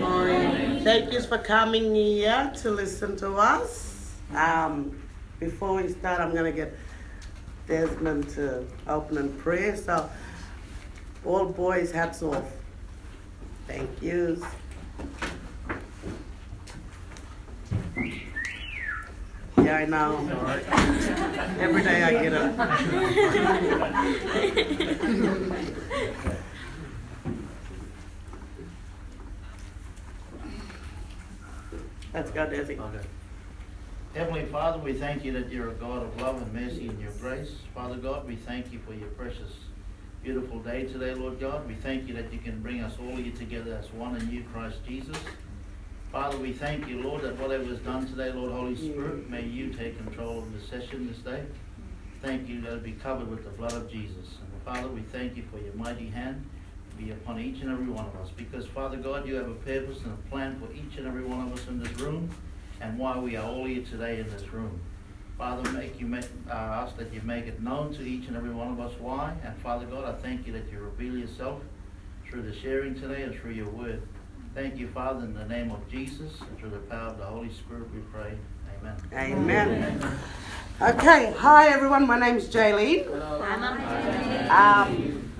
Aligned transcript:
morning. 0.00 0.82
Thank 0.82 1.12
you 1.12 1.20
for 1.20 1.36
coming 1.36 1.94
here 1.94 2.50
to 2.62 2.70
listen 2.70 3.16
to 3.18 3.34
us. 3.34 4.14
Um, 4.34 4.98
before 5.38 5.74
we 5.74 5.92
start, 5.92 6.20
I'm 6.20 6.32
going 6.32 6.50
to 6.50 6.56
get 6.56 6.74
Desmond 7.66 8.30
to 8.30 8.66
open 8.88 9.18
and 9.18 9.38
pray. 9.38 9.76
So, 9.76 10.08
all 11.24 11.44
boys, 11.46 11.92
hats 11.92 12.22
off. 12.22 12.44
Thank 13.66 13.90
you. 14.02 14.42
Yeah, 19.58 19.76
I 19.76 19.84
know. 19.84 20.16
Every 21.60 21.82
day 21.82 22.02
I 22.02 22.12
get 22.22 22.32
up. 26.22 26.36
Let's 32.12 32.32
go, 32.32 32.44
Desi. 32.44 32.76
Okay. 32.76 33.06
Heavenly 34.14 34.44
Father, 34.46 34.80
we 34.80 34.94
thank 34.94 35.24
you 35.24 35.32
that 35.34 35.48
you're 35.52 35.68
a 35.68 35.74
God 35.74 36.02
of 36.02 36.20
love 36.20 36.42
and 36.42 36.52
mercy 36.52 36.88
and 36.88 37.00
your 37.00 37.12
grace. 37.12 37.52
Father 37.72 37.94
God, 37.94 38.26
we 38.26 38.34
thank 38.34 38.72
you 38.72 38.80
for 38.80 38.92
your 38.92 39.08
precious, 39.10 39.52
beautiful 40.20 40.58
day 40.58 40.86
today, 40.86 41.14
Lord 41.14 41.38
God. 41.38 41.68
We 41.68 41.74
thank 41.74 42.08
you 42.08 42.14
that 42.14 42.32
you 42.32 42.40
can 42.40 42.60
bring 42.62 42.80
us 42.80 42.94
all 43.00 43.14
here 43.14 43.32
together 43.32 43.76
as 43.76 43.92
one 43.92 44.16
in 44.16 44.28
you, 44.28 44.42
Christ 44.52 44.78
Jesus. 44.84 45.16
Father, 46.10 46.36
we 46.36 46.52
thank 46.52 46.88
you, 46.88 47.00
Lord, 47.00 47.22
that 47.22 47.38
whatever 47.38 47.62
is 47.62 47.78
done 47.78 48.08
today, 48.08 48.32
Lord 48.32 48.50
Holy 48.50 48.74
Spirit, 48.74 49.30
may 49.30 49.44
you 49.44 49.72
take 49.72 49.96
control 49.96 50.40
of 50.40 50.52
the 50.52 50.66
session 50.66 51.06
this 51.06 51.18
day. 51.18 51.44
Thank 52.22 52.48
you 52.48 52.60
that 52.62 52.72
it 52.72 52.82
be 52.82 52.92
covered 52.92 53.30
with 53.30 53.44
the 53.44 53.50
blood 53.50 53.74
of 53.74 53.88
Jesus. 53.88 54.38
And 54.52 54.62
Father, 54.64 54.88
we 54.88 55.02
thank 55.02 55.36
you 55.36 55.44
for 55.52 55.60
your 55.60 55.74
mighty 55.74 56.08
hand 56.08 56.44
be 57.00 57.10
upon 57.10 57.40
each 57.40 57.62
and 57.62 57.70
every 57.70 57.86
one 57.86 58.06
of 58.06 58.16
us. 58.16 58.30
Because, 58.36 58.66
Father 58.66 58.96
God, 58.96 59.26
you 59.26 59.34
have 59.36 59.48
a 59.48 59.54
purpose 59.54 59.98
and 60.04 60.12
a 60.12 60.30
plan 60.30 60.60
for 60.60 60.72
each 60.72 60.98
and 60.98 61.06
every 61.06 61.24
one 61.24 61.40
of 61.40 61.52
us 61.52 61.66
in 61.68 61.82
this 61.82 61.92
room 61.92 62.30
and 62.80 62.98
why 62.98 63.18
we 63.18 63.36
are 63.36 63.46
all 63.46 63.64
here 63.64 63.82
today 63.82 64.20
in 64.20 64.28
this 64.30 64.52
room. 64.52 64.80
Father, 65.38 65.70
make 65.72 65.98
you 65.98 66.06
make, 66.06 66.26
uh, 66.50 66.52
ask 66.52 66.96
that 66.98 67.12
you 67.14 67.22
make 67.22 67.46
it 67.46 67.62
known 67.62 67.94
to 67.94 68.02
each 68.02 68.28
and 68.28 68.36
every 68.36 68.50
one 68.50 68.68
of 68.68 68.80
us 68.80 68.92
why. 69.00 69.34
And 69.42 69.56
Father 69.62 69.86
God, 69.86 70.04
I 70.04 70.12
thank 70.20 70.46
you 70.46 70.52
that 70.52 70.70
you 70.70 70.78
reveal 70.78 71.16
yourself 71.16 71.62
through 72.28 72.42
the 72.42 72.54
sharing 72.54 72.94
today 72.94 73.22
and 73.22 73.34
through 73.34 73.52
your 73.52 73.70
word. 73.70 74.02
Thank 74.54 74.76
you, 74.76 74.88
Father, 74.88 75.24
in 75.24 75.32
the 75.32 75.46
name 75.46 75.70
of 75.70 75.88
Jesus 75.88 76.40
and 76.40 76.58
through 76.58 76.70
the 76.70 76.78
power 76.78 77.08
of 77.08 77.18
the 77.18 77.24
Holy 77.24 77.50
Spirit 77.52 77.88
we 77.94 78.00
pray. 78.12 78.36
Amen. 78.80 78.96
Amen. 79.12 80.18
Okay, 80.82 81.32
hi 81.36 81.68
everyone. 81.68 82.06
My 82.06 82.18
name 82.18 82.36
is 82.36 82.48
Jaylene. 82.48 83.06
Um, 84.50 85.30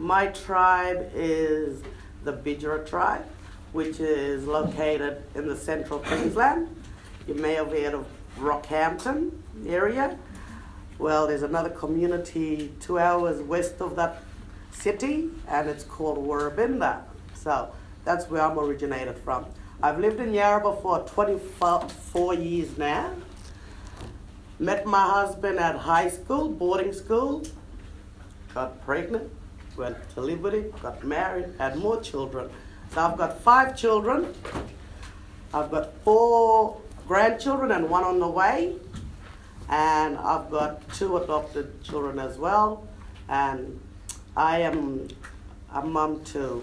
my 0.00 0.28
tribe 0.28 1.10
is 1.14 1.82
the 2.24 2.32
Bidjara 2.32 2.88
tribe, 2.88 3.24
which 3.72 4.00
is 4.00 4.46
located 4.46 5.22
in 5.34 5.46
the 5.46 5.54
central 5.54 5.98
Queensland. 5.98 6.74
You 7.28 7.34
may 7.34 7.52
have 7.54 7.70
heard 7.70 7.92
of 7.92 8.06
Rockhampton 8.38 9.30
area. 9.66 10.18
Well, 10.98 11.26
there's 11.26 11.42
another 11.42 11.68
community 11.68 12.72
two 12.80 12.98
hours 12.98 13.42
west 13.42 13.82
of 13.82 13.94
that 13.96 14.22
city, 14.72 15.28
and 15.46 15.68
it's 15.68 15.84
called 15.84 16.16
Woorabinda. 16.16 17.02
So 17.34 17.70
that's 18.06 18.28
where 18.30 18.40
I'm 18.40 18.58
originated 18.58 19.18
from. 19.18 19.44
I've 19.82 19.98
lived 19.98 20.18
in 20.20 20.32
Yarrabah 20.32 20.80
for 20.80 21.00
24 21.06 22.34
years 22.34 22.78
now. 22.78 23.12
Met 24.58 24.86
my 24.86 25.02
husband 25.02 25.58
at 25.58 25.76
high 25.76 26.08
school, 26.08 26.48
boarding 26.48 26.92
school, 26.92 27.42
got 28.54 28.82
pregnant, 28.84 29.30
went 29.80 29.96
to 30.14 30.20
Liberty, 30.20 30.72
got 30.82 31.02
married, 31.02 31.46
had 31.58 31.76
more 31.76 32.00
children. 32.00 32.50
So 32.92 33.00
I've 33.00 33.16
got 33.16 33.40
five 33.40 33.76
children. 33.76 34.32
I've 35.52 35.70
got 35.70 35.94
four 36.04 36.80
grandchildren 37.08 37.72
and 37.72 37.88
one 37.88 38.04
on 38.04 38.20
the 38.20 38.28
way. 38.28 38.76
And 39.68 40.18
I've 40.18 40.50
got 40.50 40.88
two 40.94 41.16
adopted 41.16 41.82
children 41.82 42.18
as 42.18 42.36
well. 42.36 42.86
And 43.28 43.80
I 44.36 44.60
am 44.60 45.08
a 45.72 45.82
mum 45.82 46.22
to 46.34 46.62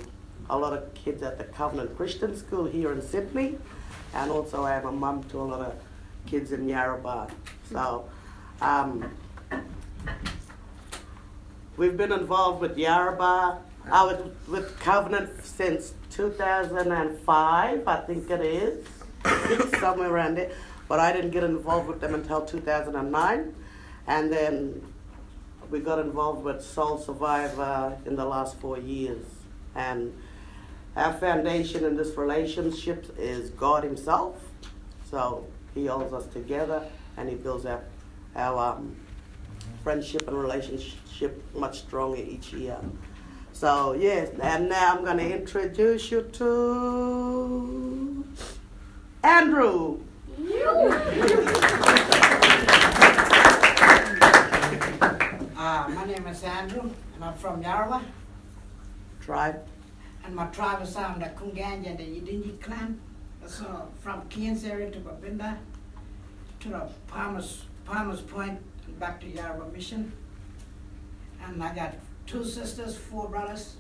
a 0.50 0.58
lot 0.58 0.74
of 0.74 0.94
kids 0.94 1.24
at 1.24 1.38
the 1.38 1.46
Covenant 1.46 1.98
Christian 1.98 2.36
School 2.38 2.66
here 2.66 2.92
in 2.92 3.02
Sydney. 3.02 3.58
And 4.14 4.32
also 4.32 4.64
I 4.64 4.76
am 4.76 4.86
a 4.86 4.92
mum 4.92 5.24
to 5.32 5.42
a 5.42 5.48
lot 5.54 5.62
of 5.62 5.74
kids 6.26 6.52
in 6.52 6.68
Yarrabah. 6.68 7.32
So 7.72 8.08
um, 8.62 9.10
we've 11.78 11.96
been 11.96 12.12
involved 12.12 12.60
with 12.60 12.76
Yarrabah. 12.76 13.60
I 13.90 14.04
was 14.04 14.32
with 14.48 14.78
Covenant 14.80 15.30
since 15.46 15.94
2005, 16.12 17.88
I 17.88 17.96
think 18.02 18.30
it 18.30 18.42
is, 18.42 18.86
somewhere 19.80 20.12
around 20.12 20.36
there. 20.36 20.52
But 20.90 21.00
I 21.00 21.14
didn't 21.14 21.32
get 21.32 21.44
involved 21.44 21.88
with 21.88 22.02
them 22.02 22.14
until 22.16 22.46
2009. 22.46 23.56
And 24.08 24.34
then 24.34 24.82
we 25.70 25.80
got 25.80 26.00
involved 26.00 26.44
with 26.44 26.62
Soul 26.62 26.98
Survivor 26.98 27.98
in 28.06 28.16
the 28.16 28.26
last 28.26 28.58
four 28.58 28.78
years. 28.78 29.26
And 29.76 30.18
our 30.96 31.14
foundation 31.14 31.86
in 31.86 31.96
this 31.96 32.18
relationship 32.18 33.14
is 33.18 33.52
God 33.52 33.84
Himself. 33.84 34.42
So 35.10 35.46
He 35.74 35.86
holds 35.86 36.14
us 36.14 36.26
together 36.28 36.84
and 37.16 37.30
He 37.30 37.36
builds 37.36 37.66
our, 37.66 37.84
our 38.36 38.78
um, 38.78 38.96
friendship 39.88 40.28
and 40.28 40.38
relationship 40.38 41.42
much 41.56 41.80
stronger 41.80 42.18
each 42.18 42.52
year. 42.52 42.78
So, 43.54 43.94
yes, 43.94 44.30
and 44.42 44.68
now 44.68 44.98
I'm 44.98 45.06
going 45.06 45.18
to 45.18 45.40
introduce 45.40 46.12
you 46.12 46.24
to 46.24 48.26
Andrew. 49.24 50.02
Uh, 55.58 55.88
my 55.90 56.06
name 56.06 56.26
is 56.28 56.44
Andrew, 56.44 56.90
and 57.16 57.24
I'm 57.24 57.34
from 57.34 57.62
Yarra. 57.62 58.02
Tribe. 59.20 59.66
And 60.24 60.36
my 60.36 60.46
tribe 60.48 60.84
is 60.84 60.96
um, 60.96 61.20
the 61.20 61.26
Kunganja, 61.26 61.98
the 61.98 62.04
Yidinji 62.04 62.62
clan. 62.62 63.00
So 63.48 63.90
from 64.00 64.22
Cairns 64.30 64.64
area 64.64 64.92
to 64.92 65.00
Babinda, 65.00 65.58
to 66.60 66.70
the 66.70 66.88
Palmer's, 67.08 67.66
Palmer's 67.86 68.22
Point, 68.22 68.62
back 69.00 69.22
to 69.22 69.28
Yarra 69.28 69.66
Mission. 69.72 70.12
And 71.44 71.64
I 71.64 71.74
got 71.74 71.96
two 72.26 72.44
sisters, 72.44 72.98
four 72.98 73.30
brothers. 73.30 73.78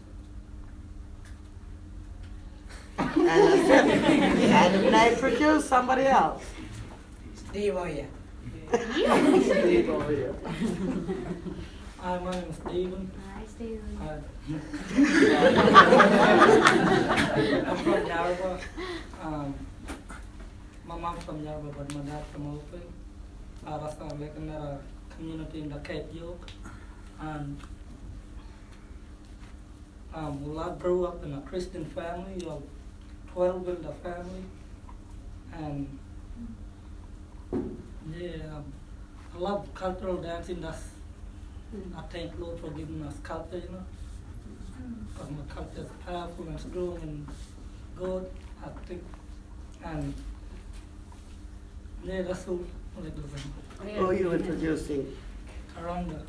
And, 2.98 3.22
and 3.22 4.92
now 4.92 5.08
introduce 5.10 5.66
somebody 5.66 6.04
else. 6.06 6.44
Steve 7.36 7.76
Oya. 7.76 8.06
Steve 8.70 9.90
over 9.90 10.12
here. 10.12 10.36
Hi, 12.00 12.20
my 12.20 12.32
name 12.32 12.44
is 12.50 12.56
Steven. 12.56 13.12
Hi, 13.34 13.46
Stephen. 13.48 13.98
Uh, 14.02 14.20
I'm 17.70 17.78
from 17.78 18.06
Yarra. 18.06 18.60
Um, 19.22 19.54
my 20.86 20.98
mom's 20.98 21.24
from 21.24 21.44
Yarra, 21.44 21.72
but 21.78 21.94
my 21.96 22.02
dad's 22.02 22.30
from 22.32 22.44
Aurukun. 22.46 22.82
Uh, 23.66 23.78
that's 23.80 24.00
uh, 24.02 24.16
like 24.20 24.34
another 24.38 24.80
community 25.18 25.62
in 25.62 25.70
the 25.70 25.80
Cape 25.80 26.06
York. 26.14 26.52
And 27.20 27.58
um, 30.14 30.54
well, 30.54 30.72
I 30.72 30.76
grew 30.76 31.06
up 31.06 31.24
in 31.24 31.34
a 31.34 31.42
Christian 31.42 31.86
family 31.86 32.46
of 32.48 32.64
12 33.34 33.70
in 33.70 33.82
the 33.82 33.92
family. 33.92 34.44
And 35.54 36.00
yeah, 38.16 38.56
um, 38.56 38.74
I 39.36 39.38
love 39.38 39.68
cultural 39.74 40.18
dancing. 40.18 40.62
That's 40.62 40.84
I 41.96 42.02
thank 42.04 42.40
Lord 42.40 42.60
for 42.60 42.70
giving 42.70 43.04
us 43.04 43.16
culture, 43.24 43.58
you 43.58 43.70
know. 43.70 43.84
Because 45.14 45.32
my 45.32 45.54
culture 45.54 45.82
is 45.82 45.90
powerful 46.06 46.48
and 46.48 46.60
strong 46.60 47.00
and 47.02 47.28
good, 47.96 48.30
I 48.64 48.70
think. 48.88 49.04
And 49.84 50.14
yeah, 52.04 52.22
that's 52.22 52.48
all 52.48 52.62
I 52.98 53.90
Who 53.90 54.08
are 54.08 54.14
you 54.14 54.32
introducing? 54.34 55.16
Taranga. 55.76 56.20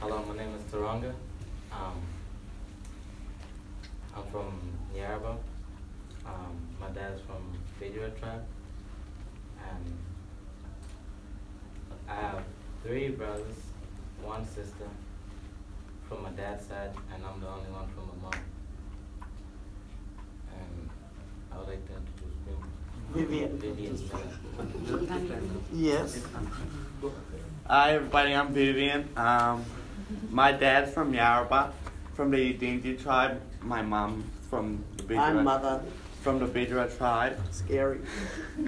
Hello, 0.00 0.24
my 0.26 0.36
name 0.36 0.54
is 0.54 0.62
Taranga. 0.72 1.12
Um, 1.70 2.00
I'm 4.16 4.24
from 4.32 4.58
Yarrabah. 4.96 5.36
Um, 6.24 6.56
my 6.80 6.88
dad's 6.88 7.20
from 7.22 7.58
Fedora 7.78 8.08
tribe. 8.12 8.46
And 9.70 9.98
I 12.08 12.14
have 12.14 12.42
three 12.82 13.10
brothers, 13.10 13.56
one 14.22 14.46
sister 14.46 14.88
from 16.08 16.22
my 16.22 16.30
dad's 16.30 16.66
side, 16.66 16.94
and 17.12 17.22
I'm 17.22 17.38
the 17.38 17.48
only 17.48 17.70
one 17.70 17.86
from 17.88 18.06
my 18.06 18.30
mom. 18.30 18.40
And 20.54 20.88
I 21.52 21.58
would 21.58 21.68
like 21.68 21.86
to 21.86 21.92
introduce 21.92 22.15
me. 22.15 22.15
Vivian. 23.16 23.58
Vivian. 23.58 23.98
Yes. 25.72 26.22
Hi 27.66 27.94
everybody, 27.94 28.34
I'm 28.34 28.52
Vivian. 28.52 29.08
Um, 29.16 29.64
my 30.30 30.52
dad's 30.52 30.92
from 30.92 31.14
Yarrabah, 31.14 31.72
from 32.12 32.30
the 32.30 32.36
Yidinji 32.36 33.02
tribe. 33.02 33.40
my 33.62 33.80
mom 33.80 34.22
from 34.50 34.84
the 34.98 35.14
My 35.14 35.30
Bidra, 35.32 35.42
mother, 35.42 35.82
from 36.20 36.38
the 36.40 36.46
Bidra 36.46 36.94
tribe. 36.98 37.40
scary. 37.52 38.00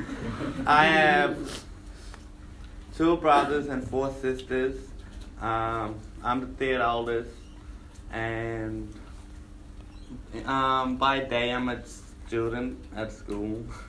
I 0.67 0.87
have 0.87 1.65
two 2.97 3.19
brothers 3.19 3.67
and 3.67 3.87
four 3.87 4.15
sisters. 4.23 4.77
Um, 5.43 5.97
I'm 6.25 6.41
the 6.41 6.47
third 6.47 6.81
oldest, 6.81 7.31
and 8.11 8.95
um, 10.47 10.97
by 10.97 11.21
day 11.21 11.53
I'm 11.53 11.69
a 11.69 11.85
student 11.85 12.79
at 12.97 13.13
school. 13.13 13.63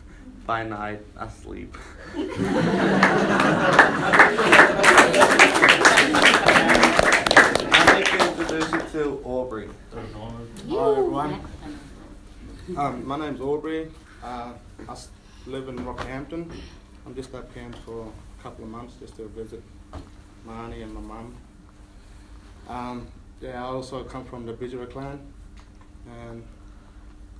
By 0.50 0.63
night 0.63 1.01
I 1.16 1.28
sleep. 1.28 1.78
I'd 6.92 7.86
like 7.94 8.06
to 8.06 8.42
introduce 8.42 8.72
you 8.72 8.81
to 9.01 9.22
Aubrey. 9.24 9.69
Those. 9.92 10.10
Hi 10.69 10.92
everyone. 10.92 11.42
Um, 12.75 13.06
my 13.07 13.18
name's 13.18 13.42
Aubrey. 13.42 13.92
Uh, 14.24 14.54
I 14.88 14.92
s- 14.92 15.10
live 15.46 15.68
in 15.69 15.78
Rockhampton. 15.78 16.51
I'm 17.06 17.16
just 17.16 17.34
up 17.36 17.54
here 17.54 17.69
for 17.86 18.07
a 18.40 18.44
couple 18.44 18.63
of 18.66 18.72
months 18.72 18.96
just 19.00 19.16
to 19.18 19.28
visit 19.28 19.62
my 20.46 20.54
auntie 20.66 20.81
and 20.81 20.94
my 20.94 21.01
mum. 21.01 21.36
Um, 22.68 23.07
yeah, 23.42 23.63
I 23.63 23.68
also 23.68 24.04
come 24.04 24.25
from 24.25 24.46
the 24.48 24.54
Bidjara 24.54 24.90
clan, 24.92 25.19
and 26.07 26.44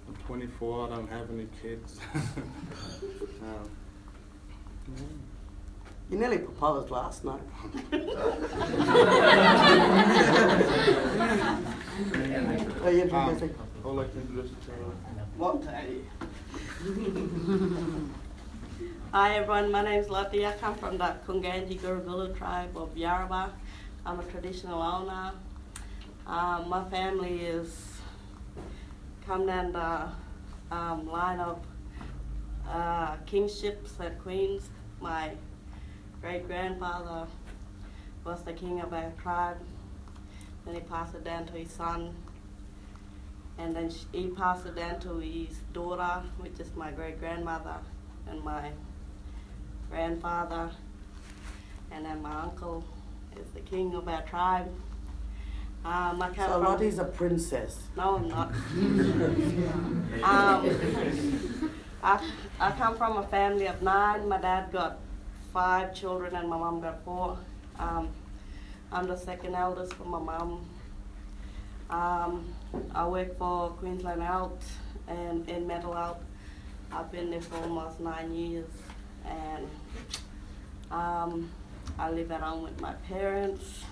I'm 0.10 0.16
24. 0.26 0.88
I 0.88 0.90
don't 0.96 1.08
have 1.10 1.30
any 1.30 1.48
kids. 1.62 2.00
um, 2.16 2.24
yeah. 4.98 5.04
You 6.10 6.18
nearly 6.18 6.40
proposed 6.40 6.90
last 6.90 7.24
night. 7.24 7.42
Are 12.84 12.92
you 12.92 13.06
Um. 13.06 13.54
I 13.84 13.88
would 13.88 13.98
like 13.98 14.12
to 14.14 14.20
introduce 14.20 14.50
to 14.50 14.72
What 15.38 15.62
day? 15.62 16.02
Hi 19.12 19.36
everyone, 19.36 19.72
my 19.72 19.84
name 19.84 20.00
is 20.00 20.10
Lottie. 20.10 20.48
I 20.48 20.54
come 20.54 20.74
from 20.74 20.98
the 20.98 21.16
Kunganji 21.28 21.80
Gurugulu 21.80 22.36
tribe 22.36 22.76
of 22.76 22.96
Yarrabah. 22.96 23.52
I'm 24.08 24.20
a 24.20 24.24
traditional 24.24 24.82
owner. 24.82 25.34
Um, 26.26 26.68
my 26.68 26.84
family 26.90 27.42
is 27.42 27.99
down 29.30 29.72
the 29.72 30.76
um, 30.76 31.08
line 31.08 31.40
of 31.40 31.60
uh, 32.68 33.16
kingships 33.28 33.92
and 34.00 34.20
queens. 34.20 34.70
My 35.00 35.34
great 36.20 36.48
grandfather 36.48 37.28
was 38.26 38.42
the 38.42 38.54
king 38.54 38.82
of 38.82 38.92
our 38.92 39.12
tribe. 39.22 39.58
Then 40.66 40.74
he 40.74 40.82
passed 40.82 41.14
it 41.14 41.24
down 41.24 41.46
to 41.46 41.54
his 41.54 41.70
son. 41.70 42.16
And 43.60 43.76
then 43.76 43.92
he 44.14 44.30
passed 44.30 44.66
it 44.66 44.76
down 44.76 45.00
to 45.02 45.20
his 45.20 45.58
daughter, 45.74 46.24
which 46.40 46.60
is 46.60 46.76
my 46.76 46.90
great 46.90 47.20
grandmother, 47.20 47.76
and 48.28 48.44
my 48.44 48.72
grandfather. 49.92 50.72
And 51.92 52.04
then 52.04 52.24
my 52.24 52.42
uncle 52.42 52.84
is 53.40 53.48
the 53.54 53.62
king 53.62 53.94
of 53.94 54.08
our 54.08 54.24
tribe. 54.24 54.72
I 55.86 56.32
come 56.36 56.36
So 56.36 56.54
from. 56.54 56.64
Lottie's 56.64 57.00
a 57.00 57.06
princess. 57.06 57.80
No, 57.96 58.16
I'm 58.16 58.28
not. 58.28 58.48
um, 60.24 61.72
I, 62.04 62.20
I 62.60 62.72
come 62.72 62.98
from 62.98 63.18
a 63.18 63.24
family 63.24 63.68
of 63.68 63.82
nine. 63.82 64.28
My 64.28 64.38
dad 64.40 64.72
got 64.72 65.00
five 65.54 65.94
children 65.94 66.36
and 66.36 66.50
my 66.50 66.58
mom 66.58 66.82
got 66.82 67.04
four. 67.04 67.38
Um, 67.78 68.10
I'm 68.92 69.08
the 69.08 69.18
second 69.18 69.56
eldest 69.56 69.94
from 69.94 70.10
my 70.10 70.20
mom. 70.20 70.66
Um, 71.90 72.54
I 72.94 73.08
work 73.08 73.38
for 73.38 73.70
Queensland 73.70 74.22
Health 74.22 74.64
and 75.08 75.48
in 75.50 75.66
mental 75.66 75.94
health. 75.94 76.20
I've 76.92 77.12
been 77.12 77.32
there 77.32 77.42
for 77.42 77.58
almost 77.58 78.00
nine 78.00 78.34
years, 78.34 78.70
and 79.26 79.68
um, 80.92 81.50
I 82.00 82.10
live 82.12 82.32
at 82.32 82.42
home 82.42 82.64
with 82.64 82.80
my 82.82 82.94
parents, 82.94 83.84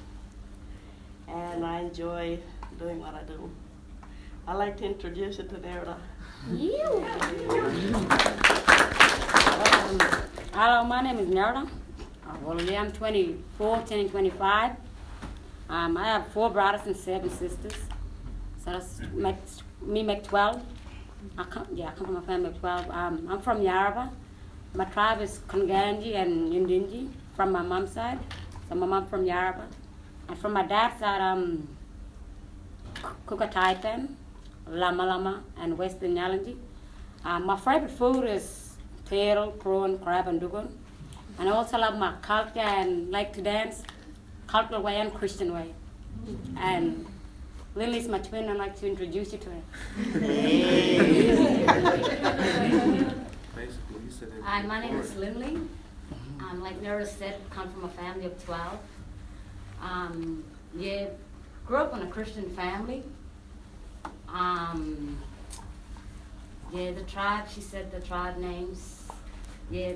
and 1.28 1.66
I 1.66 1.82
enjoy 1.82 2.40
doing 2.80 3.00
what 3.00 3.14
I 3.14 3.24
do. 3.24 3.50
I'd 4.48 4.54
like 4.56 4.78
to 4.78 4.86
introduce 4.86 5.38
you 5.38 5.44
to 5.46 5.56
Nerda. 5.56 5.98
Um, 9.60 10.00
hello, 10.54 10.84
my 10.84 11.02
name 11.02 11.20
is 11.20 11.28
well, 12.44 12.60
I'm 12.60 12.92
24, 12.92 13.84
turning 13.88 14.10
25. 14.10 14.72
Um, 15.70 15.98
I 15.98 16.06
have 16.06 16.28
four 16.28 16.50
brothers 16.50 16.86
and 16.86 16.96
seven 16.96 17.30
sisters. 17.30 17.74
So 18.64 18.72
that's 18.72 19.00
makes, 19.14 19.64
me 19.82 20.04
make 20.04 20.24
12. 20.24 20.62
I 21.38 21.44
come, 21.44 21.68
yeah, 21.74 21.90
I 21.90 21.92
come 21.92 22.08
from 22.08 22.16
a 22.18 22.22
family 22.22 22.50
of 22.50 22.60
12. 22.60 22.90
Um, 22.90 23.28
I'm 23.30 23.42
from 23.42 23.60
Yarrabah. 23.60 24.10
My 24.76 24.86
tribe 24.86 25.22
is 25.22 25.40
Konganji 25.48 26.16
and 26.16 26.54
Yundinji 26.54 27.10
from 27.36 27.52
my 27.52 27.62
mom's 27.62 27.92
side. 27.92 28.20
So 28.70 28.76
my 28.76 28.86
mom 28.86 29.08
from 29.08 29.26
Yarrabah. 29.26 29.66
And 30.28 30.38
from 30.38 30.54
my 30.54 30.64
dad's 30.66 31.00
side, 31.00 31.22
um, 31.22 31.68
Kukataipan, 33.28 34.10
Lama 34.68 35.06
Lama, 35.06 35.44
and 35.58 35.78
Western 35.78 36.16
Yalanji. 36.16 36.58
Um, 37.24 37.46
my 37.46 37.58
favorite 37.58 37.92
food 37.92 38.26
is 38.26 38.74
turtle, 39.06 39.52
prawn, 39.52 39.98
crab, 40.00 40.28
and 40.28 40.40
dugong. 40.40 40.78
And 41.40 41.48
I 41.50 41.52
also 41.52 41.78
love 41.78 41.98
my 41.98 42.14
culture 42.22 42.60
and 42.60 43.12
like 43.12 43.32
to 43.34 43.42
dance, 43.42 43.84
cultural 44.48 44.82
way 44.82 44.96
and 44.98 45.14
Christian 45.14 45.54
way. 45.54 45.74
And 46.58 47.06
Lily 47.76 48.00
is 48.00 48.08
my 48.08 48.20
twin. 48.20 48.50
I'd 48.50 48.58
like 48.58 48.76
to 48.80 48.88
introduce 48.88 49.34
you 49.34 49.40
to 49.40 49.50
her. 49.50 49.62
Basically, 53.56 54.02
you 54.04 54.12
said 54.12 54.30
it. 54.30 54.44
Hi, 54.44 54.64
my 54.64 54.80
name 54.82 54.98
is 54.98 55.16
Lindley. 55.16 55.58
Um, 56.40 56.62
like 56.62 56.82
Nora 56.82 57.06
said, 57.06 57.36
come 57.50 57.70
from 57.70 57.84
a 57.86 57.90
family 57.90 58.26
of 58.26 58.44
12. 58.44 58.80
Um, 59.82 60.44
yeah, 60.76 61.08
grew 61.66 61.78
up 61.78 61.94
in 61.94 62.02
a 62.02 62.08
Christian 62.08 62.50
family. 62.52 63.04
Um, 64.30 65.18
yeah, 66.72 66.92
the 66.92 67.04
tribe, 67.04 67.46
she 67.54 67.62
said 67.62 67.92
the 67.92 68.00
tribe 68.00 68.38
names. 68.38 69.04
Yeah, 69.72 69.94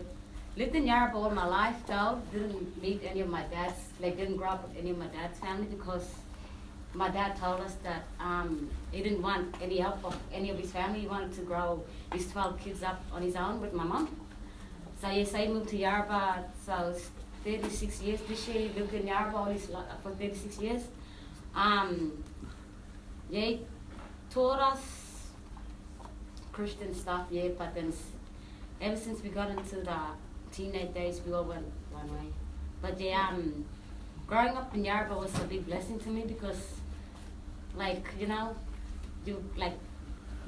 lived 0.56 0.76
in 0.76 0.86
Yarra 0.86 1.16
all 1.16 1.30
my 1.30 1.46
life 1.46 1.78
though. 1.88 2.22
Didn't 2.32 2.82
meet 2.82 3.02
any 3.06 3.22
of 3.22 3.30
my 3.30 3.44
dad's, 3.44 3.80
like 4.00 4.18
didn't 4.18 4.38
grow 4.38 4.50
up 4.50 4.68
with 4.68 4.78
any 4.78 4.92
of 4.92 4.98
my 4.98 5.08
dad's 5.08 5.40
family 5.40 5.66
because 5.66 6.08
my 6.94 7.10
dad 7.10 7.38
told 7.38 7.62
us 7.62 7.76
that 7.84 8.04
um, 8.20 8.70
he 8.92 9.02
didn't 9.02 9.22
want 9.22 9.56
any 9.62 9.78
help 9.78 10.04
of 10.04 10.18
any 10.34 10.50
of 10.50 10.58
his 10.58 10.72
family. 10.72 11.02
He 11.02 11.08
wanted 11.08 11.34
to 11.34 11.42
grow 11.42 11.84
his 12.12 12.30
12 12.32 12.60
kids 12.60 12.84
up 12.84 13.02
on 13.14 13.22
his 13.22 13.36
own 13.36 13.62
with 13.62 13.74
my 13.74 13.84
mom. 13.84 14.16
So 15.02 15.10
yes, 15.10 15.34
I 15.34 15.48
moved 15.48 15.70
to 15.70 15.78
Yarba. 15.78 16.44
So 16.66 16.94
36 17.44 18.02
years 18.02 18.20
this 18.28 18.48
year. 18.48 18.68
He 18.68 18.80
lived 18.80 18.94
in 18.94 19.10
all 19.10 19.46
his, 19.46 19.70
li- 19.70 19.92
for 20.04 20.12
36 20.12 20.60
years. 20.60 20.84
Um, 21.56 22.24
he 23.30 23.62
taught 24.30 24.60
us 24.60 24.82
Christian 26.52 26.94
stuff, 26.94 27.28
yeah, 27.32 27.50
but 27.58 27.74
then 27.74 27.94
ever 28.82 28.96
since 28.96 29.22
we 29.24 29.30
got 29.30 29.50
into 29.50 29.78
the 29.78 29.98
teenage 30.52 30.94
days, 30.94 31.22
we 31.26 31.34
all 31.34 31.46
went 31.46 31.66
one 31.92 32.08
way. 32.14 32.28
But 32.82 33.00
yeah, 33.00 33.30
um, 33.30 33.66
growing 34.28 34.56
up 34.56 34.74
in 34.76 34.84
Yarba 34.84 35.18
was 35.18 35.34
a 35.36 35.44
big 35.46 35.66
blessing 35.66 36.00
to 36.00 36.10
me 36.10 36.24
because, 36.28 36.62
like, 37.76 38.06
you 38.20 38.28
know, 38.28 38.56
you 39.26 39.44
like 39.56 39.74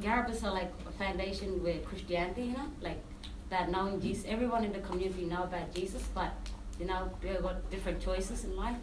Yarabas 0.01 0.43
are 0.43 0.51
like 0.51 0.71
a 0.87 0.91
foundation 0.91 1.63
with 1.63 1.85
Christianity, 1.85 2.43
you 2.43 2.53
know, 2.53 2.67
like 2.81 3.01
that 3.49 3.69
knowing 3.69 4.01
Jesus. 4.01 4.25
Everyone 4.27 4.63
in 4.63 4.73
the 4.73 4.79
community 4.79 5.25
know 5.25 5.43
about 5.43 5.73
Jesus, 5.73 6.03
but 6.13 6.33
you 6.79 6.85
know 6.85 7.09
they 7.21 7.33
got 7.35 7.69
different 7.69 8.01
choices 8.01 8.43
in 8.43 8.55
life. 8.55 8.77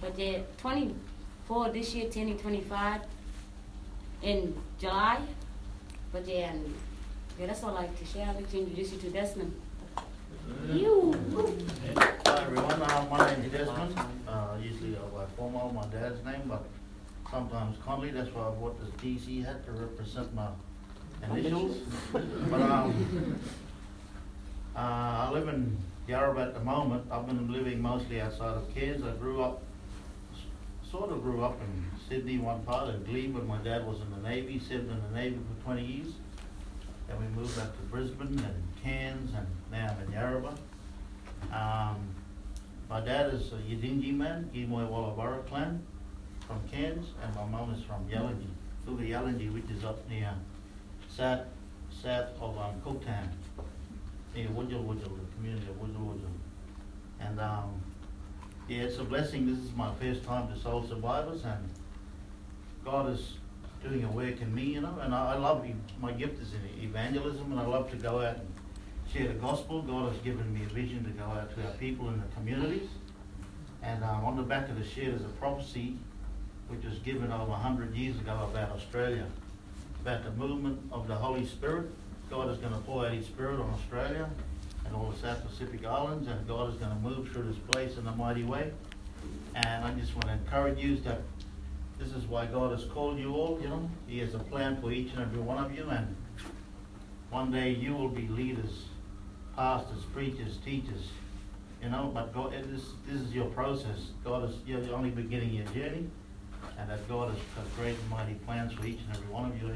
But 0.00 0.18
yeah, 0.18 0.38
24 0.58 1.70
this 1.70 1.94
year, 1.94 2.08
turning 2.10 2.38
25 2.38 3.02
in 4.22 4.54
July. 4.78 5.20
But 6.12 6.26
yeah, 6.26 6.50
and 6.50 6.74
yeah, 7.38 7.46
that's 7.46 7.62
all 7.62 7.76
I 7.76 7.82
like 7.82 7.98
to 7.98 8.04
share. 8.04 8.26
I'd 8.28 8.36
like 8.36 8.50
to 8.50 8.58
introduce 8.58 8.92
you 8.92 8.98
to 8.98 9.10
Desmond. 9.10 9.52
You. 10.68 11.14
Hi 12.26 12.42
everyone, 12.42 12.82
uh, 12.82 13.06
my 13.10 13.30
name 13.30 13.44
is 13.44 13.52
Desmond. 13.52 13.98
Uh, 14.26 14.56
usually 14.60 14.96
uh, 14.96 15.00
by 15.14 15.24
formal, 15.36 15.72
my 15.72 15.86
dad's 15.86 16.24
name, 16.24 16.42
but 16.46 16.64
sometimes 17.30 17.76
Conley. 17.84 18.10
That's 18.10 18.34
why 18.34 18.48
I 18.48 18.50
bought 18.50 18.78
this 18.80 18.90
DC 19.00 19.44
hat 19.44 19.64
to 19.66 19.72
represent 19.72 20.34
my 20.34 20.48
initials. 21.30 21.76
but 22.12 22.22
um, 22.62 23.38
uh, 24.74 24.78
I 24.78 25.30
live 25.32 25.48
in 25.48 25.76
Yarra 26.06 26.40
at 26.40 26.54
the 26.54 26.60
moment. 26.60 27.04
I've 27.10 27.26
been 27.26 27.52
living 27.52 27.80
mostly 27.80 28.20
outside 28.20 28.56
of 28.56 28.74
Cairns. 28.74 29.04
I 29.04 29.12
grew 29.12 29.42
up, 29.42 29.62
sort 30.90 31.10
of 31.10 31.22
grew 31.22 31.42
up 31.44 31.60
in 31.60 31.86
Sydney, 32.08 32.38
one 32.38 32.62
part, 32.62 32.88
and 32.88 33.06
Glebe, 33.06 33.34
when 33.34 33.46
my 33.46 33.58
dad 33.58 33.86
was 33.86 34.00
in 34.00 34.10
the 34.10 34.28
Navy. 34.28 34.58
Served 34.58 34.90
in 34.90 35.00
the 35.00 35.18
Navy 35.18 35.38
for 35.58 35.64
20 35.64 35.84
years. 35.84 36.14
Then 37.06 37.18
we 37.20 37.40
moved 37.40 37.56
back 37.56 37.72
to 37.76 37.82
Brisbane 37.90 38.38
and 38.38 38.62
Cairns, 38.82 39.32
and 39.34 39.46
now 39.70 39.96
I'm 39.96 40.06
in 40.06 40.12
Yarra. 40.12 40.54
Um, 41.52 42.14
my 42.88 43.00
dad 43.00 43.32
is 43.32 43.52
a 43.52 43.56
Yidinji 43.56 44.16
man, 44.16 44.50
Gimuy 44.54 44.88
Walubara 44.88 45.46
clan 45.46 45.82
from 46.46 46.60
Cairns, 46.70 47.06
and 47.22 47.34
my 47.34 47.44
mum 47.44 47.72
is 47.72 47.82
from 47.84 48.04
Yellingi. 48.08 48.48
Ugayalanji, 48.86 49.52
which 49.52 49.70
is 49.70 49.84
up 49.84 50.08
near 50.08 50.34
south, 51.08 51.42
south 52.02 52.28
of 52.40 52.58
um, 52.58 52.74
Cooktown, 52.84 53.28
near 54.34 54.48
Woodjall, 54.48 54.82
Woodjall, 54.82 55.10
the 55.10 55.36
community 55.36 55.66
of 55.68 55.80
Woodjall, 55.80 56.04
Woodjall. 56.04 56.30
And 57.20 57.40
um, 57.40 57.82
yeah, 58.68 58.82
it's 58.82 58.98
a 58.98 59.04
blessing. 59.04 59.46
This 59.46 59.58
is 59.58 59.74
my 59.74 59.92
first 59.94 60.24
time 60.24 60.52
to 60.52 60.58
Soul 60.58 60.86
Survivors, 60.86 61.44
and 61.44 61.68
God 62.84 63.10
is 63.10 63.34
doing 63.82 64.04
a 64.04 64.08
work 64.10 64.40
in 64.40 64.54
me, 64.54 64.64
you 64.64 64.80
know. 64.80 64.98
And 65.00 65.14
I, 65.14 65.32
I 65.32 65.36
love 65.36 65.66
my 66.00 66.12
gift 66.12 66.40
is 66.40 66.52
in 66.52 66.82
evangelism, 66.82 67.50
and 67.50 67.60
I 67.60 67.66
love 67.66 67.90
to 67.90 67.96
go 67.96 68.20
out 68.20 68.36
and 68.36 68.54
share 69.12 69.28
the 69.28 69.34
gospel. 69.34 69.82
God 69.82 70.12
has 70.12 70.20
given 70.22 70.52
me 70.54 70.64
a 70.64 70.68
vision 70.68 71.04
to 71.04 71.10
go 71.10 71.24
out 71.24 71.54
to 71.56 71.66
our 71.66 71.72
people 71.74 72.08
in 72.08 72.18
the 72.18 72.34
communities. 72.34 72.88
And 73.82 74.04
um, 74.04 74.24
on 74.24 74.36
the 74.36 74.42
back 74.42 74.68
of 74.68 74.78
the 74.78 74.84
shed 74.84 75.08
is 75.08 75.22
a 75.22 75.28
prophecy 75.40 75.96
which 76.68 76.84
was 76.84 76.98
given 77.00 77.32
over 77.32 77.50
100 77.50 77.94
years 77.96 78.16
ago 78.18 78.48
about 78.50 78.70
Australia, 78.70 79.26
about 80.02 80.22
the 80.22 80.30
movement 80.32 80.80
of 80.92 81.08
the 81.08 81.14
Holy 81.14 81.44
Spirit. 81.44 81.90
God 82.30 82.48
is 82.48 82.58
going 82.58 82.72
to 82.72 82.78
pour 82.80 83.04
out 83.04 83.12
His 83.12 83.26
Spirit 83.26 83.58
on 83.58 83.68
Australia 83.70 84.30
and 84.86 84.94
all 84.94 85.10
the 85.10 85.18
South 85.18 85.44
Pacific 85.44 85.84
Islands, 85.84 86.28
and 86.28 86.46
God 86.46 86.72
is 86.72 86.76
going 86.76 86.92
to 86.92 86.96
move 86.96 87.28
through 87.30 87.42
this 87.42 87.58
place 87.70 87.98
in 87.98 88.06
a 88.06 88.12
mighty 88.12 88.44
way. 88.44 88.70
And 89.56 89.84
I 89.84 89.92
just 89.94 90.14
want 90.14 90.26
to 90.28 90.32
encourage 90.32 90.78
you 90.78 90.96
that 91.00 91.22
this 91.98 92.12
is 92.12 92.24
why 92.26 92.46
God 92.46 92.70
has 92.70 92.88
called 92.88 93.18
you 93.18 93.34
all, 93.34 93.58
you 93.60 93.68
know. 93.68 93.90
He 94.06 94.20
has 94.20 94.34
a 94.34 94.38
plan 94.38 94.80
for 94.80 94.92
each 94.92 95.10
and 95.12 95.20
every 95.20 95.40
one 95.40 95.62
of 95.62 95.74
you, 95.74 95.88
and 95.90 96.16
one 97.30 97.50
day 97.50 97.70
you 97.70 97.94
will 97.94 98.08
be 98.08 98.28
leaders, 98.28 98.84
pastors, 99.56 100.04
preachers, 100.14 100.58
teachers, 100.64 101.08
you 101.82 101.90
know, 101.90 102.12
but 102.14 102.32
God, 102.32 102.54
it 102.54 102.64
is, 102.66 102.84
this 103.08 103.20
is 103.20 103.34
your 103.34 103.46
process. 103.46 104.10
God 104.24 104.48
is, 104.48 104.54
you're 104.66 104.94
only 104.94 105.10
beginning 105.10 105.50
your 105.52 105.66
journey, 105.66 106.08
and 106.78 106.88
that 106.88 107.08
God 107.08 107.30
has 107.30 107.38
got 107.56 107.76
great 107.76 107.98
and 107.98 108.08
mighty 108.08 108.34
plans 108.34 108.72
for 108.72 108.86
each 108.86 109.00
and 109.06 109.16
every 109.16 109.28
one 109.28 109.50
of 109.50 109.60
you. 109.60 109.74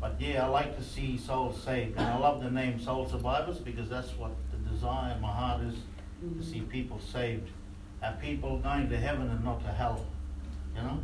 But 0.00 0.20
yeah, 0.20 0.46
I 0.46 0.48
like 0.48 0.76
to 0.76 0.84
see 0.84 1.18
souls 1.18 1.60
saved, 1.62 1.98
and 1.98 2.06
I 2.06 2.16
love 2.18 2.42
the 2.42 2.50
name 2.50 2.80
Soul 2.80 3.08
Survivors 3.08 3.58
because 3.58 3.88
that's 3.88 4.16
what 4.16 4.30
the 4.52 4.70
desire 4.70 5.14
in 5.14 5.20
my 5.20 5.32
heart 5.32 5.62
is 5.62 5.74
to 6.38 6.44
see 6.44 6.60
people 6.60 7.00
saved, 7.00 7.50
and 8.00 8.20
people 8.20 8.58
going 8.58 8.88
to 8.90 8.96
heaven 8.96 9.28
and 9.28 9.44
not 9.44 9.60
to 9.64 9.68
hell, 9.72 10.06
you 10.76 10.82
know. 10.82 11.00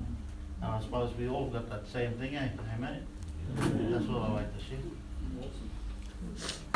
And 0.63 0.73
I 0.73 0.81
suppose 0.81 1.13
we 1.17 1.29
all 1.29 1.49
got 1.49 1.69
that 1.71 1.89
same 1.89 2.13
thing, 2.13 2.37
eh? 2.37 2.49
Amen. 2.77 3.05
That's 3.57 4.07
what 4.07 4.23
I 4.23 4.33
like 4.33 4.57
to 4.57 4.65
see. 4.65 4.79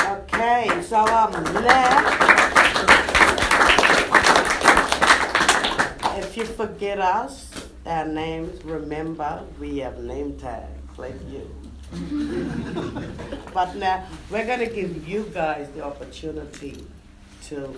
Okay, 0.00 0.82
so 0.82 0.96
I'm 0.98 1.32
left. 1.54 2.48
if 6.18 6.36
you 6.36 6.44
forget 6.44 6.98
us, 6.98 7.68
our 7.86 8.06
names, 8.06 8.64
remember 8.64 9.44
we 9.60 9.78
have 9.78 9.98
name 10.00 10.36
tags 10.36 10.98
like 10.98 11.14
you. 11.30 11.48
but 13.54 13.74
now 13.76 14.06
we're 14.30 14.46
gonna 14.46 14.66
give 14.66 15.08
you 15.08 15.30
guys 15.32 15.68
the 15.70 15.82
opportunity 15.84 16.86
to, 17.44 17.74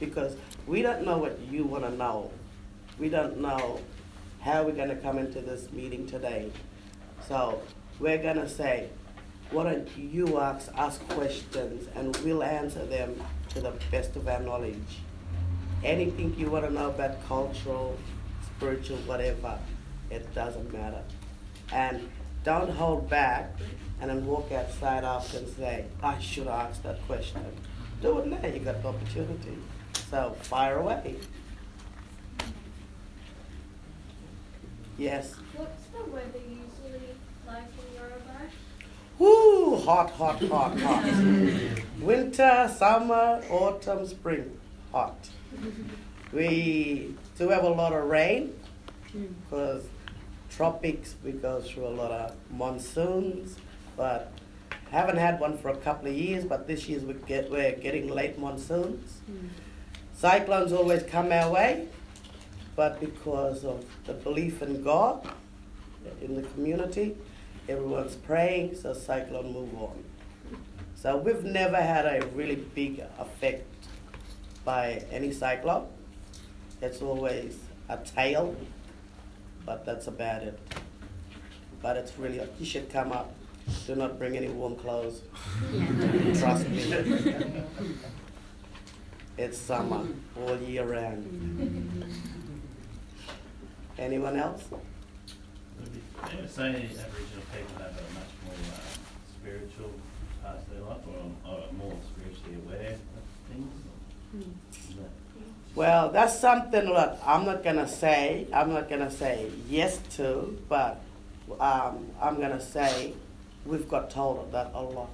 because 0.00 0.36
we 0.66 0.82
don't 0.82 1.04
know 1.04 1.18
what 1.18 1.38
you 1.50 1.64
wanna 1.64 1.90
know. 1.90 2.30
We 2.98 3.08
don't 3.08 3.38
know 3.38 3.80
how 4.40 4.64
we're 4.64 4.72
gonna 4.72 4.96
come 4.96 5.18
into 5.18 5.40
this 5.40 5.70
meeting 5.72 6.06
today. 6.06 6.50
So 7.28 7.62
we're 8.00 8.22
gonna 8.22 8.48
say, 8.48 8.88
why 9.52 9.64
don't 9.64 9.88
you 9.96 10.38
ask 10.40 10.70
us 10.76 10.98
questions 11.10 11.86
and 11.94 12.16
we'll 12.24 12.42
answer 12.42 12.84
them 12.86 13.22
to 13.50 13.60
the 13.60 13.72
best 13.90 14.16
of 14.16 14.26
our 14.26 14.40
knowledge. 14.40 15.00
Anything 15.84 16.34
you 16.38 16.50
want 16.50 16.64
to 16.64 16.72
know 16.72 16.88
about 16.88 17.22
cultural, 17.28 17.98
spiritual, 18.56 18.96
whatever, 18.98 19.58
it 20.10 20.34
doesn't 20.34 20.72
matter. 20.72 21.02
And 21.70 22.08
don't 22.44 22.70
hold 22.70 23.08
back 23.08 23.56
and 24.00 24.10
then 24.10 24.26
walk 24.26 24.50
outside 24.52 25.04
after 25.04 25.38
and 25.38 25.48
say, 25.48 25.84
I 26.02 26.18
should 26.18 26.48
ask 26.48 26.82
that 26.82 27.00
question. 27.06 27.44
Do 28.00 28.18
it 28.18 28.26
now, 28.26 28.46
you've 28.46 28.64
got 28.64 28.82
the 28.82 28.88
opportunity. 28.88 29.58
So 30.10 30.36
fire 30.42 30.78
away. 30.78 31.16
Yes. 34.98 35.34
What's 35.56 35.86
the 35.86 36.10
weather 36.10 36.38
usually 36.38 37.14
like 37.46 37.64
in 37.78 37.98
Yarrabah? 37.98 38.50
Woo, 39.18 39.76
hot, 39.78 40.10
hot, 40.10 40.42
hot, 40.44 40.78
hot. 40.80 41.04
Winter, 42.00 42.70
summer, 42.76 43.42
autumn, 43.50 44.06
spring, 44.06 44.58
hot. 44.90 45.28
We 46.32 47.14
do 47.38 47.48
have 47.48 47.64
a 47.64 47.68
lot 47.68 47.92
of 47.92 48.04
rain 48.04 48.54
because 49.12 49.84
tropics 50.56 51.14
we 51.24 51.32
go 51.32 51.60
through 51.60 51.86
a 51.86 51.94
lot 52.02 52.10
of 52.10 52.36
monsoons, 52.50 53.56
but 53.96 54.32
haven't 54.90 55.16
had 55.16 55.40
one 55.40 55.56
for 55.56 55.70
a 55.70 55.76
couple 55.76 56.08
of 56.08 56.14
years. 56.14 56.44
But 56.44 56.66
this 56.66 56.88
year 56.88 57.00
we 57.00 57.14
get 57.26 57.50
we're 57.50 57.72
getting 57.72 58.08
late 58.08 58.38
monsoons. 58.38 59.20
Hmm. 59.26 59.48
Cyclones 60.14 60.72
always 60.72 61.02
come 61.02 61.32
our 61.32 61.50
way, 61.50 61.88
but 62.76 63.00
because 63.00 63.64
of 63.64 63.84
the 64.04 64.12
belief 64.12 64.62
in 64.62 64.82
God 64.82 65.28
in 66.20 66.34
the 66.34 66.42
community, 66.42 67.16
everyone's 67.68 68.16
praying, 68.16 68.74
so 68.74 68.92
cyclone 68.92 69.52
move 69.52 69.74
on. 69.74 70.04
So 70.94 71.16
we've 71.16 71.42
never 71.44 71.80
had 71.80 72.06
a 72.06 72.26
really 72.34 72.56
big 72.56 73.02
effect 73.18 73.66
by 74.64 75.04
any 75.10 75.32
cyclone. 75.32 75.88
It's 76.80 77.02
always 77.02 77.58
a 77.88 77.96
tail, 77.96 78.56
but 79.64 79.84
that's 79.84 80.06
about 80.06 80.42
it. 80.42 80.58
But 81.80 81.96
it's 81.96 82.16
really, 82.18 82.40
you 82.58 82.66
should 82.66 82.90
come 82.90 83.12
up. 83.12 83.34
Do 83.86 83.94
not 83.94 84.18
bring 84.18 84.36
any 84.36 84.48
warm 84.48 84.76
clothes. 84.76 85.22
Trust 86.38 86.68
me. 86.68 87.62
It's 89.38 89.58
summer 89.58 90.06
all 90.40 90.56
year 90.58 90.84
round. 90.84 92.04
Anyone 93.98 94.36
else? 94.36 94.64
Yeah, 94.70 96.46
say 96.46 96.62
Aboriginal 96.68 97.44
people 97.52 97.78
have 97.78 97.92
a 97.98 98.14
much 98.14 98.32
more 98.44 98.54
uh, 98.72 98.80
spiritual 99.40 99.92
part 100.42 100.64
to 100.64 100.70
their 100.74 100.82
life, 100.82 100.98
or, 101.08 101.50
or 101.50 101.72
more 101.76 101.96
spiritually 102.14 102.56
aware 102.66 102.92
of 102.94 103.50
things. 103.50 103.74
Is 104.90 104.96
that- 104.96 105.52
Well, 105.74 106.10
that's 106.10 106.38
something 106.38 106.92
that 106.92 107.18
I'm 107.24 107.46
not 107.46 107.64
gonna 107.64 107.88
say. 107.88 108.46
I'm 108.52 108.74
not 108.74 108.90
gonna 108.90 109.10
say 109.10 109.50
yes 109.70 109.98
to, 110.16 110.58
but 110.68 111.00
um, 111.58 112.08
I'm 112.20 112.38
gonna 112.38 112.60
say 112.60 113.14
we've 113.64 113.88
got 113.88 114.10
told 114.10 114.52
that 114.52 114.70
a 114.74 114.82
lot. 114.82 115.08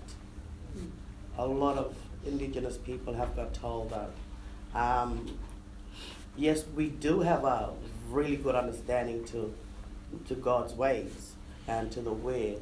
A 1.39 1.47
lot 1.47 1.79
of 1.79 1.95
indigenous 2.27 2.77
people 2.77 3.15
have 3.15 3.37
got 3.37 3.55
told 3.55 3.91
that. 3.91 4.11
Um, 4.77 5.39
yes, 6.37 6.65
we 6.75 6.89
do 6.89 7.21
have 7.21 7.45
a 7.45 7.71
really 8.11 8.37
good 8.37 8.57
understanding 8.57 9.25
to 9.27 9.55
to 10.27 10.35
God's 10.35 10.75
ways 10.75 11.35
and 11.69 11.93
to 11.93 12.01
the 12.01 12.13
word, 12.13 12.59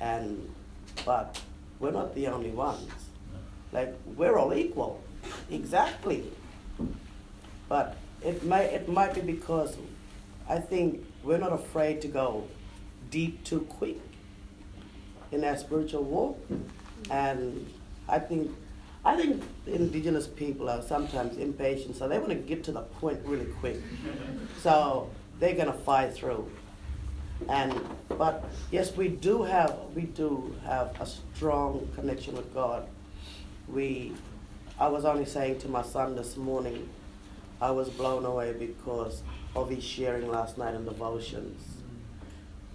and 0.00 0.52
but 1.04 1.40
we're 1.78 1.92
not 1.92 2.16
the 2.16 2.26
only 2.26 2.50
ones. 2.50 2.90
Like 3.70 3.94
we're 4.16 4.36
all 4.36 4.52
equal, 4.52 5.00
exactly. 5.48 6.32
But 7.68 7.96
it 8.22 8.42
may 8.42 8.64
it 8.66 8.88
might 8.88 9.14
be 9.14 9.20
because 9.20 9.76
I 10.48 10.58
think 10.58 11.04
we're 11.22 11.38
not 11.38 11.52
afraid 11.52 12.00
to 12.02 12.08
go 12.08 12.44
deep 13.10 13.44
too 13.44 13.60
quick 13.60 13.98
in 15.30 15.44
our 15.44 15.56
spiritual 15.56 16.04
walk, 16.04 16.38
and 17.10 17.70
I 18.08 18.18
think 18.18 18.50
I 19.04 19.16
think 19.16 19.42
indigenous 19.66 20.26
people 20.26 20.68
are 20.68 20.82
sometimes 20.82 21.36
impatient, 21.36 21.96
so 21.96 22.08
they 22.08 22.18
want 22.18 22.30
to 22.30 22.34
get 22.34 22.64
to 22.64 22.72
the 22.72 22.82
point 22.82 23.20
really 23.24 23.46
quick. 23.60 23.76
So 24.62 25.08
they're 25.38 25.54
gonna 25.54 25.72
fight 25.72 26.14
through. 26.14 26.50
And 27.48 27.80
but 28.08 28.44
yes, 28.72 28.96
we 28.96 29.08
do 29.08 29.44
have 29.44 29.76
we 29.94 30.02
do 30.02 30.54
have 30.64 31.00
a 31.00 31.06
strong 31.06 31.88
connection 31.94 32.34
with 32.36 32.52
God. 32.52 32.88
We, 33.68 34.14
I 34.80 34.88
was 34.88 35.04
only 35.04 35.26
saying 35.26 35.58
to 35.60 35.68
my 35.68 35.82
son 35.82 36.16
this 36.16 36.36
morning, 36.36 36.88
I 37.60 37.70
was 37.70 37.88
blown 37.88 38.24
away 38.24 38.52
because 38.52 39.22
of 39.56 39.70
his 39.70 39.84
sharing 39.84 40.28
last 40.28 40.58
night 40.58 40.74
in 40.74 40.84
devotions. 40.84 41.60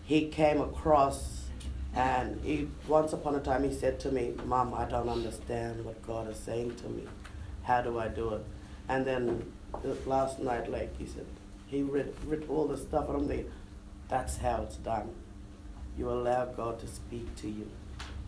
He 0.04 0.28
came 0.28 0.60
across, 0.60 1.46
and 1.96 2.42
he 2.44 2.70
once 2.88 3.13
upon 3.13 3.36
a 3.36 3.40
time 3.40 3.63
he 3.63 3.74
said 3.74 4.00
to 4.02 4.12
me, 4.12 4.34
"Mom, 4.46 4.74
I 4.74 4.86
don't 4.86 5.10
understand 5.10 5.86
what 5.86 6.06
God 6.06 6.30
is 6.30 6.38
saying 6.38 6.75
to 6.78 6.90
me. 6.90 7.08
How 7.63 7.82
do 7.82 7.98
I 8.00 8.10
do 8.10 8.34
it?" 8.34 8.46
And 8.90 9.06
then 9.06 9.52
last 10.06 10.40
night, 10.40 10.70
like 10.70 10.98
he 10.98 11.06
said, 11.06 11.25
he 11.68 11.82
read 11.82 12.13
read 12.25 12.46
all 12.50 12.68
the 12.68 12.78
stuff, 12.78 13.08
and 13.08 13.18
I'm 13.18 13.28
thinking, 13.28 13.52
that's 14.10 14.38
how 14.38 14.63
it's 14.63 14.75
done. 14.78 15.10
You 15.98 16.10
allow 16.10 16.46
God 16.46 16.80
to 16.82 16.88
speak 16.88 17.36
to 17.38 17.50
you. 17.50 17.70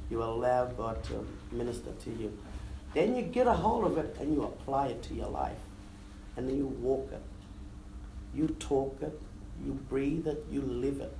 You 0.09 0.24
allow 0.24 0.65
God 0.65 1.03
to 1.05 1.27
minister 1.51 1.91
to 2.05 2.09
you. 2.12 2.38
Then 2.93 3.15
you 3.15 3.24
get 3.24 3.47
a 3.47 3.53
hold 3.53 3.85
of 3.85 3.97
it 3.97 4.15
and 4.19 4.33
you 4.33 4.43
apply 4.43 4.88
it 4.88 5.03
to 5.03 5.13
your 5.13 5.27
life. 5.27 5.64
And 6.37 6.49
then 6.49 6.57
you 6.57 6.67
walk 6.67 7.09
it. 7.11 7.21
You 8.33 8.47
talk 8.59 8.97
it. 9.01 9.19
You 9.65 9.73
breathe 9.73 10.27
it. 10.27 10.45
You 10.51 10.61
live 10.61 10.99
it. 10.99 11.15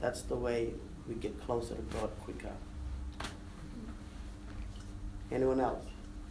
that's 0.00 0.22
the 0.22 0.36
way 0.36 0.72
we 1.08 1.14
get 1.14 1.40
closer 1.44 1.74
to 1.74 1.82
God 1.82 2.10
quicker. 2.22 2.52
Anyone 5.30 5.60
else? 5.60 5.84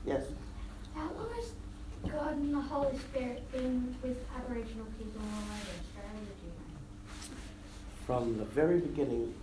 Yes. 0.05 0.23
How 0.93 1.03
long 1.03 1.29
has 1.35 1.51
God 2.11 2.37
and 2.37 2.53
the 2.53 2.61
Holy 2.61 2.97
Spirit 2.97 3.51
been 3.51 3.95
with 4.01 4.17
Aboriginal 4.37 4.85
people 4.97 5.21
all 5.21 5.43
over 5.43 5.53
Australia, 5.53 6.31
do 6.39 6.45
you 6.45 6.51
know? 6.51 7.35
From 8.05 8.37
the 8.37 8.45
very 8.45 8.79
beginning, 8.79 9.33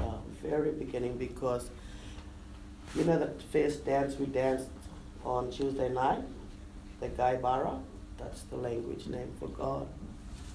uh, 0.00 0.18
very 0.42 0.72
beginning, 0.72 1.18
because 1.18 1.70
you 2.94 3.04
know 3.04 3.18
that 3.18 3.40
first 3.52 3.84
dance 3.84 4.16
we 4.18 4.26
danced 4.26 4.68
on 5.24 5.50
Tuesday 5.50 5.90
night, 5.90 6.22
the 7.00 7.08
Gaibara, 7.08 7.80
that's 8.18 8.42
the 8.42 8.56
language 8.56 9.06
name 9.06 9.32
for 9.38 9.48
God. 9.48 9.86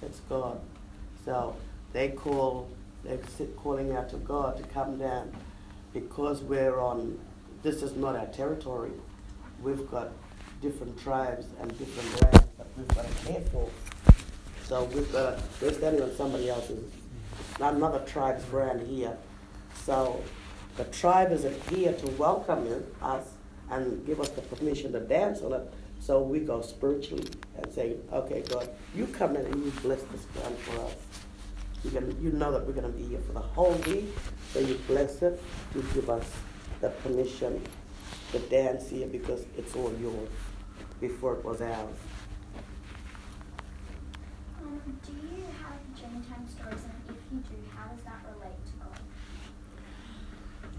It's 0.02 0.20
God. 0.28 0.60
So 1.24 1.56
they 1.92 2.10
call, 2.10 2.68
they're 3.04 3.18
calling 3.56 3.92
out 3.94 4.08
to 4.10 4.16
God 4.16 4.56
to 4.58 4.62
come 4.64 4.98
down 4.98 5.32
because 5.92 6.40
we're 6.42 6.78
on, 6.78 7.18
this 7.62 7.82
is 7.82 7.96
not 7.96 8.14
our 8.16 8.26
territory. 8.26 8.92
We've 9.62 9.90
got 9.90 10.10
different 10.62 10.98
tribes 11.00 11.46
and 11.60 11.76
different 11.78 12.22
lands 12.22 12.48
that 12.58 12.66
we've 12.76 12.88
got 12.88 13.06
to 13.06 13.26
care 13.26 13.40
for. 13.52 13.68
So 14.64 14.84
we've 14.84 15.10
got, 15.12 15.40
we're 15.60 15.72
standing 15.72 16.02
on 16.02 16.14
somebody 16.14 16.48
else's, 16.48 16.90
another 17.60 18.00
tribe's 18.00 18.44
brand 18.44 18.86
here. 18.86 19.16
So 19.84 20.22
the 20.76 20.84
tribe 20.84 21.32
is 21.32 21.44
here 21.70 21.92
to 21.92 22.06
welcome 22.12 22.84
us 23.02 23.28
and 23.70 24.04
give 24.06 24.20
us 24.20 24.28
the 24.30 24.42
permission 24.42 24.92
to 24.92 25.00
dance 25.00 25.40
on 25.40 25.52
it. 25.52 25.72
So 26.00 26.22
we 26.22 26.40
go 26.40 26.62
spiritually 26.62 27.28
and 27.56 27.72
say, 27.72 27.96
okay, 28.12 28.42
God, 28.48 28.68
you 28.94 29.06
come 29.08 29.36
in 29.36 29.44
and 29.46 29.64
you 29.64 29.70
bless 29.82 30.02
this 30.02 30.24
ground 30.26 30.56
for 30.58 30.84
us. 30.84 30.94
You 31.84 31.90
can, 31.90 32.22
you 32.22 32.32
know 32.32 32.52
that 32.52 32.66
we're 32.66 32.72
going 32.72 32.90
to 32.90 32.96
be 32.96 33.04
here 33.04 33.20
for 33.20 33.32
the 33.32 33.40
whole 33.40 33.74
week, 33.86 34.06
so 34.52 34.60
you 34.60 34.78
bless 34.86 35.22
it. 35.22 35.42
You 35.74 35.84
give 35.94 36.08
us 36.10 36.30
the 36.80 36.90
permission 36.90 37.62
to 38.32 38.38
dance 38.38 38.88
here 38.88 39.06
because 39.06 39.44
it's 39.56 39.74
all 39.74 39.92
yours 40.00 40.28
before 41.00 41.34
it 41.34 41.44
was 41.44 41.60
ours. 41.60 41.94
Um, 44.60 44.80
do 45.06 45.12
you 45.12 45.44
have 45.62 46.28
time 46.28 46.46
stories, 46.48 46.82
and 46.84 47.16
if 47.16 47.32
you 47.32 47.38
do, 47.38 47.56
how 47.74 47.88
does 47.88 48.02
that 48.04 48.24
relate 48.34 48.56
to 48.66 48.72
God? 48.84 49.00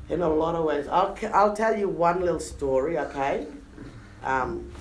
in 0.10 0.22
a 0.22 0.30
lot 0.30 0.56
of 0.56 0.66
ways. 0.66 0.88
I'll, 0.88 1.18
I'll 1.34 1.56
tell 1.56 1.78
you 1.78 1.90
one 1.90 2.22
little 2.22 2.40
story, 2.40 2.98
okay? 2.98 3.48
Um, 4.24 4.72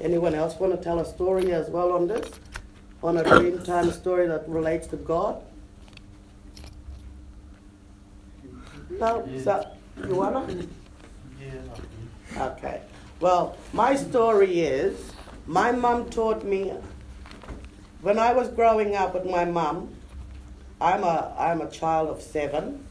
anyone 0.00 0.34
else 0.34 0.58
want 0.58 0.76
to 0.76 0.82
tell 0.82 0.98
a 1.00 1.04
story 1.04 1.52
as 1.52 1.68
well 1.68 1.92
on 1.92 2.06
this? 2.08 2.28
On 3.02 3.16
a 3.16 3.24
dream 3.38 3.62
time 3.62 3.90
story 3.92 4.26
that 4.26 4.48
relates 4.48 4.86
to 4.88 4.96
God? 4.96 5.42
No? 8.90 9.28
So, 9.42 9.66
you 10.06 10.14
wanna? 10.14 10.46
Yeah. 11.40 12.46
Okay. 12.46 12.80
Well, 13.20 13.56
my 13.72 13.96
story 13.96 14.60
is 14.60 15.12
my 15.46 15.72
mom 15.72 16.10
taught 16.10 16.44
me 16.44 16.72
when 18.02 18.18
I 18.18 18.32
was 18.32 18.48
growing 18.48 18.96
up 18.96 19.14
with 19.14 19.24
my 19.24 19.44
mom. 19.44 19.94
I'm 20.80 21.04
a 21.04 21.34
I'm 21.38 21.60
a 21.60 21.70
child 21.70 22.08
of 22.08 22.20
seven. 22.20 22.84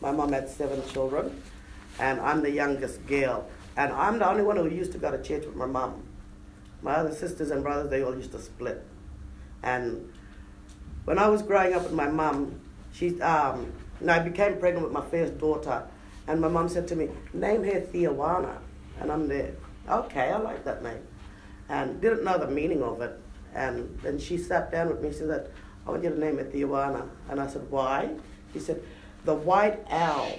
My 0.00 0.10
mom 0.12 0.32
had 0.32 0.48
seven 0.48 0.82
children, 0.88 1.42
and 1.98 2.20
I'm 2.20 2.42
the 2.42 2.50
youngest 2.50 3.06
girl. 3.06 3.48
And 3.76 3.92
I'm 3.92 4.18
the 4.18 4.28
only 4.28 4.44
one 4.44 4.56
who 4.56 4.68
used 4.68 4.92
to 4.92 4.98
go 4.98 5.10
to 5.10 5.22
church 5.22 5.44
with 5.44 5.56
my 5.56 5.66
mom. 5.66 6.03
My 6.84 6.96
other 6.96 7.14
sisters 7.14 7.50
and 7.50 7.62
brothers 7.62 7.88
they 7.88 8.04
all 8.04 8.14
used 8.14 8.32
to 8.32 8.38
split. 8.38 8.84
And 9.62 10.12
when 11.06 11.18
I 11.18 11.28
was 11.28 11.40
growing 11.40 11.72
up 11.72 11.82
with 11.82 11.92
my 11.92 12.08
mom, 12.08 12.60
she 12.92 13.18
um, 13.22 13.72
and 14.00 14.10
I 14.10 14.18
became 14.18 14.58
pregnant 14.58 14.84
with 14.84 14.92
my 14.92 15.00
first 15.00 15.38
daughter, 15.38 15.82
and 16.28 16.42
my 16.42 16.48
mom 16.48 16.68
said 16.68 16.86
to 16.88 16.96
me, 16.96 17.08
"Name 17.32 17.64
her 17.64 17.80
Theowana," 17.80 18.58
and 19.00 19.10
I'm 19.10 19.28
there. 19.28 19.52
Okay, 19.88 20.30
I 20.30 20.36
like 20.36 20.62
that 20.64 20.82
name, 20.82 21.02
and 21.70 22.02
didn't 22.02 22.22
know 22.22 22.36
the 22.36 22.50
meaning 22.50 22.82
of 22.82 23.00
it. 23.00 23.18
And 23.54 23.98
then 24.02 24.18
she 24.18 24.36
sat 24.36 24.70
down 24.70 24.88
with 24.88 25.00
me. 25.00 25.08
and 25.08 25.16
said, 25.16 25.50
"I 25.86 25.90
want 25.90 26.04
you 26.04 26.10
to 26.10 26.20
name 26.20 26.38
it 26.38 26.52
Theowana," 26.52 27.08
and 27.30 27.40
I 27.40 27.46
said, 27.46 27.70
"Why?" 27.70 28.10
She 28.52 28.60
said, 28.60 28.82
"The 29.24 29.34
white 29.34 29.86
owl 29.90 30.38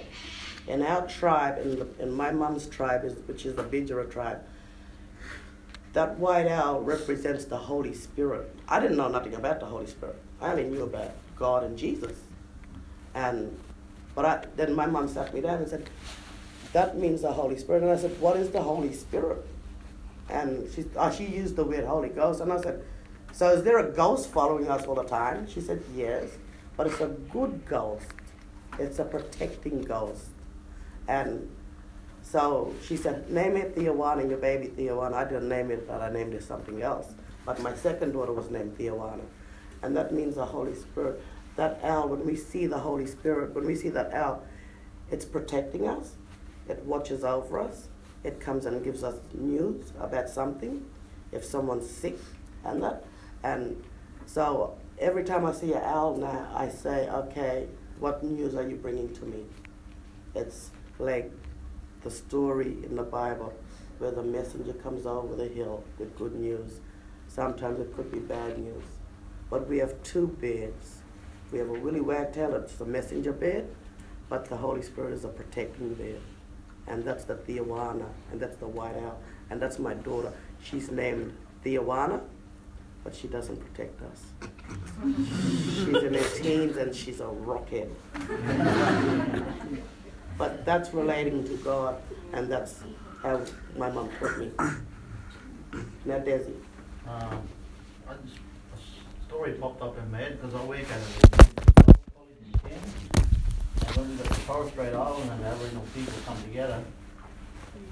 in 0.68 0.82
our 0.82 1.08
tribe, 1.08 1.58
in, 1.58 1.80
the, 1.80 1.88
in 1.98 2.12
my 2.12 2.30
mom's 2.30 2.68
tribe, 2.68 3.04
is, 3.04 3.14
which 3.26 3.44
is 3.46 3.56
the 3.56 3.64
Bidjara 3.64 4.08
tribe." 4.08 4.44
That 5.96 6.18
white 6.18 6.46
owl 6.46 6.82
represents 6.82 7.46
the 7.46 7.56
Holy 7.56 7.94
Spirit. 7.94 8.54
I 8.68 8.80
didn't 8.80 8.98
know 8.98 9.08
nothing 9.08 9.32
about 9.32 9.60
the 9.60 9.64
Holy 9.64 9.86
Spirit. 9.86 10.20
I 10.42 10.50
only 10.50 10.64
knew 10.64 10.82
about 10.82 11.12
God 11.38 11.64
and 11.64 11.78
Jesus. 11.78 12.18
And 13.14 13.58
but 14.14 14.26
I, 14.26 14.44
then 14.56 14.74
my 14.74 14.84
mom 14.84 15.08
sat 15.08 15.32
me 15.32 15.40
down 15.40 15.60
and 15.60 15.66
said, 15.66 15.88
"That 16.74 16.98
means 16.98 17.22
the 17.22 17.32
Holy 17.32 17.56
Spirit." 17.56 17.82
And 17.82 17.90
I 17.90 17.96
said, 17.96 18.20
"What 18.20 18.36
is 18.36 18.50
the 18.50 18.60
Holy 18.60 18.92
Spirit?" 18.92 19.42
And 20.28 20.70
she 20.70 20.84
oh, 20.96 21.10
she 21.10 21.24
used 21.24 21.56
the 21.56 21.64
word 21.64 21.86
Holy 21.86 22.10
Ghost, 22.10 22.42
and 22.42 22.52
I 22.52 22.60
said, 22.60 22.84
"So 23.32 23.48
is 23.52 23.62
there 23.62 23.78
a 23.78 23.90
ghost 23.90 24.28
following 24.28 24.68
us 24.68 24.84
all 24.84 24.96
the 24.96 25.04
time?" 25.04 25.48
She 25.48 25.62
said, 25.62 25.82
"Yes, 25.94 26.24
but 26.76 26.88
it's 26.88 27.00
a 27.00 27.08
good 27.32 27.64
ghost. 27.64 28.12
It's 28.78 28.98
a 28.98 29.04
protecting 29.06 29.80
ghost." 29.80 30.26
And 31.08 31.55
so 32.36 32.74
she 32.86 32.98
said, 32.98 33.30
name 33.30 33.56
it 33.56 33.74
Theowana, 33.74 34.28
your 34.28 34.36
baby 34.36 34.66
Theowana. 34.66 35.14
I 35.14 35.24
didn't 35.24 35.48
name 35.48 35.70
it, 35.70 35.88
but 35.88 36.02
I 36.02 36.10
named 36.10 36.34
it 36.34 36.42
something 36.42 36.82
else. 36.82 37.14
But 37.46 37.62
my 37.62 37.74
second 37.74 38.12
daughter 38.12 38.34
was 38.34 38.50
named 38.50 38.76
Theowana. 38.76 39.24
And 39.80 39.96
that 39.96 40.12
means 40.12 40.34
the 40.34 40.44
Holy 40.44 40.74
Spirit. 40.74 41.22
That 41.56 41.80
owl, 41.82 42.08
when 42.08 42.26
we 42.26 42.36
see 42.36 42.66
the 42.66 42.76
Holy 42.76 43.06
Spirit, 43.06 43.54
when 43.54 43.64
we 43.64 43.74
see 43.74 43.88
that 43.88 44.12
owl, 44.12 44.42
it's 45.10 45.24
protecting 45.24 45.88
us. 45.88 46.16
It 46.68 46.80
watches 46.84 47.24
over 47.24 47.58
us. 47.58 47.88
It 48.22 48.38
comes 48.38 48.66
and 48.66 48.84
gives 48.84 49.02
us 49.02 49.14
news 49.32 49.94
about 49.98 50.28
something. 50.28 50.84
If 51.32 51.42
someone's 51.42 51.88
sick 51.88 52.18
and 52.66 52.82
that. 52.82 53.06
And 53.44 53.82
so 54.26 54.76
every 54.98 55.24
time 55.24 55.46
I 55.46 55.52
see 55.52 55.72
an 55.72 55.82
owl 55.82 56.18
now, 56.18 56.52
I 56.54 56.68
say, 56.68 57.08
okay, 57.08 57.66
what 57.98 58.22
news 58.22 58.54
are 58.54 58.68
you 58.68 58.76
bringing 58.76 59.14
to 59.14 59.24
me? 59.24 59.44
It's 60.34 60.70
like 60.98 61.32
the 62.02 62.10
story 62.10 62.76
in 62.84 62.96
the 62.96 63.02
Bible 63.02 63.52
where 63.98 64.10
the 64.10 64.22
messenger 64.22 64.72
comes 64.74 65.06
over 65.06 65.34
the 65.34 65.48
hill 65.48 65.82
with 65.98 66.16
good 66.16 66.34
news. 66.34 66.80
Sometimes 67.28 67.80
it 67.80 67.94
could 67.96 68.12
be 68.12 68.18
bad 68.18 68.58
news. 68.58 68.84
But 69.50 69.68
we 69.68 69.78
have 69.78 70.02
two 70.02 70.28
beds. 70.40 71.02
We 71.52 71.58
have 71.58 71.68
a 71.68 71.78
willy 71.78 72.00
wagtail, 72.00 72.54
it's 72.54 72.74
the 72.74 72.84
messenger 72.84 73.32
bed, 73.32 73.68
but 74.28 74.46
the 74.46 74.56
Holy 74.56 74.82
Spirit 74.82 75.12
is 75.12 75.24
a 75.24 75.28
protecting 75.28 75.94
bed. 75.94 76.20
And 76.88 77.04
that's 77.04 77.24
the 77.24 77.34
Theowana, 77.34 78.06
and 78.30 78.40
that's 78.40 78.56
the 78.56 78.66
white 78.66 78.96
owl. 78.96 79.20
And 79.50 79.60
that's 79.62 79.78
my 79.78 79.94
daughter. 79.94 80.32
She's 80.62 80.90
named 80.90 81.36
Theowana, 81.64 82.20
but 83.04 83.14
she 83.14 83.28
doesn't 83.28 83.58
protect 83.58 84.02
us. 84.02 84.24
she's 85.04 86.02
in 86.02 86.14
her 86.14 86.28
teens 86.36 86.76
and 86.76 86.94
she's 86.94 87.20
a 87.20 87.24
rockhead. 87.24 87.90
But 90.38 90.64
that's 90.64 90.92
relating 90.92 91.44
to 91.44 91.56
God, 91.58 92.00
and 92.32 92.50
that's 92.50 92.80
how 93.22 93.40
my 93.76 93.90
mom 93.90 94.10
taught 94.18 94.38
me. 94.38 94.50
Now, 96.06 96.18
Desi. 96.20 96.54
Um, 97.06 97.42
a 98.08 98.14
story 99.26 99.52
popped 99.52 99.82
up 99.82 99.98
in 99.98 100.10
my 100.10 100.18
head 100.18 100.40
because 100.40 100.54
I 100.54 100.64
work 100.64 100.78
at 100.78 100.86
a 100.86 101.94
college 102.14 102.36
in 102.46 102.58
Cairns. 102.60 102.94
And 103.86 103.96
when 103.96 104.10
we 104.10 104.16
got 104.16 104.28
the 104.28 104.40
Torres 104.42 104.70
Strait 104.70 104.94
Island 104.94 105.30
and 105.30 105.44
Aboriginal 105.44 105.84
people 105.94 106.14
come 106.24 106.42
together, 106.44 106.82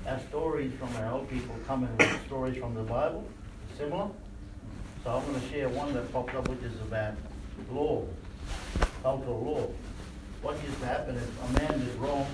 our 0.06 0.20
stories 0.28 0.72
from 0.78 0.96
our 0.96 1.12
old 1.12 1.28
people 1.28 1.56
come 1.66 1.84
in 1.84 1.96
with 1.96 2.26
stories 2.26 2.56
from 2.56 2.74
the 2.74 2.82
Bible, 2.82 3.26
similar. 3.76 4.08
So 5.02 5.10
I'm 5.10 5.26
going 5.26 5.40
to 5.40 5.48
share 5.48 5.68
one 5.68 5.92
that 5.94 6.10
popped 6.12 6.34
up, 6.34 6.48
which 6.48 6.62
is 6.62 6.80
about 6.80 7.14
law, 7.70 8.04
cultural 9.02 9.44
law. 9.44 9.68
What 10.44 10.62
used 10.62 10.78
to 10.80 10.84
happen 10.84 11.16
if 11.16 11.42
a 11.42 11.58
man 11.58 11.80
did 11.80 11.94
wrong, 11.96 12.26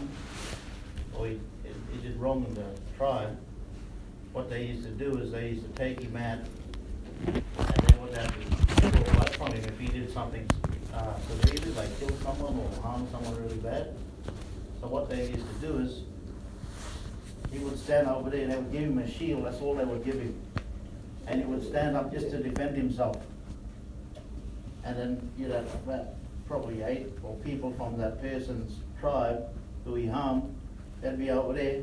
or 1.16 1.29
he, 1.29 1.38
he 1.92 2.01
did 2.03 2.16
wrong 2.16 2.44
in 2.44 2.55
the 2.55 2.64
tribe, 2.96 3.38
what 4.33 4.51
they 4.51 4.64
used 4.64 4.83
to 4.83 4.90
do 4.90 5.16
is 5.18 5.31
they 5.31 5.51
used 5.51 5.62
to 5.64 5.73
take 5.79 6.01
him 6.01 6.16
out 6.16 6.40
and 7.25 7.44
they 7.57 7.99
would 8.01 8.12
have 8.16 8.35
to 8.35 9.14
away 9.14 9.27
from 9.35 9.53
him 9.53 9.64
if 9.64 9.79
he 9.79 9.87
did 9.87 10.12
something 10.12 10.44
uh, 10.92 11.20
severe, 11.20 11.73
like 11.75 12.01
kill 12.01 12.11
someone 12.25 12.59
or 12.59 12.83
harm 12.83 13.07
someone 13.12 13.40
really 13.44 13.59
bad. 13.59 13.94
So 14.81 14.88
what 14.88 15.09
they 15.09 15.31
used 15.31 15.46
to 15.46 15.66
do 15.68 15.79
is 15.79 16.01
he 17.53 17.61
would 17.61 17.79
stand 17.79 18.09
over 18.09 18.29
there 18.29 18.42
and 18.42 18.51
they 18.51 18.57
would 18.57 18.73
give 18.73 18.83
him 18.83 18.99
a 18.99 19.09
shield, 19.09 19.46
that's 19.46 19.61
all 19.61 19.77
they 19.77 19.85
would 19.85 20.05
give 20.05 20.16
him. 20.16 20.35
And 21.29 21.42
he 21.42 21.46
would 21.46 21.64
stand 21.64 21.96
up 21.96 22.12
just 22.12 22.33
to 22.33 22.42
defend 22.42 22.77
himself. 22.77 23.18
And 24.83 24.99
then 24.99 25.31
have 25.53 25.73
about 25.87 26.19
probably 26.51 26.83
eight 26.83 27.07
or 27.23 27.37
people 27.37 27.73
from 27.79 27.97
that 27.97 28.21
person's 28.21 28.81
tribe 28.99 29.45
who 29.85 29.95
he 29.95 30.05
harmed, 30.05 30.53
they'd 31.01 31.17
be 31.17 31.31
over 31.31 31.53
there 31.53 31.81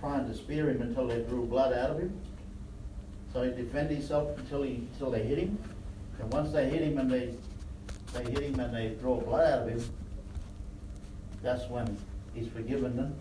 trying 0.00 0.26
to 0.26 0.34
spear 0.34 0.70
him 0.70 0.80
until 0.80 1.06
they 1.06 1.20
drew 1.24 1.44
blood 1.44 1.74
out 1.74 1.90
of 1.90 1.98
him. 1.98 2.18
So 3.30 3.42
he'd 3.42 3.56
defend 3.56 3.90
himself 3.90 4.38
until 4.38 4.62
he 4.62 4.86
until 4.94 5.10
they 5.10 5.22
hit 5.22 5.36
him. 5.36 5.58
And 6.18 6.32
once 6.32 6.50
they 6.50 6.70
hit 6.70 6.80
him 6.80 6.96
and 6.96 7.10
they 7.10 7.34
they 8.14 8.24
hit 8.24 8.40
him 8.40 8.58
and 8.58 8.74
they 8.74 8.88
draw 9.00 9.20
blood 9.20 9.46
out 9.46 9.68
of 9.68 9.68
him, 9.68 9.84
that's 11.42 11.68
when 11.68 11.98
he's 12.34 12.48
forgiven 12.48 12.96
them. 12.96 13.14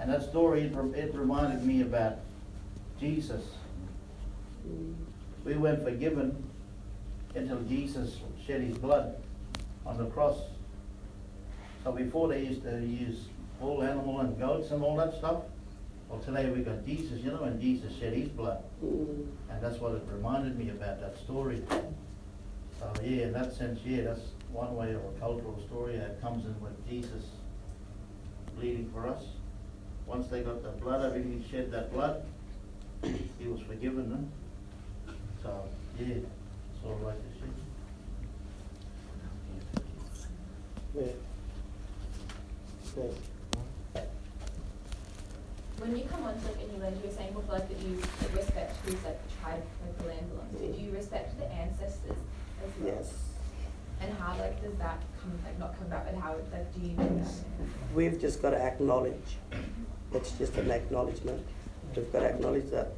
And 0.00 0.10
that 0.10 0.28
story, 0.28 0.62
it 0.62 0.74
it 0.96 1.14
reminded 1.14 1.64
me 1.64 1.82
about 1.82 2.16
Jesus. 2.98 3.44
We 5.44 5.54
weren't 5.54 5.84
forgiven 5.84 6.42
until 7.36 7.60
Jesus 7.62 8.18
shed 8.44 8.62
his 8.62 8.76
blood 8.76 9.14
on 9.90 9.98
the 9.98 10.06
cross. 10.06 10.38
So 11.82 11.92
before 11.92 12.28
they 12.28 12.44
used 12.44 12.62
to 12.62 12.80
use 12.80 13.26
bull 13.58 13.82
animal 13.82 14.20
and 14.20 14.38
goats 14.38 14.70
and 14.70 14.82
all 14.82 14.96
that 14.96 15.14
stuff, 15.14 15.42
well 16.08 16.20
today 16.20 16.48
we 16.48 16.60
got 16.60 16.86
Jesus, 16.86 17.18
you 17.20 17.32
know, 17.32 17.42
and 17.42 17.60
Jesus 17.60 17.92
shed 17.98 18.12
his 18.14 18.28
blood. 18.28 18.62
Mm. 18.84 19.26
And 19.50 19.62
that's 19.62 19.78
what 19.78 19.92
it 19.92 20.02
reminded 20.10 20.56
me 20.56 20.70
about 20.70 21.00
that 21.00 21.18
story. 21.18 21.62
So 22.78 22.92
yeah, 23.02 23.24
in 23.24 23.32
that 23.32 23.52
sense, 23.52 23.80
yeah, 23.84 24.02
that's 24.04 24.20
one 24.52 24.76
way 24.76 24.92
of 24.92 25.02
a 25.04 25.20
cultural 25.20 25.60
story 25.66 25.96
that 25.96 26.20
comes 26.20 26.44
in 26.46 26.58
with 26.60 26.88
Jesus 26.88 27.24
bleeding 28.56 28.90
for 28.94 29.06
us. 29.06 29.24
Once 30.06 30.28
they 30.28 30.42
got 30.42 30.62
the 30.62 30.70
blood 30.70 31.04
of 31.04 31.14
him, 31.14 31.42
he 31.42 31.50
shed 31.50 31.70
that 31.72 31.92
blood, 31.92 32.24
he 33.02 33.48
was 33.48 33.60
forgiven 33.62 34.08
them. 34.10 34.30
So, 35.42 35.64
yeah, 35.98 36.14
it's 36.14 36.84
all 36.84 36.94
right 37.02 37.14
to 37.14 37.40
see. 37.40 37.59
When 45.78 45.96
you 45.96 46.04
come 46.04 46.24
onto 46.24 46.46
like 46.46 46.56
a 46.56 46.72
new 46.72 46.82
land, 46.82 46.96
you 47.02 47.08
were 47.08 47.14
saying 47.14 47.32
before 47.32 47.54
like 47.54 47.68
that 47.68 47.78
you 47.78 47.96
respect 48.36 48.76
who's 48.84 49.02
like 49.04 49.22
the 49.26 49.32
tribe 49.40 49.62
like 49.84 49.98
the 49.98 50.04
land 50.08 50.28
belongs 50.30 50.56
to. 50.58 50.66
Do 50.72 50.80
you 50.82 50.90
respect 50.90 51.38
the 51.38 51.50
ancestors 51.52 52.18
as 52.64 52.70
well? 52.80 52.94
Yes. 52.94 53.14
And 54.00 54.12
how 54.18 54.36
like 54.38 54.60
does 54.62 54.74
that 54.78 55.00
come 55.22 55.32
like 55.44 55.58
not 55.58 55.76
come 55.78 55.86
about, 55.86 56.06
but 56.06 56.14
how 56.20 56.34
like 56.52 56.74
do 56.74 56.80
you 56.80 56.92
know 56.96 57.22
that? 57.22 57.32
We've 57.94 58.20
just 58.20 58.42
got 58.42 58.50
to 58.50 58.58
acknowledge. 58.58 59.38
It's 60.12 60.32
just 60.32 60.56
an 60.56 60.70
acknowledgement. 60.70 61.46
We've 61.94 62.12
got 62.12 62.20
to 62.20 62.26
acknowledge 62.26 62.70
that 62.70 62.92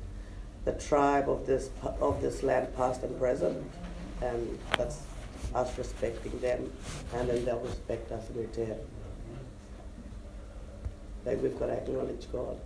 the 0.64 0.72
tribe 0.72 1.28
of 1.28 1.46
this 1.46 1.70
of 2.00 2.22
this 2.22 2.42
land, 2.42 2.74
past 2.74 3.02
and 3.02 3.18
present, 3.18 3.70
and 4.22 4.58
that's 4.78 5.02
us 5.54 5.76
respecting 5.78 6.38
them, 6.40 6.72
and 7.14 7.28
then 7.28 7.44
they'll 7.44 7.60
respect 7.60 8.10
us 8.12 8.28
in 8.30 8.40
return. 8.40 8.78
Like 11.24 11.42
we've 11.42 11.58
got 11.58 11.66
to 11.66 11.74
acknowledge 11.74 12.30
God 12.32 12.58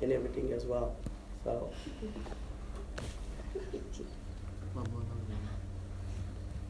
in 0.00 0.12
everything 0.12 0.52
as 0.52 0.64
well. 0.64 0.96
So. 1.44 1.70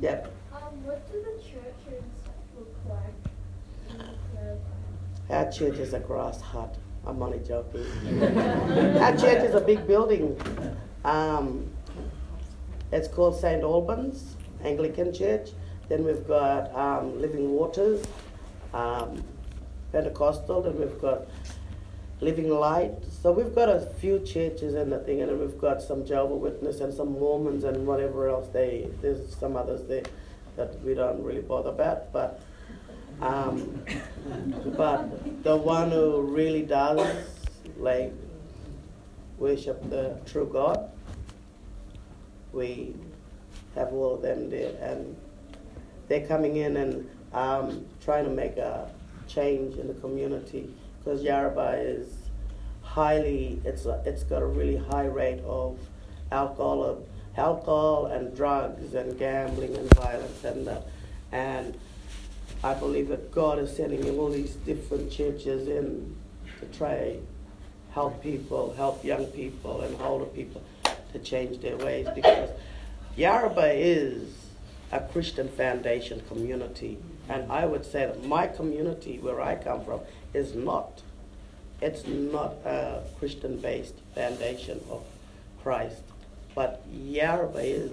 Yep. 0.00 0.33
Um, 0.53 0.85
what 0.85 1.12
do 1.12 1.22
the 1.22 1.42
churches 1.42 2.05
look 2.57 2.74
like? 2.88 4.09
Our 5.29 5.53
church 5.53 5.74
is 5.74 5.92
a 5.92 6.00
grass 6.00 6.40
hut. 6.40 6.76
I'm 7.07 7.22
only 7.22 7.40
joking. 7.40 7.85
Our 8.98 9.16
church 9.16 9.44
is 9.44 9.55
a 9.55 9.61
big 9.61 9.87
building. 9.87 10.40
Um, 11.05 11.70
it's 12.92 13.09
called 13.09 13.38
St. 13.38 13.62
Albans 13.62 14.37
Anglican 14.64 15.12
Church. 15.12 15.51
Then 15.88 16.05
we've 16.05 16.27
got 16.27 16.75
um, 16.75 17.20
Living 17.20 17.51
Waters, 17.51 18.05
um, 18.73 19.25
Pentecostal, 19.92 20.64
and 20.66 20.79
we've 20.79 21.01
got 21.01 21.27
Living 22.20 22.49
Light. 22.51 22.94
So 23.23 23.33
we've 23.33 23.55
got 23.55 23.68
a 23.68 23.81
few 23.99 24.20
churches 24.20 24.75
and 24.75 24.92
the 24.92 24.99
thing, 24.99 25.20
and 25.20 25.31
then 25.31 25.38
we've 25.40 25.59
got 25.59 25.83
some 25.83 26.05
Jehovah 26.07 26.37
Witness 26.37 26.81
and 26.81 26.94
some 26.94 27.12
Mormons 27.12 27.64
and 27.64 27.87
whatever 27.87 28.29
else. 28.29 28.49
They 28.53 28.88
there's 29.03 29.35
some 29.35 29.57
others 29.57 29.87
there 29.88 30.05
that 30.57 30.81
we 30.83 30.94
don't 30.94 31.23
really 31.23 31.42
bother 31.42 31.70
about, 31.70 32.12
but. 32.12 32.40
Um, 33.20 33.85
but 34.79 35.42
the 35.42 35.55
one 35.55 35.90
who 35.90 36.23
really 36.23 36.62
does 36.62 37.07
like 37.77 38.14
worship 39.38 39.90
the 39.90 40.16
true 40.25 40.49
God, 40.51 40.90
we 42.53 42.94
have 43.81 43.93
all 43.93 44.14
of 44.14 44.23
them 44.23 44.51
there, 44.51 44.73
and 44.81 45.16
they're 46.09 46.27
coming 46.27 46.57
in 46.57 46.77
and 46.77 47.11
um, 47.33 47.87
trying 48.05 48.25
to 48.25 48.31
make 48.31 48.57
a 48.57 48.90
change 49.27 49.77
in 49.77 49.88
the 49.88 49.95
community 49.95 50.69
because 50.99 51.23
Yarrabah 51.23 51.83
is 51.83 52.09
highly 52.83 53.61
it's 53.64 53.87
a, 53.87 54.03
it's 54.05 54.25
got 54.25 54.43
a 54.43 54.47
really 54.47 54.77
high 54.77 55.07
rate 55.07 55.40
of 55.45 55.79
alcohol 56.33 57.01
alcohol 57.37 58.07
and 58.07 58.37
drugs 58.37 58.95
and 58.95 59.16
gambling 59.16 59.77
and 59.77 59.95
violence 59.95 60.43
and 60.43 60.66
uh, 60.69 60.81
and 61.31 61.79
I 62.64 62.75
believe 62.75 63.09
that 63.09 63.31
God 63.31 63.59
is 63.61 63.75
sending 63.75 64.05
in 64.05 64.19
all 64.19 64.31
these 64.31 64.55
different 64.55 65.11
churches 65.11 65.69
in 65.69 66.16
to 66.59 66.66
try 66.77 67.16
help 67.93 68.23
people, 68.23 68.75
help 68.75 69.05
young 69.05 69.27
people 69.27 69.81
and 69.83 70.01
older 70.03 70.27
people 70.27 70.62
to 71.12 71.19
change 71.21 71.61
their 71.61 71.77
ways 71.79 72.07
because 72.14 72.51
Yarrabah 73.21 73.75
is 73.75 74.33
a 74.91 75.01
Christian 75.01 75.47
foundation 75.51 76.23
community. 76.27 76.97
And 77.29 77.53
I 77.53 77.67
would 77.67 77.85
say 77.85 78.07
that 78.07 78.25
my 78.25 78.47
community 78.47 79.19
where 79.19 79.43
I 79.43 79.57
come 79.57 79.85
from 79.85 80.01
is 80.33 80.55
not. 80.55 81.03
It's 81.83 82.07
not 82.07 82.55
a 82.65 83.03
Christian 83.19 83.59
based 83.59 83.93
foundation 84.15 84.83
of 84.91 85.05
Christ. 85.63 86.01
But 86.55 86.83
Yarrabah 86.91 87.63
is. 87.63 87.93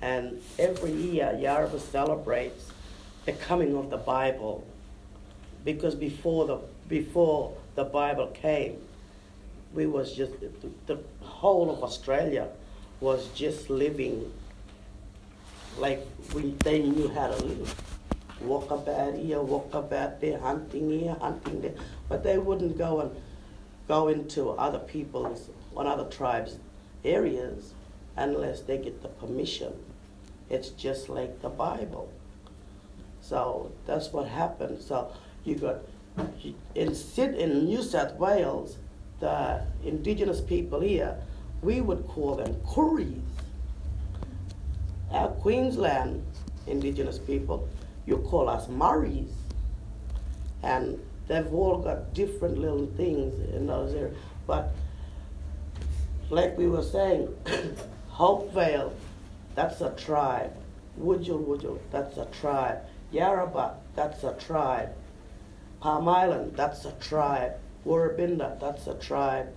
And 0.00 0.40
every 0.58 0.92
year 0.92 1.38
Yarrabah 1.38 1.80
celebrates 1.80 2.72
the 3.26 3.32
coming 3.34 3.76
of 3.76 3.90
the 3.90 3.98
Bible. 3.98 4.66
Because 5.62 5.94
before 5.94 6.46
the 6.46 6.58
before 6.88 7.52
the 7.74 7.84
Bible 7.84 8.28
came, 8.28 8.78
we 9.74 9.86
was 9.86 10.14
just 10.14 10.40
the, 10.40 10.50
the 10.86 10.98
whole 11.20 11.70
of 11.70 11.84
Australia 11.84 12.48
was 13.00 13.28
just 13.28 13.70
living 13.70 14.32
like 15.78 16.06
we 16.34 16.54
they 16.64 16.82
knew 16.82 17.08
how 17.08 17.28
to 17.28 17.44
live. 17.44 17.74
Walk 18.40 18.70
about 18.70 19.14
here, 19.14 19.40
walk 19.40 19.74
about 19.74 20.20
there, 20.20 20.38
hunting 20.38 20.90
here, 20.90 21.16
hunting 21.20 21.60
there. 21.60 21.74
But 22.08 22.22
they 22.22 22.38
wouldn't 22.38 22.78
go 22.78 23.00
and 23.00 23.10
go 23.88 24.08
into 24.08 24.50
other 24.50 24.78
people's 24.78 25.50
on 25.76 25.86
other 25.86 26.04
tribes' 26.04 26.56
areas 27.04 27.72
unless 28.16 28.60
they 28.60 28.78
get 28.78 29.02
the 29.02 29.08
permission. 29.08 29.72
It's 30.50 30.70
just 30.70 31.08
like 31.08 31.42
the 31.42 31.48
Bible. 31.48 32.12
So 33.20 33.72
that's 33.86 34.12
what 34.12 34.26
happened. 34.28 34.80
So 34.80 35.12
you 35.44 35.56
got 35.56 35.78
in 36.74 36.94
in 37.16 37.64
New 37.64 37.82
South 37.82 38.14
Wales, 38.14 38.76
the 39.20 39.62
indigenous 39.84 40.40
people 40.40 40.80
here, 40.80 41.16
we 41.62 41.80
would 41.80 42.06
call 42.06 42.36
them 42.36 42.54
Kooris. 42.66 43.27
Our 45.10 45.28
Queensland 45.28 46.22
indigenous 46.68 47.18
people, 47.18 47.68
you 48.06 48.18
call 48.18 48.48
us 48.48 48.66
Murris. 48.66 49.30
And 50.62 51.00
they've 51.26 51.52
all 51.52 51.78
got 51.78 52.14
different 52.14 52.58
little 52.58 52.86
things 52.96 53.34
in 53.54 53.66
those 53.66 53.94
areas. 53.94 54.16
But 54.46 54.72
like 56.30 56.56
we 56.58 56.68
were 56.68 56.82
saying, 56.82 57.28
Hopevale, 58.12 58.92
that's 59.54 59.80
a 59.80 59.90
tribe. 59.90 60.54
Wujal 61.00 61.44
Wujal, 61.44 61.78
that's 61.90 62.16
a 62.18 62.26
tribe. 62.26 62.78
Yarrabah, 63.12 63.74
that's 63.94 64.24
a 64.24 64.34
tribe. 64.34 64.90
Palm 65.80 66.08
Island, 66.08 66.54
that's 66.56 66.84
a 66.84 66.92
tribe. 67.00 67.52
Woorabinda, 67.86 68.58
that's 68.60 68.86
a 68.88 68.94
tribe. 68.94 69.48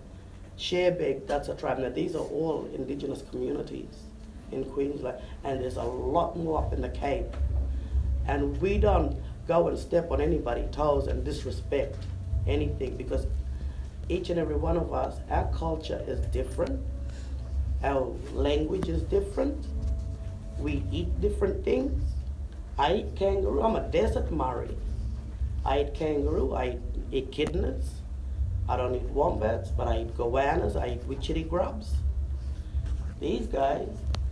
Cherbourg, 0.56 1.26
that's 1.26 1.50
a 1.50 1.56
tribe. 1.56 1.80
Now, 1.80 1.90
these 1.90 2.16
are 2.16 2.20
all 2.20 2.70
indigenous 2.76 3.24
communities 3.32 4.11
in 4.52 4.66
Queensland, 4.66 5.18
and 5.44 5.62
there's 5.62 5.78
a 5.78 5.84
lot 5.84 6.38
more 6.38 6.60
up 6.60 6.74
in 6.74 6.82
the 6.82 6.90
Cape. 6.90 7.36
And 8.28 8.60
we 8.62 8.78
don't 8.78 9.18
go 9.48 9.68
and 9.68 9.78
step 9.78 10.12
on 10.12 10.22
anybody's 10.22 10.70
toes 10.72 11.08
and 11.08 11.24
disrespect 11.24 11.96
anything 12.48 12.96
because 12.96 13.28
each 14.10 14.30
and 14.30 14.40
every 14.40 14.56
one 14.56 14.78
of 14.78 14.94
us, 14.94 15.20
our 15.30 15.52
culture 15.54 16.04
is 16.08 16.20
different, 16.28 16.80
our 17.84 18.14
language 18.34 18.88
is 18.90 19.02
different, 19.04 19.66
we 20.60 20.84
eat 20.92 21.20
different 21.22 21.64
things. 21.64 22.04
I 22.78 22.96
eat 22.96 23.16
kangaroo, 23.16 23.62
I'm 23.62 23.76
a 23.76 23.88
desert 23.90 24.32
Murri. 24.32 24.76
I 25.66 25.82
eat 25.82 25.94
kangaroo, 25.94 26.54
I 26.54 26.78
eat 27.12 27.32
echidnas, 27.32 27.90
I 28.68 28.78
don't 28.78 28.96
eat 28.96 29.04
wombats, 29.04 29.70
but 29.70 29.88
I 29.88 30.02
eat 30.02 30.18
goannas, 30.18 30.76
I 30.76 30.94
eat 30.94 31.08
witchetty 31.08 31.48
grubs. 31.48 31.94
These 33.20 33.48
guys, 33.48 33.90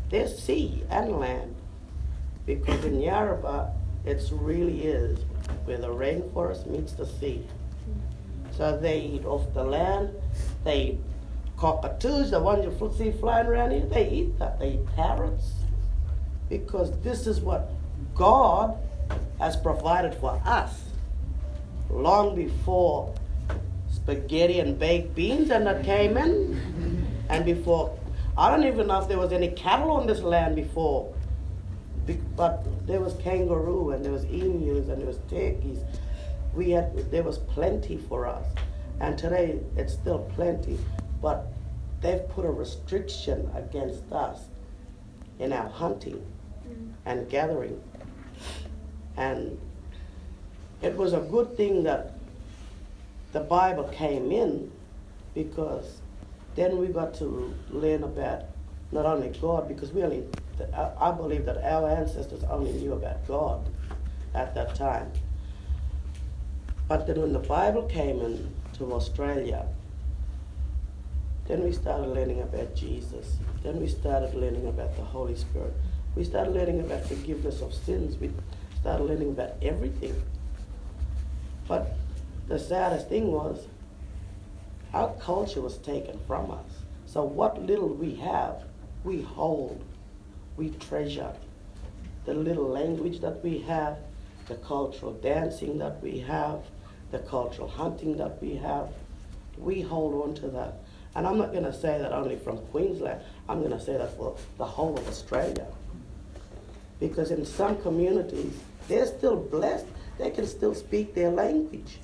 they're 0.10 0.28
sea 0.28 0.84
and 0.89 1.19
land. 1.19 1.56
Because 2.45 2.84
in 2.86 3.00
Yarrabah, 3.00 3.72
it 4.06 4.22
really 4.32 4.84
is 4.84 5.19
where 5.65 5.78
the 5.78 5.88
rainforest 5.88 6.67
meets 6.67 6.93
the 6.93 7.06
sea. 7.06 7.45
So 8.52 8.78
they 8.78 9.00
eat 9.00 9.26
off 9.26 9.54
the 9.54 9.63
land, 9.63 10.10
they 10.63 10.82
eat 10.82 11.00
cockatoos, 11.58 12.32
the 12.32 12.39
ones 12.39 12.65
you 12.65 12.91
see 12.98 13.12
flying 13.12 13.48
around 13.48 13.72
here, 13.72 13.86
they 13.86 14.10
eat 14.10 14.39
that. 14.39 14.60
They 14.60 14.72
eat 14.72 14.95
parrots. 14.95 15.52
Because 16.50 16.98
this 17.02 17.28
is 17.28 17.39
what 17.41 17.69
God 18.15 18.78
has 19.39 19.56
provided 19.56 20.15
for 20.15 20.41
us 20.45 20.86
long 21.89 22.36
before 22.36 23.13
spaghetti 23.91 24.60
and 24.60 24.78
baked 24.78 25.15
beans 25.15 25.50
and 25.52 25.65
that 25.65 25.84
came 25.84 26.17
in, 26.17 27.08
and 27.30 27.45
before 27.45 27.98
I 28.39 28.49
don't 28.49 28.63
even 28.63 28.88
know 28.88 29.02
if 29.02 29.10
there 29.10 29.17
was 29.17 29.34
any 29.34 29.49
cattle 29.49 29.91
on 29.91 30.08
this 30.08 30.21
land 30.21 30.56
before, 30.56 31.13
but 32.38 32.65
there 32.88 33.02
was 33.02 33.13
kangaroo 33.15 33.91
and 33.91 34.04
there 34.04 34.13
was 34.13 34.23
emus 34.23 34.88
and 34.88 35.02
there 35.02 35.08
was 35.08 35.19
turkeys. 35.30 35.80
We 36.56 36.69
had 36.69 37.12
there 37.12 37.23
was 37.23 37.38
plenty 37.38 37.97
for 37.97 38.25
us, 38.25 38.45
and 39.02 39.17
today 39.17 39.60
it's 39.75 39.91
still 39.91 40.19
plenty, 40.36 40.80
but 41.21 41.47
they've 41.99 42.25
put 42.30 42.45
a 42.45 42.49
restriction 42.49 43.52
against 43.56 44.10
us 44.13 44.45
in 45.39 45.52
our 45.52 45.67
hunting 45.67 46.25
mm. 46.65 46.91
and 47.06 47.30
gathering. 47.30 47.82
And 49.17 49.60
it 50.82 50.95
was 50.95 51.12
a 51.12 51.19
good 51.19 51.58
thing 51.58 51.84
that 51.84 52.13
the 53.34 53.41
Bible 53.41 53.89
came 53.89 54.32
in 54.32 54.71
because 55.36 55.99
then 56.60 56.78
we 56.78 56.88
got 56.88 57.13
to 57.13 57.56
learn 57.69 58.04
about 58.04 58.43
not 58.91 59.06
only 59.06 59.30
God, 59.30 59.69
because 59.69 59.93
we 59.93 60.04
only, 60.04 60.26
I 60.76 61.12
believe 61.12 61.45
that 61.45 61.63
our 61.63 61.89
ancestors 61.89 62.43
only 62.43 62.74
knew 62.74 62.91
about 62.91 63.26
God 63.26 63.69
at 64.34 64.54
that 64.56 64.76
time. 64.76 65.10
But 66.89 67.08
then 67.08 67.22
when 67.22 67.32
the 67.32 67.39
Bible 67.39 67.84
came 67.84 68.19
in 68.19 68.54
to 68.74 68.91
Australia, 68.91 69.67
then 71.48 71.63
we 71.63 71.72
started 71.72 72.08
learning 72.08 72.41
about 72.41 72.76
Jesus. 72.76 73.38
Then 73.63 73.80
we 73.80 73.88
started 73.88 74.36
learning 74.36 74.67
about 74.67 74.98
the 74.98 75.04
Holy 75.04 75.36
Spirit. 75.36 75.74
We 76.15 76.26
started 76.26 76.54
learning 76.54 76.82
about 76.82 77.06
forgiveness 77.06 77.62
of 77.62 77.74
sins. 77.74 78.17
We 78.17 78.32
started 78.82 79.06
learning 79.06 79.30
about 79.30 79.54
everything. 79.62 80.22
But 81.69 81.95
the 82.50 82.60
saddest 82.60 83.08
thing 83.08 83.32
was 83.32 83.65
our 84.93 85.13
culture 85.15 85.62
was 85.62 85.78
taken 85.78 86.19
from 86.25 86.52
us. 86.52 86.84
So 87.06 87.23
what 87.23 87.62
little 87.62 87.89
we 87.89 88.15
have, 88.15 88.63
we 89.04 89.21
hold, 89.21 89.84
we 90.58 90.69
treasure. 90.71 91.34
The 92.25 92.34
little 92.34 92.67
language 92.67 93.19
that 93.21 93.43
we 93.43 93.60
have, 93.62 93.97
the 94.47 94.56
cultural 94.56 95.13
dancing 95.13 95.78
that 95.80 96.02
we 96.02 96.19
have, 96.19 96.63
the 97.12 97.19
cultural 97.19 97.67
hunting 97.67 98.17
that 98.17 98.41
we 98.41 98.56
have, 98.56 98.89
we 99.58 99.82
hold 99.82 100.23
on 100.23 100.36
to 100.36 100.47
that. 100.49 100.75
And 101.15 101.25
I'm 101.25 101.38
not 101.38 101.52
going 101.52 101.63
to 101.63 101.73
say 101.73 101.97
that 101.99 102.12
only 102.12 102.36
from 102.36 102.58
Queensland, 102.67 103.21
I'm 103.47 103.60
going 103.60 103.71
to 103.71 103.80
say 103.80 103.97
that 103.97 104.15
for 104.15 104.36
the 104.58 104.65
whole 104.65 104.97
of 104.97 105.08
Australia. 105.08 105.65
Because 106.99 107.32
in 107.32 107.45
some 107.45 107.82
communities, 107.82 108.54
they're 108.88 109.08
still 109.08 109.36
blessed, 109.36 109.86
they 110.17 110.30
can 110.30 110.45
still 110.45 110.75
speak 110.75 111.15
their 111.15 111.32
language 111.32 111.99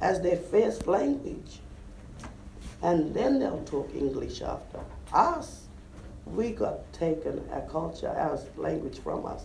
as 0.00 0.20
their 0.20 0.36
first 0.36 0.86
language. 0.86 1.60
And 2.82 3.14
then 3.14 3.38
they'll 3.38 3.62
talk 3.64 3.90
English 3.94 4.40
after. 4.42 4.80
Us, 5.12 5.62
we 6.26 6.50
got 6.50 6.90
taken 6.92 7.42
our 7.52 7.62
culture, 7.62 8.08
our 8.08 8.38
language 8.56 8.98
from 9.00 9.26
us. 9.26 9.44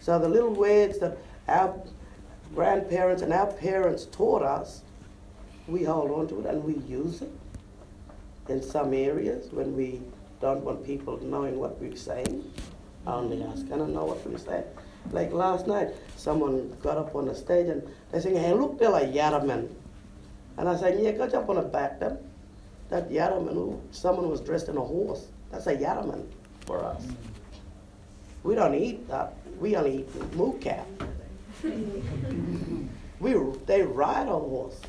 So 0.00 0.18
the 0.18 0.28
little 0.28 0.52
words 0.52 0.98
that 1.00 1.18
our 1.48 1.74
grandparents 2.54 3.22
and 3.22 3.32
our 3.32 3.52
parents 3.52 4.06
taught 4.06 4.42
us, 4.42 4.82
we 5.66 5.84
hold 5.84 6.10
on 6.10 6.28
to 6.28 6.40
it 6.40 6.46
and 6.46 6.64
we 6.64 6.74
use 6.90 7.22
it 7.22 7.30
in 8.48 8.62
some 8.62 8.94
areas 8.94 9.52
when 9.52 9.76
we 9.76 10.00
don't 10.40 10.64
want 10.64 10.84
people 10.84 11.18
knowing 11.22 11.58
what 11.58 11.78
we're 11.80 11.96
saying. 11.96 12.50
Only 13.06 13.42
ask, 13.42 13.68
can 13.68 13.82
I 13.82 13.86
know 13.86 14.04
what 14.04 14.26
we're 14.26 14.38
saying? 14.38 14.64
Like 15.10 15.32
last 15.32 15.66
night, 15.66 15.88
someone 16.16 16.76
got 16.82 16.98
up 16.98 17.14
on 17.14 17.26
the 17.26 17.34
stage 17.34 17.68
and 17.68 17.82
they 18.12 18.20
saying, 18.20 18.36
hey, 18.36 18.52
look, 18.52 18.78
they're 18.78 18.90
like 18.90 19.12
Yaraman. 19.12 19.68
And 20.58 20.68
I 20.68 20.76
said, 20.76 21.00
yeah, 21.00 21.12
go 21.12 21.28
jump 21.28 21.48
on 21.48 21.56
the 21.56 21.62
back 21.62 21.98
them. 22.00 22.18
That 22.90 23.10
Yaraman, 23.10 23.54
who- 23.54 23.80
someone 23.90 24.28
was 24.28 24.40
dressed 24.40 24.68
in 24.68 24.76
a 24.76 24.80
horse. 24.82 25.26
That's 25.50 25.66
a 25.66 25.76
Yaraman 25.76 26.26
for 26.66 26.84
us. 26.84 27.06
We 28.42 28.54
don't 28.54 28.74
eat 28.74 29.08
that. 29.08 29.34
We 29.60 29.76
only 29.76 29.98
eat 30.00 30.34
moo 30.34 30.58
cow. 30.58 30.84
We, 33.20 33.34
they 33.66 33.82
ride 33.82 34.28
a 34.28 34.38
horse. 34.38 34.80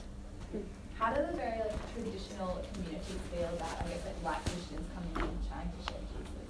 How 1.00 1.12
do 1.14 1.22
the 1.26 1.36
very 1.36 1.58
like 1.60 1.94
traditional 1.96 2.64
communities 2.74 3.16
feel 3.34 3.50
about, 3.56 3.82
I 3.84 3.88
guess, 3.90 4.06
like 4.06 4.16
white 4.24 4.46
Christians 4.46 4.86
coming 4.94 5.16
in 5.16 5.22
and 5.24 5.48
trying 5.50 5.66
to 5.72 5.92
share 5.92 6.00
Jesus? 6.14 6.48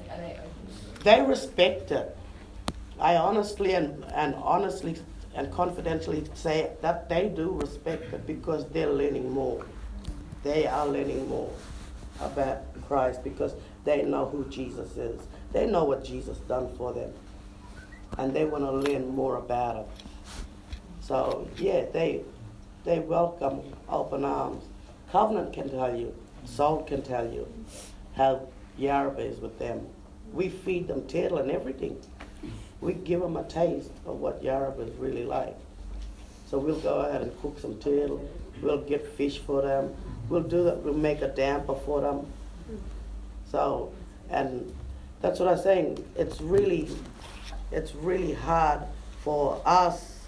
Like, 0.00 0.10
are 0.10 0.20
they 0.22 0.38
open? 0.38 1.02
They 1.04 1.20
respect 1.28 1.90
it. 1.90 2.16
I 3.02 3.16
honestly 3.16 3.74
and, 3.74 4.04
and 4.14 4.36
honestly 4.36 4.94
and 5.34 5.52
confidentially 5.52 6.24
say 6.34 6.70
that 6.82 7.08
they 7.08 7.28
do 7.28 7.50
respect 7.50 8.12
it 8.14 8.28
because 8.28 8.64
they're 8.68 8.92
learning 8.92 9.28
more. 9.32 9.66
They 10.44 10.68
are 10.68 10.86
learning 10.86 11.28
more 11.28 11.50
about 12.20 12.58
Christ 12.86 13.24
because 13.24 13.54
they 13.84 14.02
know 14.02 14.26
who 14.26 14.44
Jesus 14.48 14.96
is. 14.96 15.20
They 15.52 15.66
know 15.66 15.82
what 15.82 16.04
Jesus 16.04 16.38
done 16.46 16.72
for 16.76 16.92
them. 16.92 17.12
And 18.18 18.32
they 18.32 18.44
want 18.44 18.62
to 18.62 18.70
learn 18.70 19.08
more 19.08 19.36
about 19.36 19.78
it. 19.78 19.88
So 21.00 21.48
yeah, 21.56 21.86
they 21.92 22.22
they 22.84 23.00
welcome 23.00 23.62
open 23.88 24.24
arms. 24.24 24.62
Covenant 25.10 25.52
can 25.52 25.68
tell 25.70 25.96
you, 25.96 26.14
Salt 26.44 26.86
can 26.86 27.02
tell 27.02 27.26
you 27.26 27.52
how 28.14 28.46
Yarba 28.78 29.18
is 29.18 29.40
with 29.40 29.58
them. 29.58 29.88
We 30.32 30.50
feed 30.50 30.86
them 30.86 31.08
turtle 31.08 31.38
and 31.38 31.50
everything. 31.50 32.00
We 32.82 32.94
give 32.94 33.20
them 33.20 33.36
a 33.36 33.44
taste 33.44 33.92
of 34.04 34.18
what 34.18 34.42
Yarba 34.42 34.88
is 34.88 34.94
really 34.96 35.24
like. 35.24 35.56
So 36.50 36.58
we'll 36.58 36.80
go 36.80 37.00
ahead 37.00 37.22
and 37.22 37.40
cook 37.40 37.58
some 37.58 37.78
turtle. 37.78 38.28
We'll 38.60 38.82
get 38.82 39.06
fish 39.06 39.38
for 39.38 39.62
them. 39.62 39.94
We'll 40.28 40.42
do 40.42 40.64
that. 40.64 40.82
We'll 40.82 40.92
make 40.92 41.22
a 41.22 41.28
damper 41.28 41.74
for 41.74 42.00
them. 42.00 42.26
So, 43.50 43.92
and 44.28 44.74
that's 45.20 45.38
what 45.38 45.48
I'm 45.48 45.58
saying. 45.58 46.04
It's 46.16 46.40
really, 46.40 46.88
it's 47.70 47.94
really 47.94 48.34
hard 48.34 48.80
for 49.20 49.62
us 49.64 50.18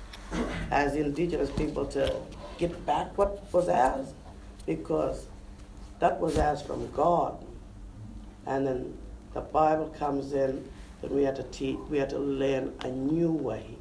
as 0.70 0.94
indigenous 0.94 1.50
people 1.50 1.84
to 1.86 2.14
get 2.56 2.86
back 2.86 3.16
what 3.18 3.52
was 3.52 3.68
ours 3.68 4.14
because 4.66 5.26
that 5.98 6.20
was 6.20 6.38
ours 6.38 6.62
from 6.62 6.90
God. 6.92 7.44
And 8.46 8.66
then 8.66 8.96
the 9.32 9.40
Bible 9.40 9.94
comes 9.98 10.32
in, 10.32 10.68
then 11.04 11.14
we 11.14 11.22
had 11.22 11.36
to 11.36 11.42
teach, 11.44 11.78
we 11.90 11.98
had 11.98 12.10
to 12.10 12.18
learn 12.18 12.72
a 12.80 12.88
new 12.88 13.30
way. 13.30 13.76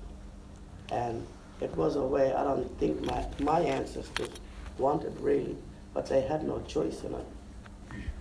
And 0.91 1.25
it 1.61 1.75
was 1.77 1.95
a 1.95 2.01
way 2.01 2.33
I 2.33 2.43
don't 2.43 2.77
think 2.79 3.01
my, 3.05 3.25
my 3.39 3.61
ancestors 3.61 4.29
wanted 4.77 5.17
really, 5.21 5.55
but 5.93 6.05
they 6.05 6.21
had 6.21 6.43
no 6.43 6.61
choice 6.67 7.03
in 7.03 7.13
it 7.13 7.25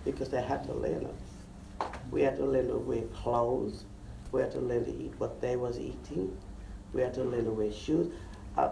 because 0.05 0.29
they 0.29 0.43
had 0.43 0.65
to 0.65 0.73
learn 0.73 1.07
it. 1.07 1.85
We 2.13 2.23
had 2.23 2.37
to 2.37 2.45
learn 2.45 2.69
to 2.69 2.77
wear 2.77 3.03
clothes. 3.15 3.85
We 4.31 4.41
had 4.41 4.53
to 4.53 4.61
learn 4.61 4.85
to 4.85 4.93
eat 4.93 5.15
what 5.19 5.41
they 5.41 5.57
was 5.57 5.79
eating. 5.79 6.37
We 6.93 7.01
had 7.01 7.15
to 7.15 7.25
learn 7.25 7.47
to 7.47 7.51
wear 7.51 7.73
shoes. 7.73 8.13
I, 8.57 8.71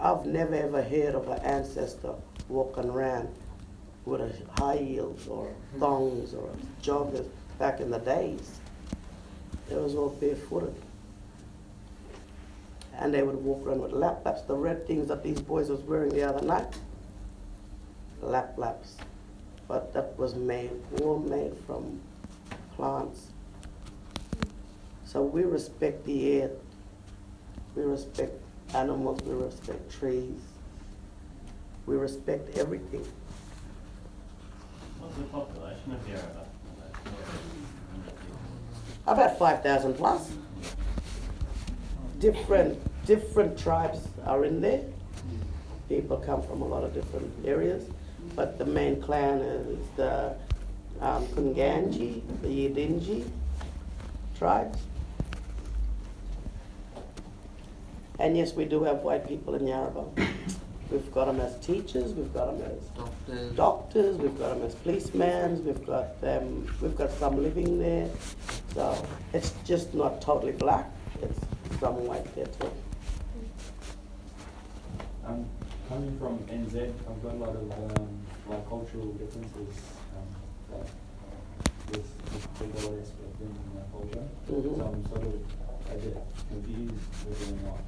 I've 0.00 0.26
never 0.26 0.54
ever 0.54 0.82
heard 0.82 1.14
of 1.14 1.28
an 1.28 1.40
ancestor 1.42 2.14
walking 2.48 2.90
around 2.90 3.28
with 4.04 4.20
a 4.20 4.60
high 4.60 4.76
heels 4.78 5.28
or 5.28 5.52
thongs 5.78 6.34
or 6.34 6.50
joggers 6.82 7.28
back 7.58 7.80
in 7.80 7.90
the 7.90 7.98
days. 7.98 8.60
It 9.70 9.76
was 9.76 9.94
all 9.94 10.10
barefooted. 10.10 10.74
And 12.98 13.12
they 13.12 13.22
would 13.22 13.36
walk 13.36 13.66
around 13.66 13.80
with 13.82 13.92
lap 13.92 14.22
laps, 14.24 14.42
the 14.42 14.54
red 14.54 14.86
things 14.86 15.08
that 15.08 15.22
these 15.22 15.40
boys 15.40 15.68
was 15.68 15.80
wearing 15.80 16.10
the 16.10 16.22
other 16.22 16.44
night. 16.44 16.78
Lap 18.22 18.54
laps. 18.56 18.96
But 19.68 19.92
that 19.92 20.16
was 20.18 20.34
made, 20.34 20.70
all 21.02 21.18
made 21.18 21.52
from 21.66 22.00
plants. 22.76 23.32
So 25.04 25.22
we 25.22 25.42
respect 25.42 26.04
the 26.06 26.42
earth. 26.42 26.58
We 27.74 27.82
respect 27.82 28.32
animals, 28.74 29.20
we 29.22 29.34
respect 29.34 29.90
trees. 29.90 30.40
We 31.86 31.96
respect 31.96 32.56
everything. 32.56 33.06
What's 34.98 35.16
the 35.16 35.24
population 35.24 35.92
of 35.92 36.08
Yarra? 36.08 36.46
About 39.06 39.38
5,000 39.38 39.94
plus. 39.94 40.32
Different, 42.18 42.78
different 43.06 43.58
tribes 43.58 44.08
are 44.24 44.44
in 44.44 44.60
there. 44.60 44.82
People 45.88 46.16
come 46.16 46.42
from 46.42 46.62
a 46.62 46.66
lot 46.66 46.82
of 46.82 46.92
different 46.92 47.32
areas. 47.46 47.84
But 48.34 48.58
the 48.58 48.64
main 48.64 49.00
clan 49.00 49.38
is 49.40 49.86
the 49.96 50.34
um, 51.00 51.24
Kunganji, 51.28 52.22
the 52.42 52.48
Yidinji 52.48 53.28
tribes. 54.36 54.78
And 58.18 58.36
yes, 58.36 58.54
we 58.54 58.64
do 58.64 58.82
have 58.84 58.98
white 58.98 59.28
people 59.28 59.54
in 59.54 59.62
Yarrabah. 59.62 60.26
We've 60.90 61.12
got 61.12 61.24
them 61.26 61.40
as 61.40 61.58
teachers, 61.58 62.12
we've 62.14 62.32
got 62.32 62.56
them 62.58 62.70
as 62.70 63.50
doctors, 63.56 64.16
we've 64.18 64.38
got 64.38 64.54
them 64.54 64.62
as 64.66 64.74
policemen, 64.76 65.64
we've 65.64 65.84
got 65.84 66.20
them, 66.20 66.72
we've 66.80 66.96
got 66.96 67.10
some 67.12 67.42
living 67.42 67.78
there. 67.80 68.08
So 68.74 69.04
it's 69.32 69.52
just 69.64 69.94
not 69.94 70.20
totally 70.20 70.52
black. 70.52 70.88
It's 71.22 71.40
some 71.80 72.06
white 72.06 72.32
there 72.36 72.46
too. 72.46 72.70
Um, 75.24 75.44
coming 75.88 76.16
from 76.20 76.38
NZ, 76.46 76.92
I've 77.08 77.22
got 77.22 77.32
a 77.34 77.36
lot 77.36 77.56
of 77.56 77.72
um, 77.72 78.08
like 78.48 78.68
cultural 78.68 79.06
differences 79.14 79.74
um, 80.14 80.28
that 80.70 80.88
with, 81.90 82.06
with 82.60 82.82
the 82.82 82.88
lower 82.88 83.00
aspect 83.00 83.40
in 83.40 83.50
my 83.74 83.82
culture. 83.90 84.22
Mhm. 84.50 84.78
So 84.78 84.84
I'm 84.84 85.06
sort 85.08 85.22
of 85.22 85.34
a 85.90 85.98
bit 85.98 86.16
confused 86.48 86.94
whether 87.26 87.52
or 87.52 87.72
not 87.72 87.80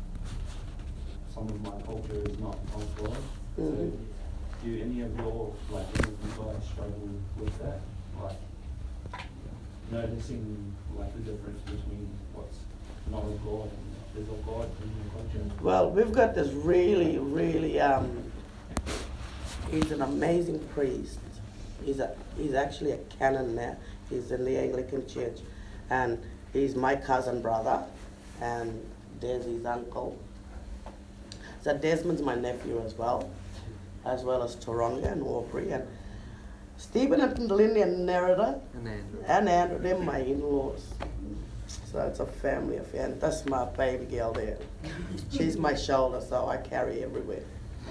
some 1.38 1.48
of 1.48 1.62
my 1.62 1.86
culture 1.86 2.28
is 2.28 2.38
not 2.40 2.58
of 2.74 2.96
God. 2.96 3.16
So 3.56 3.62
Mhm. 3.62 3.92
do 4.64 4.82
any 4.82 5.00
of 5.02 5.16
your 5.18 5.52
like 5.70 5.86
any 5.98 6.14
of 6.14 6.24
you 6.24 6.30
guys 6.36 6.64
struggle 6.64 7.08
with 7.38 7.58
that? 7.62 7.80
Like 8.20 8.36
noticing 9.92 10.74
like 10.98 11.12
the 11.14 11.20
difference 11.20 11.62
between 11.62 12.08
what's 12.34 12.58
not 13.10 13.22
of 13.22 13.44
God 13.44 13.68
and 13.70 14.22
is 14.22 14.28
of 14.28 14.44
God 14.44 14.68
in 14.82 14.90
your 14.96 15.12
culture? 15.14 15.64
Well, 15.64 15.90
we've 15.90 16.12
got 16.12 16.34
this 16.34 16.52
really, 16.52 17.18
really, 17.18 17.80
um, 17.80 18.10
he's 19.70 19.92
an 19.92 20.02
amazing 20.02 20.58
priest. 20.74 21.20
He's, 21.84 22.00
a, 22.00 22.16
he's 22.36 22.54
actually 22.54 22.92
a 22.92 22.98
canon 23.18 23.54
now. 23.54 23.76
He's 24.10 24.32
in 24.32 24.44
the 24.44 24.58
Anglican 24.58 25.06
Church. 25.06 25.40
And 25.90 26.18
he's 26.52 26.74
my 26.74 26.96
cousin 26.96 27.40
brother, 27.40 27.84
and 28.40 28.84
there's 29.20 29.44
his 29.44 29.64
uncle. 29.64 30.16
So 31.68 31.76
Desmond's 31.76 32.22
my 32.22 32.34
nephew 32.34 32.80
as 32.82 32.94
well, 32.94 33.28
as 34.06 34.24
well 34.24 34.42
as 34.42 34.56
Toronga 34.56 35.12
and 35.12 35.22
Aubrey. 35.22 35.70
And 35.70 35.86
Stephen 36.78 37.20
and 37.20 37.38
Lindy 37.50 37.82
and 37.82 38.08
Nerida 38.08 38.58
And 38.72 38.88
Andrew. 38.88 39.22
and 39.26 39.48
Andrew, 39.50 39.78
they're 39.78 39.98
my 39.98 40.20
in-laws. 40.20 40.94
So 41.92 42.00
it's 42.06 42.20
a 42.20 42.26
family 42.26 42.78
affair. 42.78 43.04
And 43.04 43.20
that's 43.20 43.44
my 43.44 43.66
baby 43.66 44.06
girl 44.06 44.32
there. 44.32 44.56
She's 45.30 45.58
my 45.58 45.74
shoulder, 45.74 46.22
so 46.26 46.48
I 46.48 46.56
carry 46.56 47.04
everywhere. 47.04 47.42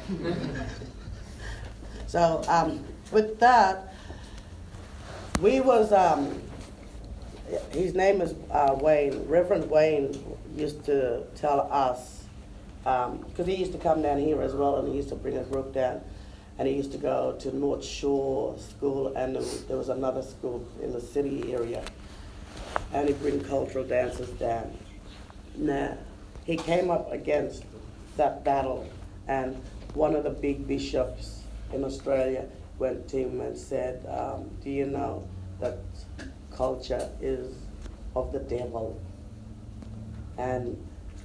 so 2.08 2.42
um, 2.48 2.84
with 3.12 3.40
that, 3.40 3.94
we 5.40 5.62
was 5.62 5.94
um, 5.94 6.42
his 7.70 7.94
name 7.94 8.22
is 8.22 8.34
uh, 8.50 8.76
Wayne. 8.82 9.28
Reverend 9.28 9.70
Wayne 9.70 10.36
used 10.56 10.84
to 10.86 11.26
tell 11.36 11.70
us 11.72 12.17
because 13.28 13.48
he 13.48 13.56
used 13.56 13.74
to 13.74 13.80
come 13.80 14.02
down 14.02 14.18
here 14.20 14.42
as 14.42 14.54
well, 14.54 14.78
and 14.78 14.88
he 14.88 14.96
used 14.96 15.10
to 15.10 15.16
bring 15.16 15.38
a 15.38 15.44
group 15.44 15.74
down. 15.74 16.02
And 16.60 16.68
he 16.68 16.74
used 16.74 16.92
to 16.94 16.98
go 16.98 17.36
to 17.40 17.56
North 17.56 17.84
Shore 17.84 18.58
School, 18.58 19.14
and 19.16 19.36
there 19.68 19.78
was- 19.78 19.90
another 19.90 20.24
school 20.24 20.64
in 20.82 20.92
the 20.92 21.02
city 21.02 21.54
area 21.54 21.84
and 22.94 23.08
he 23.08 23.14
bring 23.16 23.42
cultural 23.42 23.84
dances 23.84 24.30
down. 24.40 24.78
Now, 25.56 25.98
he 26.46 26.56
came 26.56 26.90
up 26.90 27.12
against 27.12 27.64
that 28.16 28.44
battle, 28.44 28.86
and 29.28 29.56
one 29.94 30.16
of 30.16 30.24
the 30.24 30.30
big 30.30 30.68
bishops 30.68 31.44
in 31.74 31.84
Australia 31.84 32.46
went 32.80 33.08
to 33.10 33.18
him 33.18 33.42
and 33.42 33.58
said, 33.58 34.06
um, 34.08 34.50
"Do 34.64 34.70
you 34.70 34.86
know 34.86 35.24
that 35.60 35.80
culture 36.52 37.10
is 37.22 37.56
of 38.16 38.32
the 38.32 38.40
devil?" 38.40 38.96
And 40.38 40.78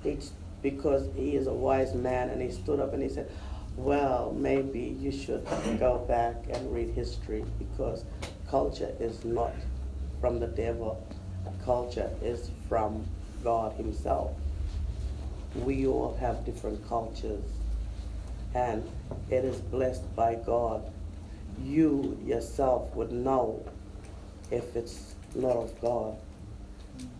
it's 0.05 0.33
because 0.63 1.09
he 1.15 1.37
is 1.37 1.47
a 1.47 1.53
wise 1.53 1.95
man, 1.95 2.31
and 2.31 2.41
he 2.41 2.51
stood 2.51 2.81
up 2.81 2.93
and 2.93 3.03
he 3.03 3.09
said, 3.09 3.31
"Well, 3.77 4.35
maybe 4.37 4.97
you 5.01 5.11
should 5.13 5.47
go 5.79 5.99
back 6.09 6.45
and 6.49 6.73
read 6.73 6.91
history 6.91 7.45
because 7.59 8.05
culture 8.49 8.95
is 9.01 9.25
not 9.25 9.53
from 10.21 10.39
the 10.41 10.47
devil." 10.47 11.03
culture 11.65 12.11
is 12.23 12.51
from 12.69 13.07
God 13.43 13.73
Himself. 13.75 14.33
We 15.55 15.87
all 15.87 16.17
have 16.19 16.45
different 16.45 16.87
cultures, 16.89 17.45
and 18.55 18.89
it 19.31 19.45
is 19.45 19.61
blessed 19.61 20.15
by 20.17 20.37
God. 20.37 20.91
You 21.63 22.19
yourself 22.25 22.95
would 22.97 23.13
know 23.13 23.65
if 24.51 24.75
it's 24.75 25.15
not 25.35 25.57
of 25.57 25.81
God. 25.81 26.17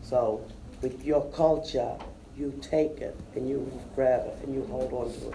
So, 0.03 0.45
with 0.81 1.05
your 1.05 1.25
culture, 1.33 1.97
you 2.37 2.59
take 2.63 3.01
it 3.01 3.19
and 3.35 3.49
you 3.49 3.71
grab 3.95 4.27
it 4.27 4.39
and 4.45 4.55
you 4.55 4.65
hold 4.67 4.93
on 4.93 5.13
to 5.13 5.29
it. 5.29 5.35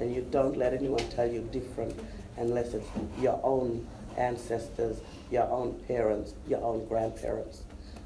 And 0.00 0.14
you 0.14 0.26
don't 0.30 0.56
let 0.56 0.72
anyone 0.72 1.06
tell 1.10 1.30
you 1.30 1.48
different 1.52 1.98
unless 2.36 2.74
it's 2.74 2.88
your 3.20 3.38
own 3.42 3.86
ancestors, 4.16 5.00
your 5.30 5.48
own 5.50 5.74
parents, 5.86 6.34
your 6.48 6.62
own 6.62 6.86
grandparents 6.86 7.62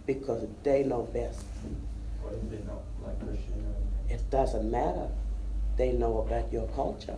because 0.07 0.47
they 0.62 0.83
know 0.85 1.03
best. 1.03 1.45
It 2.53 2.67
not 2.67 2.83
like 3.05 3.19
Christian? 3.21 3.75
It 4.09 4.31
doesn't 4.31 4.71
matter. 4.71 5.09
They 5.77 5.93
know 5.93 6.19
about 6.19 6.53
your 6.53 6.67
culture. 6.69 7.17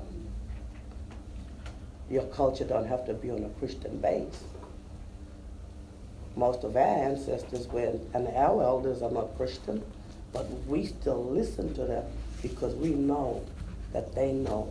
Your 2.09 2.25
culture 2.25 2.64
don't 2.64 2.87
have 2.87 3.05
to 3.07 3.14
be 3.14 3.31
on 3.31 3.44
a 3.44 3.49
Christian 3.59 3.99
base. 3.99 4.44
Most 6.37 6.64
of 6.64 6.77
our 6.77 6.83
ancestors 6.83 7.66
were, 7.68 7.99
and 8.14 8.29
our 8.29 8.62
elders 8.62 9.03
are 9.03 9.11
not 9.11 9.37
Christian, 9.37 9.83
but 10.37 10.51
we 10.66 10.85
still 10.85 11.25
listen 11.25 11.72
to 11.72 11.87
them 11.87 12.05
because 12.42 12.75
we 12.75 12.90
know 12.90 13.42
that 13.94 14.14
they 14.14 14.33
know. 14.33 14.70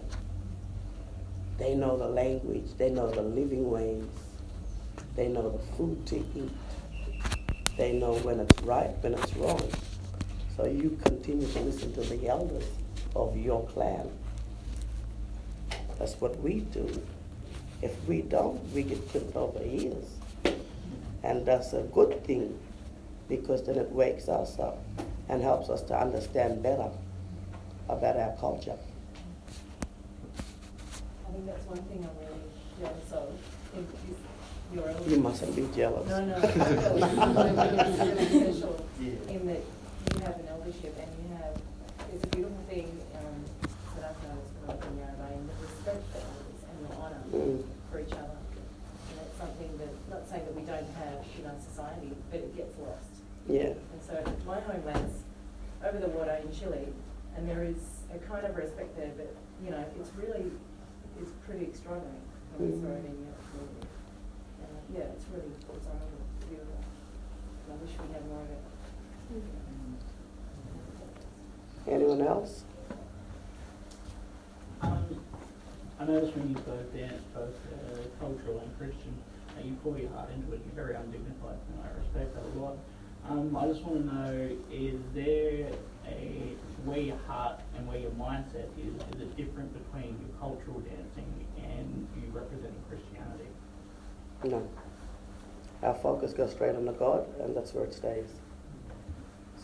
They 1.57 1.73
know 1.73 1.97
the 1.97 2.07
language, 2.07 2.65
they 2.77 2.91
know 2.91 3.09
the 3.09 3.23
living 3.23 3.71
ways, 3.71 4.03
they 5.15 5.27
know 5.27 5.49
the 5.49 5.75
food 5.75 6.05
to 6.07 6.17
eat, 6.17 6.51
they 7.77 7.93
know 7.93 8.13
when 8.17 8.41
it's 8.41 8.61
right, 8.61 8.91
when 9.01 9.15
it's 9.15 9.35
wrong. 9.37 9.67
So 10.55 10.67
you 10.67 10.99
continue 11.03 11.47
to 11.47 11.59
listen 11.61 11.93
to 11.93 12.01
the 12.01 12.27
elders 12.27 12.65
of 13.15 13.35
your 13.35 13.65
clan. 13.67 14.11
That's 15.97 16.13
what 16.21 16.39
we 16.41 16.59
do. 16.59 17.01
If 17.81 17.91
we 18.05 18.21
don't, 18.21 18.61
we 18.71 18.83
get 18.83 19.09
clipped 19.09 19.35
over 19.35 19.63
ears. 19.63 20.05
And 21.23 21.43
that's 21.43 21.73
a 21.73 21.81
good 21.81 22.23
thing 22.23 22.59
because 23.27 23.65
then 23.65 23.77
it 23.77 23.89
wakes 23.91 24.29
us 24.29 24.59
up 24.59 24.77
and 25.29 25.41
helps 25.41 25.69
us 25.69 25.81
to 25.83 25.99
understand 25.99 26.61
better 26.63 26.89
about 27.89 28.17
our 28.17 28.35
culture. 28.39 28.77
I 30.37 31.31
think 31.31 31.45
that's 31.45 31.65
one 31.67 31.77
thing 31.89 32.07
I'm 32.07 32.17
really 32.19 32.41
jealous 32.79 33.11
of. 33.11 33.29
Is 33.75 33.85
is 34.09 34.17
your 34.73 34.87
elders. 34.89 35.07
You 35.11 35.17
mustn't 35.19 35.55
be 35.55 35.67
jealous. 35.75 36.07
No, 36.09 36.25
no. 36.25 36.35
It's 36.37 36.55
really 37.99 38.53
special 38.53 38.85
in 38.99 39.47
that 39.47 39.61
you 40.13 40.19
have 40.21 40.39
an 40.39 40.47
eldership 40.49 40.95
and 40.97 41.09
you 41.21 41.35
have, 41.37 41.55
it's 42.13 42.23
a 42.23 42.27
beautiful 42.27 42.63
thing 42.69 42.87
um, 43.19 43.43
that 43.97 44.11
I've 44.15 44.21
noticed 44.23 44.53
when 44.63 44.69
I've 44.71 44.81
been 44.81 44.97
Yarra 44.99 45.27
in 45.35 45.43
the 45.47 45.53
respect 45.61 46.01
for 46.13 46.19
elders 46.23 46.61
and 46.69 46.77
the 46.87 46.91
honour 46.95 47.21
Mm. 47.35 47.63
for 47.91 47.99
each 47.99 48.13
other. 48.13 48.37
And 48.39 49.15
that's 49.19 49.35
something 49.37 49.71
that, 49.77 49.91
not 50.09 50.23
saying 50.29 50.45
that 50.45 50.55
we 50.55 50.61
don't 50.63 50.87
have 51.03 51.19
in 51.37 51.45
our 51.45 51.59
society, 51.59 52.11
but 52.31 52.39
it 52.39 52.55
gets 52.55 52.77
lost. 52.79 53.11
Yeah. 53.49 53.75
And 53.75 54.01
so 54.01 54.15
my 54.47 54.59
homeland's 54.61 55.19
over 55.95 56.07
the 56.07 56.11
water 56.17 56.37
in 56.43 56.51
Chile, 56.51 56.87
and 57.37 57.47
there 57.47 57.63
is 57.63 57.77
a 58.13 58.17
kind 58.27 58.45
of 58.45 58.55
respect 58.55 58.95
there, 58.97 59.11
but, 59.15 59.33
you 59.63 59.71
know, 59.71 59.83
it's 59.99 60.11
really, 60.15 60.51
it's 61.21 61.31
pretty 61.45 61.65
extraordinary 61.65 62.15
when 62.57 62.69
it's 62.69 62.77
in 62.77 62.83
your 62.83 62.99
community. 62.99 63.87
Uh, 64.61 64.65
yeah, 64.93 65.15
it's 65.15 65.25
really, 65.31 65.47
it's 65.47 65.87
honourable, 65.87 66.19
it's 66.37 66.45
beautiful. 66.45 66.79
And 67.63 67.73
I 67.73 67.75
wish 67.81 67.91
we 67.91 68.13
had 68.13 68.27
more 68.27 68.41
of 68.41 68.49
it. 68.51 68.63
Anyone 71.87 72.21
else? 72.21 72.63
Um, 74.81 75.05
I 75.99 76.05
noticed 76.05 76.35
when 76.35 76.49
you 76.49 76.55
both 76.55 76.93
dance, 76.93 77.23
both 77.33 77.55
uh, 77.71 77.97
cultural 78.19 78.59
and 78.59 78.77
Christian, 78.77 79.15
uh, 79.57 79.61
you 79.63 79.73
pour 79.83 79.97
your 79.97 80.09
heart 80.09 80.29
into 80.35 80.53
it. 80.53 80.61
You're 80.65 80.75
very 80.75 80.95
undignified, 80.95 81.57
and 81.71 81.79
I 81.83 81.87
respect 81.97 82.35
that 82.35 82.43
a 82.43 82.59
lot. 82.59 82.77
Um, 83.29 83.55
I 83.55 83.67
just 83.67 83.81
want 83.83 84.07
to 84.07 84.13
know: 84.13 84.57
is 84.71 84.99
there 85.13 85.71
a 86.07 86.55
where 86.85 86.99
your 86.99 87.17
heart 87.27 87.59
and 87.75 87.87
where 87.87 87.97
your 87.97 88.11
mindset 88.11 88.69
is? 88.77 88.93
Is 89.15 89.21
it 89.21 89.35
different 89.35 89.73
between 89.73 90.17
your 90.21 90.39
cultural 90.39 90.79
dancing 90.81 91.47
and 91.57 92.07
you 92.15 92.29
representing 92.31 92.81
Christianity? 92.87 93.49
No. 94.43 94.67
Our 95.81 95.95
focus 95.95 96.33
goes 96.33 96.51
straight 96.51 96.75
on 96.75 96.85
the 96.85 96.93
God, 96.93 97.27
and 97.39 97.55
that's 97.55 97.73
where 97.73 97.85
it 97.85 97.93
stays. 97.93 98.29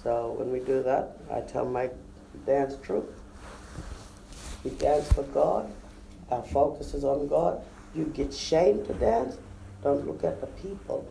So 0.04 0.34
when 0.38 0.52
we 0.52 0.60
do 0.60 0.82
that, 0.84 1.18
I 1.32 1.42
tell 1.42 1.66
my 1.66 1.90
dance 2.46 2.76
troupe, 2.82 3.14
we 4.64 4.72
dance 4.72 5.12
for 5.12 5.24
God. 5.24 5.72
Our 6.32 6.44
focus 6.44 6.94
is 6.94 7.04
on 7.04 7.28
God. 7.28 7.62
You 7.94 8.06
get 8.06 8.34
shamed 8.34 8.88
to 8.88 8.94
dance, 8.94 9.38
don't 9.84 10.08
look 10.08 10.24
at 10.24 10.42
the 10.42 10.48
people, 10.48 11.08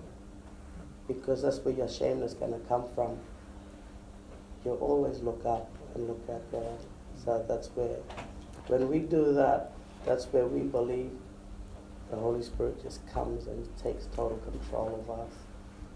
because 1.06 1.42
that's 1.42 1.58
where 1.58 1.74
your 1.74 1.88
shame 1.88 2.22
is 2.22 2.34
going 2.34 2.52
to 2.52 2.68
come 2.68 2.84
from. 2.94 3.18
You 4.64 4.72
always 4.72 5.20
look 5.20 5.44
up 5.46 5.70
and 5.94 6.06
look 6.06 6.22
at 6.28 6.50
God. 6.52 6.78
So 7.24 7.44
that's 7.48 7.68
where, 7.68 7.96
when 8.66 8.88
we 8.88 9.00
do 9.00 9.32
that, 9.34 9.72
that's 10.04 10.26
where 10.26 10.46
we 10.46 10.60
believe 10.60 11.10
the 12.10 12.16
Holy 12.16 12.42
Spirit 12.42 12.82
just 12.82 13.06
comes 13.12 13.46
and 13.46 13.66
takes 13.76 14.06
total 14.14 14.38
control 14.38 15.04
of 15.06 15.20
us. 15.20 15.32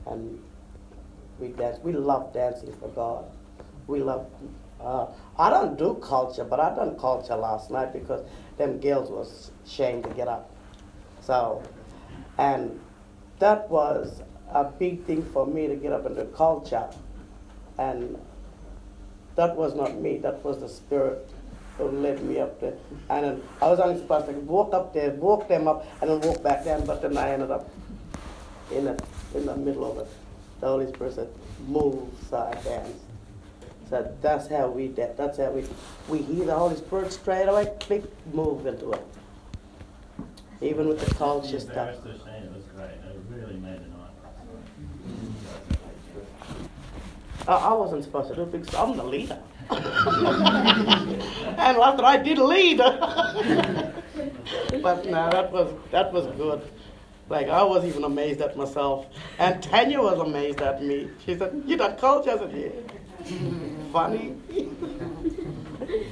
And 0.07 0.43
we 1.39 1.49
dance. 1.49 1.79
We 1.83 1.93
love 1.93 2.33
dancing 2.33 2.73
for 2.75 2.89
God. 2.89 3.25
We 3.87 4.01
love. 4.01 4.27
Uh, 4.81 5.07
I 5.39 5.51
don't 5.51 5.79
do 5.79 5.95
culture, 6.03 6.45
but 6.45 6.61
I 6.61 6.75
done 6.75 6.99
culture 6.99 7.37
last 7.37 7.71
night 7.71 7.93
because 7.93 8.25
them 8.59 8.79
girls 8.81 9.11
was 9.11 9.51
ashamed 9.67 10.05
to 10.05 10.11
get 10.11 10.29
up. 10.29 10.51
So, 11.21 11.63
and 12.39 12.79
that 13.39 13.69
was 13.71 14.23
a 14.51 14.65
big 14.65 15.05
thing 15.05 15.23
for 15.23 15.47
me 15.47 15.67
to 15.67 15.75
get 15.75 15.93
up 15.93 16.07
do 16.15 16.25
culture, 16.27 16.89
and 17.79 18.19
that 19.37 19.57
was 19.57 19.75
not 19.75 19.97
me. 19.97 20.19
That 20.19 20.45
was 20.45 20.59
the 20.61 20.69
spirit 20.69 21.29
who 21.79 21.89
led 21.89 22.23
me 22.25 22.39
up 22.41 22.61
there. 22.61 22.75
And 23.11 23.25
then 23.25 23.43
I 23.61 23.69
was 23.69 23.81
only 23.81 24.01
supposed 24.01 24.27
to 24.27 24.33
walk 24.33 24.73
up 24.75 24.95
there, 24.95 25.11
walk 25.11 25.49
them 25.49 25.67
up, 25.67 25.87
and 26.01 26.11
then 26.11 26.21
walk 26.21 26.43
back 26.43 26.65
down. 26.65 26.85
But 26.87 27.03
then 27.03 27.17
I 27.17 27.31
ended 27.31 27.51
up 27.51 27.69
in 28.71 28.85
the 28.85 29.03
in 29.35 29.47
the 29.47 29.57
middle 29.57 29.91
of 29.91 29.99
it. 29.99 30.09
The 30.61 30.69
Holy 30.69 30.87
Spirit 30.93 31.15
said, 31.15 31.29
"Move," 31.67 32.09
I 32.33 32.55
danced. 32.63 33.01
So 33.91 34.17
that's 34.23 34.49
how 34.49 34.69
we 34.69 34.89
did. 34.89 35.17
That's 35.17 35.39
how 35.39 35.51
we 35.51 35.65
we 36.09 36.19
hear 36.19 36.47
the 36.47 36.55
Holy 36.55 36.77
Spirit 36.77 37.13
straight 37.13 37.47
away. 37.47 37.73
Click, 37.81 38.05
move 38.33 38.67
into 38.67 38.93
it. 38.93 39.05
Even 40.61 40.89
with 40.89 41.07
the 41.07 41.15
culture 41.17 41.61
stuff. 41.61 41.95
Embarrassed 41.97 42.03
to 42.05 42.25
say 42.25 42.39
it 42.39 42.53
was 42.55 42.65
great. 42.75 42.91
It 42.91 43.21
really 43.29 43.57
made 43.57 43.81
the 43.81 43.89
night. 43.89 44.11
I, 47.47 47.55
I 47.55 47.73
wasn't 47.73 48.03
supposed 48.05 48.29
to 48.31 48.37
do 48.37 48.43
it 48.43 48.53
because 48.53 48.75
I'm 48.75 48.97
the 48.97 49.05
leader. 49.05 49.39
and 49.71 49.79
after 51.79 52.05
I 52.05 52.17
did 52.17 52.39
lead. 52.39 52.79
but 54.83 55.07
no, 55.07 55.31
that 55.31 55.53
was 55.53 55.73
that 55.91 56.13
was 56.13 56.27
good. 56.37 56.63
Like 57.29 57.49
I 57.49 57.63
was 57.63 57.85
even 57.85 58.05
amazed 58.05 58.41
at 58.43 58.57
myself, 58.57 59.07
and 59.39 59.63
Tanya 59.63 60.01
was 60.01 60.19
amazed 60.19 60.61
at 60.61 60.83
me. 60.83 61.09
She 61.25 61.37
said, 61.37 61.63
"You 61.67 61.77
done 61.77 61.97
culture?" 61.97 62.33
I 62.33 62.39
said, 62.39 62.53
"Yeah." 62.55 62.71
Funny. 63.93 64.35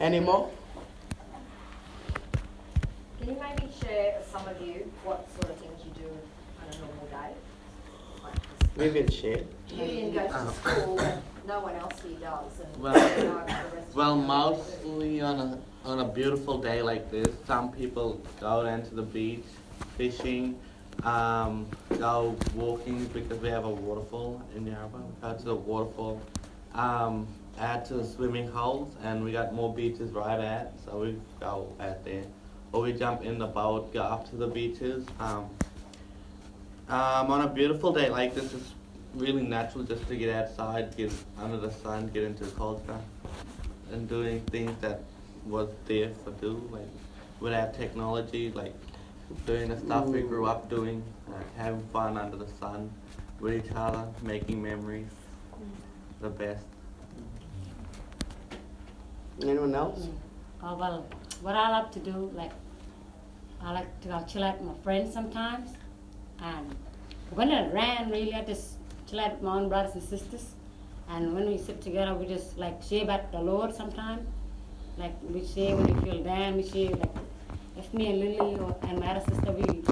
Any 0.00 0.20
more? 0.20 0.50
Can 3.18 3.28
you 3.28 3.36
maybe 3.40 3.72
share, 3.82 4.20
some 4.30 4.46
of 4.46 4.60
you, 4.60 4.92
what 5.02 5.26
sort 5.32 5.50
of 5.50 5.56
things 5.56 5.80
you 5.84 5.90
do 6.02 6.08
on 6.08 6.68
a 6.72 6.78
normal 6.78 7.06
day? 7.06 7.32
Vivian 8.76 9.10
shared. 9.10 9.46
Vivian 9.76 10.12
goes 10.12 10.30
to 10.30 10.52
school, 10.70 10.96
but 10.96 11.18
no 11.46 11.60
one 11.60 11.74
else 11.76 12.00
here 12.00 12.18
does, 12.18 12.60
and 12.60 12.82
Well, 12.82 12.94
you 13.18 13.24
the 13.24 13.30
rest 13.30 13.88
of 13.88 13.94
well, 13.94 14.16
you. 14.16 14.22
mostly 14.22 15.20
on 15.20 15.40
a 15.40 15.58
on 15.88 16.00
a 16.00 16.04
beautiful 16.04 16.58
day 16.58 16.82
like 16.82 17.10
this, 17.12 17.28
some 17.46 17.70
people 17.70 18.20
go 18.40 18.64
down 18.64 18.82
to 18.82 18.94
the 18.94 19.02
beach, 19.02 19.44
fishing, 19.96 20.58
um, 21.04 21.66
go 21.98 22.34
walking 22.54 23.04
because 23.06 23.38
we 23.38 23.48
have 23.48 23.64
a 23.64 23.70
waterfall 23.70 24.42
in 24.56 24.66
Yarrabah. 24.66 25.02
Go 25.22 25.34
to 25.34 25.44
the 25.44 25.54
waterfall, 25.54 26.20
um, 26.74 27.26
add 27.58 27.84
to 27.86 27.94
the 27.94 28.04
swimming 28.04 28.48
holes, 28.48 28.92
and 29.04 29.22
we 29.22 29.30
got 29.30 29.54
more 29.54 29.72
beaches 29.72 30.10
right 30.10 30.40
at, 30.40 30.72
so 30.84 31.00
we 31.02 31.16
go 31.38 31.68
out 31.78 32.04
there. 32.04 32.24
Or 32.72 32.82
we 32.82 32.92
jump 32.92 33.22
in 33.24 33.38
the 33.38 33.46
boat, 33.46 33.92
go 33.92 34.02
up 34.02 34.28
to 34.30 34.36
the 34.36 34.48
beaches. 34.48 35.06
Um, 35.20 35.48
um, 36.88 37.30
on 37.30 37.42
a 37.42 37.48
beautiful 37.48 37.92
day 37.92 38.10
like 38.10 38.34
this, 38.34 38.52
it's 38.52 38.72
really 39.16 39.42
natural 39.42 39.84
just 39.84 40.06
to 40.08 40.16
get 40.16 40.34
outside, 40.34 40.96
get 40.96 41.12
under 41.38 41.56
the 41.56 41.70
sun, 41.70 42.08
get 42.12 42.22
into 42.22 42.44
the 42.44 42.50
culture, 42.52 42.98
and 43.92 44.08
doing 44.08 44.40
things 44.42 44.72
that 44.80 45.00
was 45.46 45.68
there 45.86 46.10
for 46.24 46.32
do, 46.32 46.68
like 46.70 46.88
without 47.40 47.74
technology, 47.74 48.52
like 48.52 48.74
doing 49.46 49.68
the 49.68 49.78
stuff 49.78 50.06
we 50.06 50.20
grew 50.20 50.46
up 50.46 50.68
doing, 50.68 51.02
like 51.28 51.56
having 51.56 51.82
fun 51.92 52.16
under 52.16 52.36
the 52.36 52.48
sun 52.60 52.90
with 53.40 53.54
each 53.54 53.72
other, 53.74 54.06
making 54.22 54.62
memories, 54.62 55.08
the 56.20 56.28
best. 56.28 56.64
Anyone 59.42 59.74
else? 59.74 60.08
Oh, 60.62 60.76
well, 60.76 61.06
what 61.42 61.54
I 61.54 61.70
like 61.70 61.92
to 61.92 61.98
do, 61.98 62.30
like, 62.34 62.52
I 63.60 63.72
like 63.72 64.00
to 64.02 64.08
go 64.08 64.24
chill 64.26 64.42
out 64.42 64.58
with 64.58 64.68
my 64.68 64.82
friends 64.82 65.12
sometimes. 65.12 65.70
And 66.40 66.74
when 67.30 67.50
I 67.50 67.70
ran, 67.70 68.10
really, 68.10 68.32
I 68.32 68.42
just 68.44 68.75
out 69.14 69.42
my 69.42 69.56
own 69.56 69.68
brothers 69.68 69.94
and 69.94 70.02
sisters. 70.02 70.46
And 71.08 71.34
when 71.34 71.46
we 71.46 71.58
sit 71.58 71.80
together, 71.80 72.14
we 72.14 72.26
just 72.26 72.58
like 72.58 72.82
share 72.82 73.04
about 73.04 73.30
the 73.30 73.40
Lord 73.40 73.74
sometimes. 73.74 74.26
Like 74.98 75.14
we 75.22 75.46
share 75.46 75.76
when 75.76 75.94
we 75.94 76.10
feel 76.10 76.22
down, 76.24 76.56
we 76.56 76.68
share 76.68 76.90
like 76.90 77.10
if 77.76 77.92
me 77.94 78.10
and 78.10 78.20
Lily 78.20 78.58
or, 78.58 78.76
and 78.82 78.98
my 78.98 79.08
other 79.08 79.24
sister, 79.28 79.52
we 79.52 79.82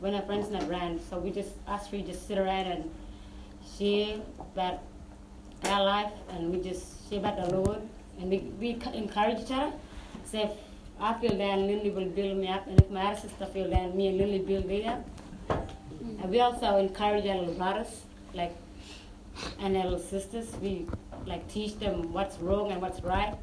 when 0.00 0.14
our 0.14 0.22
friends 0.22 0.50
not 0.50 0.64
around, 0.64 1.00
so 1.08 1.18
we 1.18 1.30
just 1.30 1.50
us 1.68 1.88
three 1.88 2.02
just 2.02 2.26
sit 2.26 2.38
around 2.38 2.66
and 2.66 2.90
share 3.78 4.18
about 4.40 4.80
our 5.64 5.84
life, 5.84 6.12
and 6.30 6.50
we 6.50 6.60
just 6.60 7.08
share 7.08 7.20
about 7.20 7.36
the 7.36 7.54
Lord, 7.56 7.80
and 8.18 8.30
we 8.30 8.38
we 8.60 8.78
encourage 8.92 9.40
each 9.40 9.50
other. 9.50 9.72
So 10.24 10.38
if 10.42 10.50
I 11.00 11.14
feel 11.14 11.36
down, 11.38 11.66
Lily 11.66 11.90
will 11.90 12.06
build 12.06 12.36
me 12.36 12.48
up, 12.48 12.66
and 12.66 12.80
if 12.80 12.90
my 12.90 13.12
other 13.12 13.20
sister 13.20 13.46
feel 13.46 13.70
down, 13.70 13.96
me 13.96 14.08
and 14.08 14.18
Lily 14.18 14.40
build 14.40 14.70
her 14.70 14.90
up. 14.90 15.04
And 16.20 16.30
we 16.30 16.40
also 16.40 16.76
encourage 16.76 17.26
our 17.26 17.36
little 17.36 17.54
brothers, 17.54 18.02
like 18.34 18.54
and 19.58 20.00
sisters. 20.00 20.52
We 20.60 20.86
like 21.26 21.48
teach 21.48 21.78
them 21.78 22.12
what's 22.12 22.38
wrong 22.38 22.72
and 22.72 22.80
what's 22.80 23.00
right. 23.00 23.34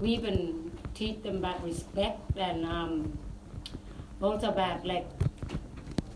We 0.00 0.10
even 0.10 0.70
teach 0.94 1.22
them 1.22 1.38
about 1.38 1.64
respect 1.64 2.20
and 2.36 2.64
um, 2.64 3.18
also 4.20 4.48
about 4.48 4.84
like 4.84 5.06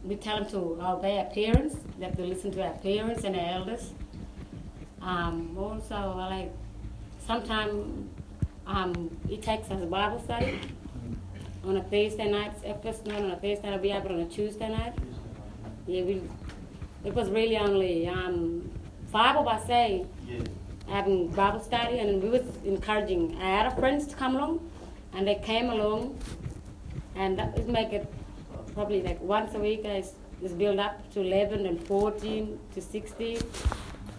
we 0.04 0.16
tell 0.16 0.38
them 0.38 0.50
to 0.50 0.58
obey 0.84 1.18
our 1.18 1.26
parents, 1.26 1.76
that 2.00 2.16
to 2.16 2.22
listen 2.24 2.50
to 2.52 2.64
our 2.64 2.74
parents 2.78 3.24
and 3.24 3.36
our 3.36 3.54
elders. 3.54 3.92
Um, 5.00 5.56
also, 5.56 6.14
like 6.16 6.52
sometimes 7.26 8.08
um, 8.66 9.16
it 9.28 9.42
takes 9.42 9.70
us 9.70 9.82
a 9.82 9.86
Bible 9.86 10.20
study 10.20 10.58
on 11.64 11.76
a 11.76 11.82
Thursday 11.82 12.30
night. 12.30 12.52
At 12.64 12.82
first, 12.82 13.06
not 13.06 13.20
on 13.20 13.30
a 13.30 13.36
Thursday 13.36 13.70
night, 13.70 13.82
we 13.82 13.90
have 13.90 14.04
it 14.04 14.12
on 14.12 14.20
a 14.20 14.26
Tuesday 14.26 14.68
night. 14.68 14.94
Yeah, 15.86 16.02
we. 16.02 16.22
It 17.04 17.14
was 17.14 17.30
really 17.30 17.56
only 17.58 18.08
um, 18.08 18.70
five 19.10 19.36
of 19.36 19.46
us 19.48 19.66
say 19.66 20.06
having 20.88 21.28
Bible 21.28 21.60
study, 21.60 21.98
and 21.98 22.22
we 22.22 22.28
was 22.28 22.42
encouraging 22.64 23.36
our 23.40 23.66
other 23.66 23.76
friends 23.76 24.06
to 24.06 24.14
come 24.14 24.36
along, 24.36 24.70
and 25.14 25.26
they 25.26 25.36
came 25.36 25.70
along, 25.70 26.18
and 27.16 27.38
that 27.38 27.54
would 27.54 27.68
make 27.68 27.92
it 27.92 28.12
probably 28.74 29.02
like 29.02 29.20
once 29.20 29.54
a 29.54 29.58
week. 29.58 29.84
I 29.84 30.04
just 30.40 30.58
build 30.58 30.78
up 30.78 31.10
to 31.12 31.20
11 31.20 31.66
and 31.66 31.84
14 31.86 32.58
to 32.74 32.80
16. 32.80 33.38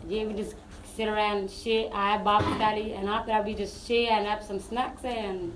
Yeah, 0.08 0.26
we 0.26 0.34
just 0.34 0.56
sit 0.96 1.08
around 1.08 1.38
and 1.38 1.52
share 1.52 1.94
our 1.94 2.20
Bible 2.20 2.54
study, 2.56 2.94
and 2.94 3.08
after 3.08 3.32
that 3.32 3.46
we 3.46 3.54
just 3.56 3.88
share 3.88 4.12
and 4.12 4.28
have 4.28 4.44
some 4.44 4.60
snacks 4.60 5.04
and 5.06 5.52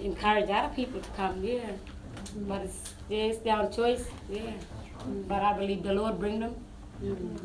encourage 0.00 0.48
other 0.50 0.72
people 0.74 1.00
to 1.00 1.10
come. 1.10 1.42
Yeah, 1.42 1.72
but 2.46 2.62
it's 2.62 2.94
yeah, 3.08 3.24
it's 3.24 3.38
their 3.38 3.56
own 3.56 3.72
choice. 3.72 4.04
Yeah, 4.30 4.52
but 5.28 5.42
I 5.42 5.52
believe 5.56 5.82
the 5.82 5.92
Lord 5.94 6.18
bring 6.18 6.40
them. 6.40 6.54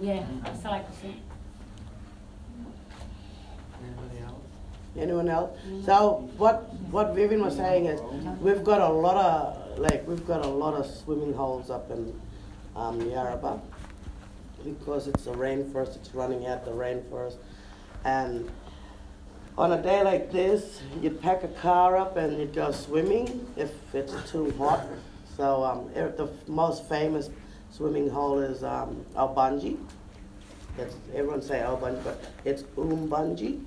Yeah, 0.01 0.23
that's 0.43 0.65
all 0.65 0.73
I 0.73 0.79
can 0.79 0.93
say. 0.93 1.15
Anyone 3.83 4.23
else? 4.23 4.41
Anyone 4.97 5.29
else? 5.29 5.59
So 5.85 6.29
what 6.37 6.73
what 6.91 7.13
Vivian 7.15 7.43
was 7.43 7.55
saying 7.55 7.85
is 7.85 8.01
we've 8.41 8.63
got 8.63 8.81
a 8.81 8.89
lot 8.89 9.17
of 9.17 9.79
like 9.79 10.07
we've 10.07 10.25
got 10.25 10.45
a 10.45 10.47
lot 10.49 10.73
of 10.73 10.85
swimming 10.85 11.33
holes 11.33 11.69
up 11.69 11.89
in 11.91 12.19
um, 12.75 12.99
Yarrabah 13.01 13.59
because 14.63 15.07
it's 15.07 15.27
a 15.27 15.31
rainforest. 15.31 15.95
It's 15.95 16.13
running 16.15 16.45
out 16.47 16.65
the 16.65 16.71
rainforest, 16.71 17.35
and 18.05 18.49
on 19.57 19.73
a 19.73 19.81
day 19.81 20.01
like 20.03 20.31
this, 20.31 20.81
you'd 21.01 21.21
pack 21.21 21.43
a 21.43 21.47
car 21.49 21.95
up 21.97 22.17
and 22.17 22.39
you'd 22.39 22.53
go 22.55 22.71
swimming 22.71 23.45
if 23.55 23.71
it's 23.93 24.13
too 24.31 24.51
hot. 24.57 24.85
So 25.37 25.63
um, 25.63 25.89
er- 25.95 26.13
the 26.15 26.29
most 26.47 26.87
famous 26.87 27.29
swimming 27.73 28.07
hole 28.07 28.39
is 28.39 28.63
um, 28.63 29.03
Albunji. 29.15 29.77
It's, 30.77 30.95
everyone 31.13 31.41
say 31.41 31.59
Albunji, 31.59 32.03
but 32.03 32.23
it's 32.45 32.63
Umbunji, 32.77 33.63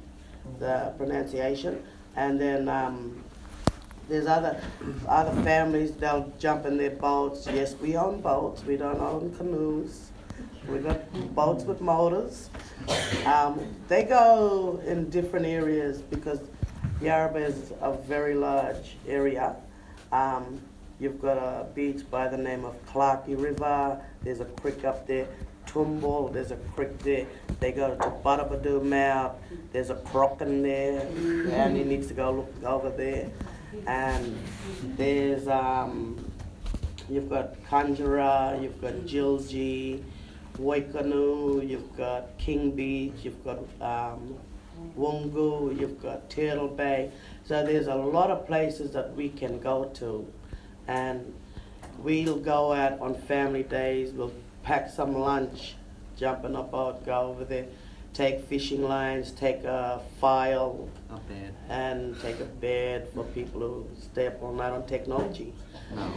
the 0.60 0.94
pronunciation. 0.96 1.82
And 2.14 2.40
then 2.40 2.68
um, 2.68 3.24
there's 4.08 4.26
other 4.26 4.62
other 5.08 5.42
families. 5.42 5.92
They'll 5.92 6.32
jump 6.38 6.66
in 6.66 6.76
their 6.78 6.90
boats. 6.90 7.48
Yes, 7.52 7.74
we 7.74 7.96
own 7.96 8.20
boats. 8.20 8.64
We 8.64 8.76
don't 8.76 9.00
own 9.00 9.34
canoes. 9.36 10.10
We 10.68 10.78
got 10.78 11.00
boats 11.34 11.64
with 11.64 11.80
motors. 11.80 12.50
Um, 13.24 13.60
they 13.88 14.04
go 14.04 14.80
in 14.86 15.10
different 15.10 15.46
areas 15.46 16.00
because 16.02 16.40
Yarrabah 17.00 17.48
is 17.48 17.72
a 17.80 17.92
very 17.92 18.34
large 18.34 18.96
area. 19.06 19.56
Um, 20.12 20.60
you've 20.98 21.20
got 21.20 21.36
a 21.36 21.66
beach 21.74 22.02
by 22.10 22.28
the 22.28 22.36
name 22.36 22.64
of 22.64 22.74
Clarkey 22.86 23.40
River. 23.40 24.00
There's 24.22 24.40
a 24.40 24.44
creek 24.44 24.84
up 24.84 25.06
there. 25.06 25.26
Tumble, 25.66 26.28
there's 26.28 26.52
a 26.52 26.56
creek 26.56 26.98
there. 26.98 27.26
They 27.60 27.72
go 27.72 27.94
to 27.94 27.96
Butabadoo 27.96 28.82
Mount. 28.82 29.34
There's 29.72 29.90
a 29.90 29.96
croc 29.96 30.40
in 30.40 30.62
there, 30.62 31.00
and 31.00 31.76
he 31.76 31.82
needs 31.82 32.06
to 32.08 32.14
go 32.14 32.30
look 32.30 32.64
over 32.64 32.90
there. 32.90 33.30
And 33.86 34.38
there's 34.96 35.48
um, 35.48 36.30
you've 37.08 37.28
got 37.28 37.62
Conjurer, 37.68 38.58
you've 38.60 38.80
got 38.80 38.94
Gilgi, 39.06 40.02
Waikanu, 40.58 41.68
you've 41.68 41.96
got 41.96 42.38
King 42.38 42.70
Beach, 42.70 43.14
you've 43.22 43.44
got 43.44 43.58
um, 43.80 44.38
Wungu, 44.96 45.78
you've 45.78 46.00
got 46.02 46.30
Turtle 46.30 46.68
Bay. 46.68 47.10
So 47.44 47.64
there's 47.64 47.86
a 47.86 47.94
lot 47.94 48.30
of 48.30 48.46
places 48.46 48.92
that 48.92 49.14
we 49.14 49.28
can 49.28 49.58
go 49.58 49.84
to. 49.94 50.26
And 50.88 51.34
we'll 51.98 52.36
go 52.36 52.72
out 52.72 53.00
on 53.00 53.14
family 53.14 53.62
days, 53.62 54.12
we'll 54.12 54.32
pack 54.62 54.90
some 54.90 55.14
lunch, 55.18 55.74
jump 56.16 56.44
in 56.44 56.54
a 56.54 56.62
boat, 56.62 57.04
go 57.04 57.28
over 57.28 57.44
there, 57.44 57.66
take 58.12 58.44
fishing 58.46 58.82
lines, 58.82 59.30
take 59.32 59.64
a 59.64 60.00
file, 60.20 60.88
A 61.10 61.18
bed. 61.18 61.54
and 61.68 62.20
take 62.20 62.40
a 62.40 62.44
bed 62.44 63.08
for 63.14 63.24
people 63.24 63.60
who 63.60 63.86
stay 64.00 64.26
up 64.28 64.42
all 64.42 64.52
night 64.52 64.72
on 64.72 64.86
technology. 64.86 65.52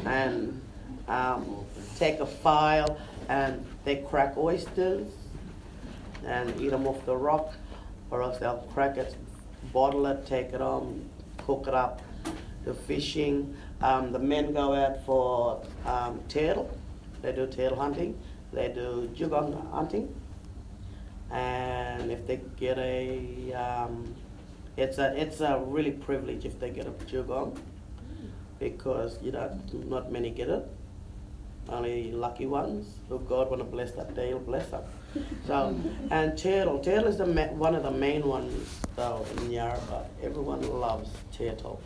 And 0.06 0.62
um, 1.08 1.66
take 1.98 2.20
a 2.20 2.26
file 2.26 2.98
and 3.28 3.66
they 3.84 3.98
crack 3.98 4.38
oysters 4.38 5.08
and 6.26 6.60
eat 6.62 6.70
them 6.70 6.88
off 6.88 7.06
the 7.06 7.16
rock, 7.16 7.54
or 8.12 8.22
else 8.22 8.38
they'll 8.40 8.68
crack 8.74 8.98
it, 8.98 9.16
bottle 9.72 10.06
it, 10.08 10.26
take 10.26 10.48
it 10.54 10.62
home, 10.62 11.10
cook 11.46 11.68
it 11.68 11.74
up. 11.74 12.02
The 12.66 12.74
fishing, 12.74 13.56
um, 13.82 14.12
the 14.12 14.20
men 14.20 14.54
go 14.54 14.74
out 14.74 15.04
for 15.06 15.62
um, 15.86 16.20
turtle, 16.28 16.70
they 17.22 17.32
do 17.32 17.48
turtle 17.48 17.78
hunting, 17.80 18.18
they 18.52 18.70
do 18.70 19.10
dugong 19.16 19.54
hunting, 19.72 20.14
and 21.32 22.12
if 22.12 22.26
they 22.28 22.42
get 22.58 22.78
a, 22.78 23.54
um, 23.54 24.16
it's 24.76 24.98
a 24.98 25.16
it's 25.20 25.42
a 25.42 25.62
really 25.66 25.92
privilege 25.92 26.46
if 26.46 26.60
they 26.60 26.70
get 26.70 26.88
a 26.88 26.92
dugong, 27.06 27.58
because 28.60 29.18
you 29.22 29.32
know 29.32 29.60
not 29.74 30.12
many 30.12 30.30
get 30.30 30.50
it. 30.50 30.66
Only 31.70 32.12
lucky 32.12 32.48
ones 32.48 32.96
who 33.10 33.20
God 33.20 33.50
want 33.52 33.60
to 33.62 33.64
bless 33.64 33.92
that 33.92 34.16
day, 34.16 34.30
He'll 34.30 34.40
bless 34.40 34.70
them. 34.70 34.82
So, 35.46 35.80
and 36.12 36.36
turtle, 36.36 36.80
turtle 36.80 37.08
is 37.08 37.18
the 37.18 37.28
ma- 37.28 37.54
one 37.54 37.76
of 37.76 37.84
the 37.84 37.92
main 37.92 38.26
ones 38.28 38.80
though 38.96 39.26
in 39.38 39.52
Yarra. 39.52 40.06
Everyone 40.24 40.62
loves 40.80 41.10
turtle. 41.32 41.80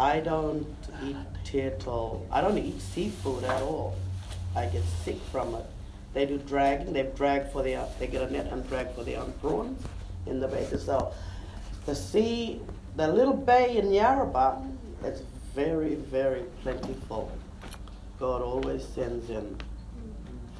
I 0.00 0.20
don't 0.20 0.66
eat 1.04 1.16
turtle. 1.44 2.26
I 2.32 2.40
don't 2.40 2.56
eat 2.56 2.80
seafood 2.80 3.44
at 3.44 3.60
all. 3.60 3.96
I 4.56 4.64
get 4.64 4.82
sick 5.04 5.20
from 5.30 5.54
it. 5.54 5.66
They 6.14 6.24
do 6.24 6.38
dragging. 6.38 6.94
They 6.94 7.02
drag 7.14 7.52
for 7.52 7.62
their. 7.62 7.86
They 7.98 8.06
get 8.06 8.22
a 8.22 8.32
net 8.32 8.46
and 8.50 8.66
drag 8.66 8.94
for 8.94 9.04
their 9.04 9.20
own 9.20 9.34
prawns 9.42 9.82
in 10.24 10.40
the 10.40 10.48
bay. 10.48 10.66
So, 10.78 11.12
the 11.84 11.94
sea, 11.94 12.62
the 12.96 13.08
little 13.08 13.36
bay 13.36 13.76
in 13.76 13.90
Yarrabah, 13.90 14.74
it's 15.04 15.20
very, 15.54 15.96
very 15.96 16.44
plentiful. 16.62 17.30
God 18.18 18.40
always 18.40 18.82
sends 18.82 19.28
in 19.28 19.54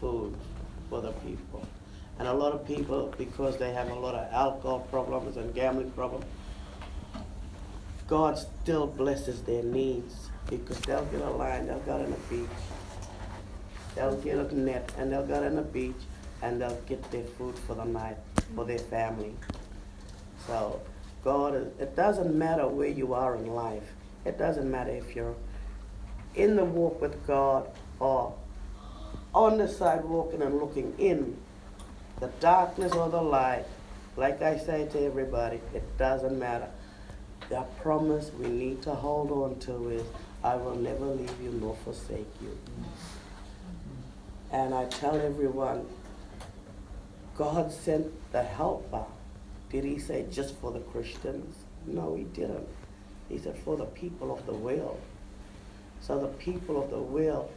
food 0.01 0.37
for 0.91 1.01
the 1.01 1.13
people. 1.13 1.65
And 2.19 2.29
a 2.29 2.33
lot 2.35 2.53
of 2.53 2.67
people, 2.67 3.15
because 3.17 3.57
they 3.57 3.73
have 3.73 3.89
a 3.89 3.95
lot 3.95 4.15
of 4.15 4.31
alcohol 4.35 4.81
problems 4.91 5.39
and 5.39 5.55
gambling 5.55 5.93
problems, 5.93 6.27
God 8.11 8.37
still 8.37 8.89
blesses 8.89 9.41
their 9.43 9.63
needs 9.63 10.31
because 10.49 10.81
they'll 10.81 11.05
get 11.07 11.21
a 11.21 11.31
line, 11.31 11.69
they'll 11.69 11.79
go 11.79 11.93
on 11.93 12.11
the 12.11 12.17
beach, 12.29 12.49
they'll 13.95 14.17
get 14.17 14.37
a 14.37 14.59
net, 14.59 14.91
and 14.99 15.13
they'll 15.13 15.25
go 15.25 15.45
on 15.45 15.55
the 15.55 15.63
beach, 15.63 15.95
and 16.43 16.61
they'll 16.61 16.81
get 16.89 17.09
their 17.13 17.23
food 17.23 17.57
for 17.57 17.77
the 17.77 17.85
night 17.85 18.17
for 18.57 18.65
their 18.65 18.81
family. 18.81 19.33
So, 20.49 20.81
God, 21.23 21.55
it 21.55 21.95
doesn't 21.95 22.35
matter 22.35 22.67
where 22.67 22.89
you 22.89 23.15
are 23.15 23.37
in 23.37 23.47
life. 23.47 23.93
It 24.25 24.39
doesn't 24.39 24.69
matter 24.69 24.91
if 24.91 25.15
you're 25.15 25.37
in 26.35 26.57
the 26.57 26.65
walk 26.65 27.01
with 27.01 27.25
God 27.29 27.71
or 28.01 28.35
on 29.33 29.59
the 29.59 29.69
side 29.69 30.05
walking 30.05 30.43
and 30.43 30.59
looking 30.59 30.95
in 30.99 31.37
the 32.19 32.27
darkness 32.41 32.93
or 32.93 33.09
the 33.09 33.23
light. 33.23 33.67
Like 34.17 34.43
I 34.43 34.59
say 34.59 34.89
to 34.89 35.05
everybody, 35.05 35.61
it 35.73 35.97
doesn't 35.97 36.37
matter. 36.37 36.69
The 37.51 37.63
promise 37.83 38.31
we 38.39 38.47
need 38.49 38.81
to 38.83 38.95
hold 38.95 39.33
on 39.33 39.59
to 39.61 39.91
is 39.91 40.05
I 40.45 40.55
will 40.55 40.77
never 40.77 41.05
leave 41.05 41.35
you 41.43 41.51
nor 41.51 41.77
forsake 41.85 42.31
you. 42.41 42.57
And 44.53 44.73
I 44.73 44.85
tell 44.87 45.17
everyone, 45.17 45.87
God 47.37 47.73
sent 47.73 48.07
the 48.31 48.45
helper. 48.45 49.05
Did 49.69 49.83
he 49.83 49.99
say 49.99 50.27
just 50.31 50.55
for 50.57 50.71
the 50.71 50.79
Christians? 50.79 51.57
No, 51.87 52.15
he 52.15 52.23
didn't. 52.23 52.69
He 53.29 53.39
said 53.39 53.59
for 53.59 53.77
the 53.77 53.85
people 53.85 54.33
of 54.33 54.47
the 54.47 54.55
world. 54.55 55.01
So 56.01 56.21
the 56.21 56.29
people 56.29 56.81
of 56.81 56.91
the 56.91 56.99
world, 56.99 57.51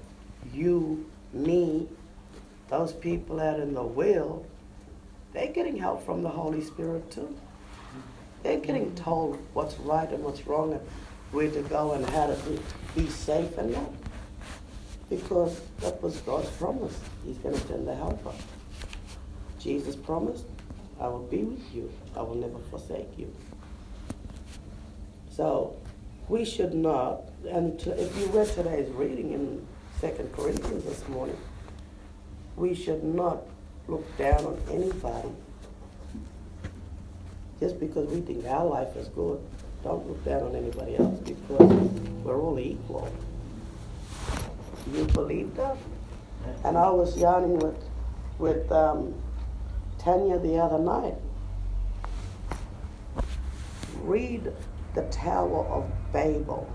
you, 0.51 1.05
me, 1.31 1.87
those 2.67 2.93
people 2.93 3.39
out 3.39 3.59
in 3.59 3.75
the 3.75 3.83
world, 3.83 4.45
they're 5.33 5.51
getting 5.51 5.77
help 5.77 6.03
from 6.03 6.23
the 6.23 6.29
Holy 6.29 6.63
Spirit 6.63 7.11
too. 7.11 7.35
They're 8.43 8.59
getting 8.59 8.93
told 8.95 9.39
what's 9.53 9.79
right 9.79 10.09
and 10.11 10.23
what's 10.23 10.45
wrong 10.45 10.73
and 10.73 10.81
where 11.31 11.49
to 11.49 11.61
go 11.63 11.93
and 11.93 12.05
how 12.09 12.27
to 12.27 12.37
be, 12.95 13.07
safe 13.07 13.57
and 13.57 13.73
that. 13.73 13.89
Because 15.09 15.61
that 15.79 16.01
was 16.03 16.17
God's 16.17 16.49
promise. 16.51 16.97
He's 17.25 17.37
going 17.37 17.55
to 17.55 17.67
send 17.67 17.87
the 17.87 17.95
helper. 17.95 18.33
Jesus 19.59 19.95
promised, 19.95 20.45
I 20.99 21.07
will 21.07 21.23
be 21.23 21.43
with 21.43 21.73
you. 21.73 21.91
I 22.15 22.21
will 22.21 22.35
never 22.35 22.59
forsake 22.69 23.17
you. 23.17 23.33
So 25.31 25.75
we 26.27 26.43
should 26.45 26.73
not, 26.73 27.23
and 27.49 27.79
to, 27.79 27.99
if 27.99 28.17
you 28.17 28.25
read 28.27 28.47
today's 28.47 28.89
reading 28.91 29.31
in 29.31 29.65
Second 29.99 30.31
Corinthians 30.33 30.83
this 30.83 31.07
morning, 31.07 31.37
we 32.57 32.75
should 32.75 33.03
not 33.03 33.43
look 33.87 34.05
down 34.17 34.45
on 34.45 34.61
anybody 34.69 35.29
just 37.63 37.79
because 37.79 38.09
we 38.09 38.19
think 38.19 38.45
our 38.45 38.65
life 38.65 38.93
is 38.97 39.07
good. 39.07 39.39
Don't 39.85 40.05
look 40.05 40.21
down 40.25 40.41
on 40.41 40.53
anybody 40.53 40.97
else 40.97 41.17
because 41.19 41.71
we're 42.21 42.37
all 42.37 42.59
equal. 42.59 43.09
You 44.93 45.05
believe 45.05 45.55
that? 45.55 45.77
And 46.65 46.77
I 46.77 46.89
was 46.89 47.17
yarning 47.17 47.57
with 47.59 47.77
with 48.37 48.69
um, 48.69 49.13
Tanya 49.97 50.39
the 50.39 50.57
other 50.57 50.77
night. 50.77 51.15
Read 54.01 54.51
the 54.93 55.03
Tower 55.03 55.65
of 55.67 55.89
Babel. 56.11 56.69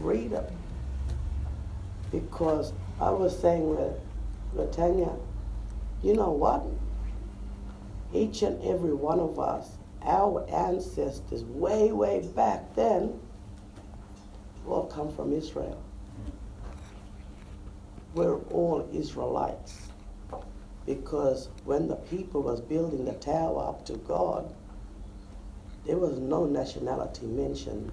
Read 0.00 0.32
it. 0.32 0.50
Because 2.10 2.72
I 2.98 3.10
was 3.10 3.38
saying 3.38 3.68
with, 3.68 3.92
with 4.54 4.74
Tanya, 4.74 5.12
you 6.02 6.14
know 6.14 6.30
what? 6.30 6.64
Each 8.14 8.40
and 8.40 8.62
every 8.64 8.94
one 8.94 9.20
of 9.20 9.38
us, 9.38 9.76
our 10.04 10.48
ancestors, 10.50 11.44
way, 11.44 11.92
way 11.92 12.26
back 12.34 12.74
then, 12.74 13.20
all 14.66 14.86
come 14.86 15.12
from 15.14 15.32
Israel. 15.32 15.82
We're 18.14 18.38
all 18.50 18.88
Israelites. 18.92 19.88
Because 20.86 21.48
when 21.64 21.88
the 21.88 21.96
people 21.96 22.42
was 22.42 22.60
building 22.60 23.04
the 23.04 23.14
tower 23.14 23.68
up 23.68 23.84
to 23.86 23.94
God, 23.94 24.54
there 25.86 25.98
was 25.98 26.18
no 26.18 26.46
nationality 26.46 27.26
mentioned. 27.26 27.92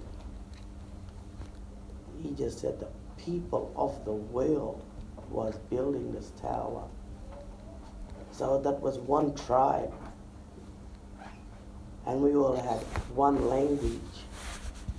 He 2.22 2.32
just 2.34 2.60
said 2.60 2.80
the 2.80 2.88
people 3.16 3.72
of 3.76 4.04
the 4.04 4.12
world 4.12 4.84
was 5.30 5.56
building 5.70 6.12
this 6.12 6.32
tower. 6.40 6.88
So 8.32 8.60
that 8.60 8.80
was 8.80 8.98
one 8.98 9.34
tribe. 9.34 9.92
And 12.10 12.22
we 12.22 12.34
all 12.34 12.56
had 12.56 12.80
one 13.14 13.48
language. 13.48 14.00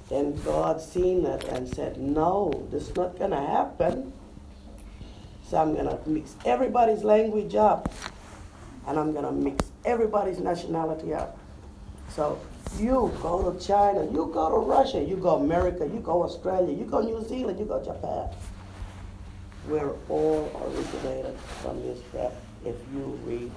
Then 0.07 0.33
God 0.43 0.79
seen 0.79 1.25
it 1.25 1.43
and 1.43 1.67
said, 1.67 1.97
No, 1.97 2.65
this 2.71 2.87
is 2.87 2.95
not 2.95 3.19
gonna 3.19 3.45
happen. 3.45 4.13
So 5.45 5.57
I'm 5.57 5.75
gonna 5.75 5.99
mix 6.05 6.37
everybody's 6.45 7.03
language 7.03 7.53
up. 7.53 7.91
And 8.87 8.97
I'm 8.97 9.11
gonna 9.11 9.33
mix 9.33 9.69
everybody's 9.83 10.39
nationality 10.39 11.13
up. 11.13 11.37
So 12.07 12.39
you 12.77 13.11
go 13.21 13.51
to 13.51 13.59
China, 13.59 14.05
you 14.05 14.31
go 14.33 14.49
to 14.49 14.65
Russia, 14.65 15.03
you 15.03 15.17
go 15.17 15.35
America, 15.35 15.85
you 15.85 15.99
go 15.99 16.23
Australia, 16.23 16.73
you 16.73 16.85
go 16.85 17.01
New 17.01 17.27
Zealand, 17.27 17.59
you 17.59 17.65
go 17.65 17.83
Japan. 17.83 18.29
We're 19.67 19.95
all 20.07 20.49
originated 20.63 21.37
from 21.61 21.77
Israel 21.79 22.33
if 22.65 22.75
you 22.93 23.19
read 23.25 23.51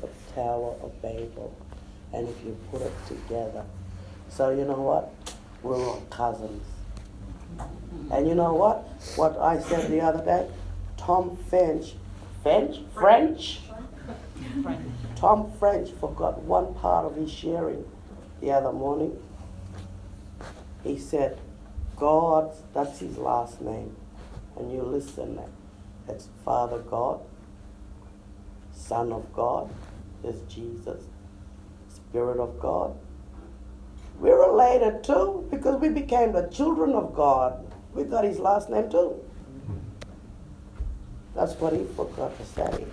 the 0.00 0.08
Tower 0.32 0.76
of 0.80 1.02
Babel 1.02 1.52
and 2.12 2.28
if 2.28 2.44
you 2.44 2.56
put 2.70 2.82
it 2.82 2.92
together. 3.06 3.64
So 4.28 4.50
you 4.50 4.64
know 4.64 4.80
what? 4.80 5.12
We're 5.62 5.76
all 5.76 6.02
cousins. 6.10 6.64
And 8.10 8.28
you 8.28 8.34
know 8.34 8.54
what? 8.54 8.78
What 9.16 9.38
I 9.38 9.58
said 9.60 9.90
the 9.90 10.00
other 10.00 10.24
day? 10.24 10.48
Tom 10.96 11.36
French, 11.48 11.94
French? 12.42 12.80
French? 12.94 13.60
Tom 15.16 15.52
French 15.58 15.90
forgot 15.92 16.40
one 16.42 16.74
part 16.74 17.06
of 17.06 17.16
his 17.16 17.30
sharing 17.30 17.84
the 18.40 18.50
other 18.52 18.72
morning. 18.72 19.16
He 20.82 20.98
said, 20.98 21.38
God, 21.96 22.52
that's 22.72 23.00
his 23.00 23.18
last 23.18 23.60
name. 23.60 23.94
And 24.56 24.72
you 24.72 24.82
listen, 24.82 25.38
it's 26.08 26.28
Father 26.44 26.78
God, 26.78 27.20
Son 28.72 29.12
of 29.12 29.32
God 29.32 29.70
is 30.24 30.40
Jesus, 30.48 31.02
Spirit 32.10 32.40
of 32.40 32.58
God. 32.58 32.96
We're 34.18 34.50
related 34.50 35.04
too 35.04 35.46
because 35.48 35.80
we 35.80 35.88
became 35.88 36.32
the 36.32 36.48
children 36.48 36.92
of 36.92 37.14
God. 37.14 37.64
We 37.94 38.02
got 38.02 38.24
his 38.24 38.40
last 38.40 38.68
name 38.68 38.90
too. 38.90 39.14
That's 41.36 41.54
what 41.54 41.72
he 41.72 41.84
forgot 41.96 42.36
to 42.36 42.44
say. 42.44 42.84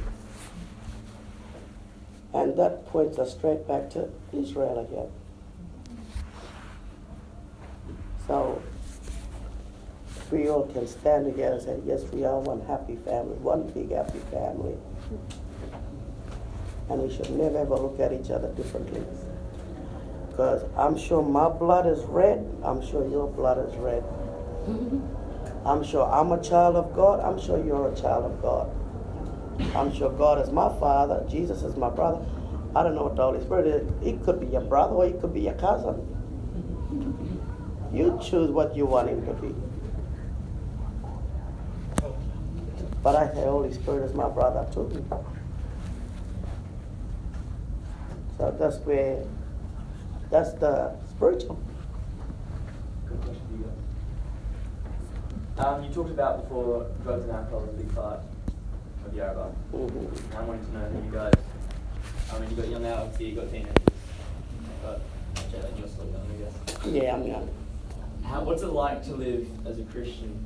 And 2.34 2.55
that 2.57 2.86
points 2.88 3.18
us 3.18 3.34
straight 3.34 3.68
back 3.68 3.89
to 3.91 4.07
Israel 4.32 4.80
again. 4.80 5.09
So 8.28 8.61
we 10.30 10.47
all 10.47 10.68
can 10.68 10.88
stand 10.88 11.26
together 11.26 11.55
and 11.55 11.63
say, 11.63 11.80
yes, 11.86 12.03
we 12.11 12.24
are 12.24 12.39
one 12.39 12.61
happy 12.68 12.97
family, 12.97 13.36
one 13.38 13.68
big 13.72 13.91
happy 13.91 14.20
family. 14.32 14.76
And 16.90 17.02
we 17.02 17.14
should 17.14 17.30
never 17.32 17.58
ever 17.58 17.76
look 17.76 18.00
at 18.00 18.14
each 18.14 18.32
other 18.32 18.50
differently. 18.54 19.04
Because 20.30 20.64
I'm 20.78 20.98
sure 20.98 21.24
my 21.24 21.50
blood 21.50 21.88
is 21.88 22.04
red, 22.06 22.46
I'm 22.64 22.86
sure 22.86 23.08
your 23.08 23.28
blood 23.28 23.58
is 23.68 23.76
red. 23.78 24.04
I'm 25.66 25.84
sure 25.84 26.10
I'm 26.10 26.32
a 26.32 26.42
child 26.42 26.76
of 26.76 26.96
God, 26.96 27.20
I'm 27.20 27.42
sure 27.42 27.64
you're 27.64 27.92
a 27.92 27.96
child 27.96 28.26
of 28.26 28.42
God. 28.42 28.70
I'm 29.76 29.94
sure 29.94 30.12
God 30.12 30.40
is 30.40 30.52
my 30.52 30.70
father, 30.80 31.26
Jesus 31.30 31.64
is 31.64 31.76
my 31.76 31.90
brother. 31.90 32.24
I 32.76 32.84
don't 32.84 32.96
know 32.96 33.04
what 33.04 33.16
the 33.16 33.24
Holy 33.24 33.42
Spirit 33.42 33.68
is. 33.68 33.92
He 34.04 34.14
could 34.24 34.40
be 34.40 34.46
your 34.48 34.62
brother 34.62 34.94
or 34.94 35.06
he 35.08 35.14
could 35.14 35.34
be 35.34 35.42
your 35.42 35.56
cousin. 35.56 35.96
You 37.92 38.20
choose 38.24 38.52
what 38.52 38.76
you 38.76 38.86
want 38.86 39.10
him 39.10 39.26
to 39.26 39.34
be. 39.34 39.56
But 43.02 43.16
I 43.16 43.34
say 43.34 43.44
Holy 43.44 43.74
Spirit 43.74 44.04
is 44.04 44.14
my 44.14 44.30
brother 44.30 44.68
too. 44.72 45.04
So 48.38 48.56
that's 48.60 48.78
where, 48.80 49.24
that's 50.30 50.54
the 50.54 50.96
spiritual. 51.10 51.60
Good 53.08 53.22
question 53.22 53.42
for 53.48 53.58
you 53.58 53.72
guys. 55.58 55.66
Um, 55.66 55.84
you 55.84 55.90
talked 55.90 56.12
about 56.12 56.44
before 56.44 56.86
drugs 57.04 57.24
and 57.24 57.32
alcohol 57.32 57.64
is 57.64 57.70
a 57.70 57.74
big 57.74 57.96
part 57.96 58.20
of 59.06 59.14
Yarrabah. 59.14 59.52
Mm-hmm. 59.74 60.38
I 60.38 60.42
wanted 60.44 60.66
to 60.68 60.74
know 60.74 60.90
that 60.92 61.04
you 61.04 61.12
guys, 61.12 61.34
I 62.32 62.40
mean, 62.40 62.50
you 62.52 62.56
got 62.58 62.70
young 62.70 62.86
adults 62.86 63.18
here, 63.18 63.28
you 63.30 63.36
got 63.36 63.50
teenagers, 63.50 63.74
but 64.84 65.02
Jalen, 65.36 65.80
you're 65.80 65.88
still 65.88 66.06
young, 66.06 66.28
I 66.32 66.36
guess. 66.36 66.86
Yeah, 66.86 67.16
I'm 67.16 67.26
young. 67.26 67.50
How, 68.24 68.44
what's 68.44 68.62
it 68.62 68.68
like 68.68 69.04
to 69.06 69.14
live 69.14 69.48
as 69.66 69.80
a 69.80 69.84
Christian 69.84 70.38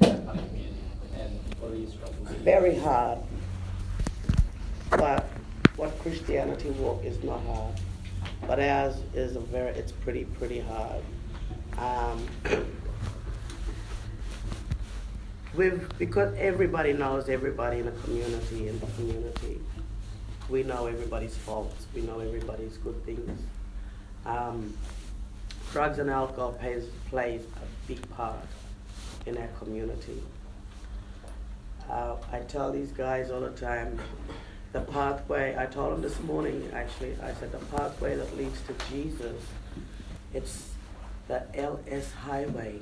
in 0.00 0.08
that 0.08 0.24
kind 0.24 0.38
of 0.38 0.48
community? 0.48 0.74
And 1.18 1.40
what 1.60 1.72
are 1.72 1.76
your 1.76 1.90
struggles? 1.90 2.28
Very 2.42 2.78
hard. 2.78 3.18
But 4.90 5.27
what 5.78 5.96
Christianity 6.00 6.70
walk 6.70 7.04
is 7.04 7.22
not 7.22 7.40
hard. 7.46 7.74
But 8.46 8.58
ours 8.58 8.96
is 9.14 9.36
a 9.36 9.40
very, 9.40 9.70
it's 9.70 9.92
pretty, 9.92 10.24
pretty 10.24 10.58
hard. 10.60 11.02
Um, 11.78 12.26
we've, 15.54 15.88
because 15.98 16.34
everybody 16.36 16.92
knows 16.92 17.28
everybody 17.28 17.78
in 17.78 17.86
the 17.86 17.92
community, 17.92 18.68
in 18.68 18.80
the 18.80 18.86
community, 18.86 19.60
we 20.48 20.64
know 20.64 20.86
everybody's 20.86 21.36
faults, 21.36 21.86
we 21.94 22.02
know 22.02 22.18
everybody's 22.18 22.76
good 22.78 23.04
things. 23.04 23.40
Um, 24.26 24.76
drugs 25.70 26.00
and 26.00 26.10
alcohol 26.10 26.52
plays, 26.52 26.86
plays 27.08 27.42
a 27.42 27.86
big 27.86 28.10
part 28.16 28.46
in 29.26 29.38
our 29.38 29.48
community. 29.58 30.22
Uh, 31.88 32.16
I 32.32 32.40
tell 32.40 32.72
these 32.72 32.90
guys 32.90 33.30
all 33.30 33.40
the 33.40 33.50
time, 33.50 33.98
the 34.72 34.80
pathway, 34.80 35.56
I 35.58 35.66
told 35.66 35.94
him 35.94 36.02
this 36.02 36.20
morning 36.20 36.70
actually, 36.74 37.16
I 37.22 37.32
said 37.34 37.52
the 37.52 37.58
pathway 37.76 38.16
that 38.16 38.36
leads 38.36 38.60
to 38.62 38.74
Jesus, 38.90 39.42
it's 40.34 40.70
the 41.26 41.42
LS 41.54 42.12
highway. 42.12 42.80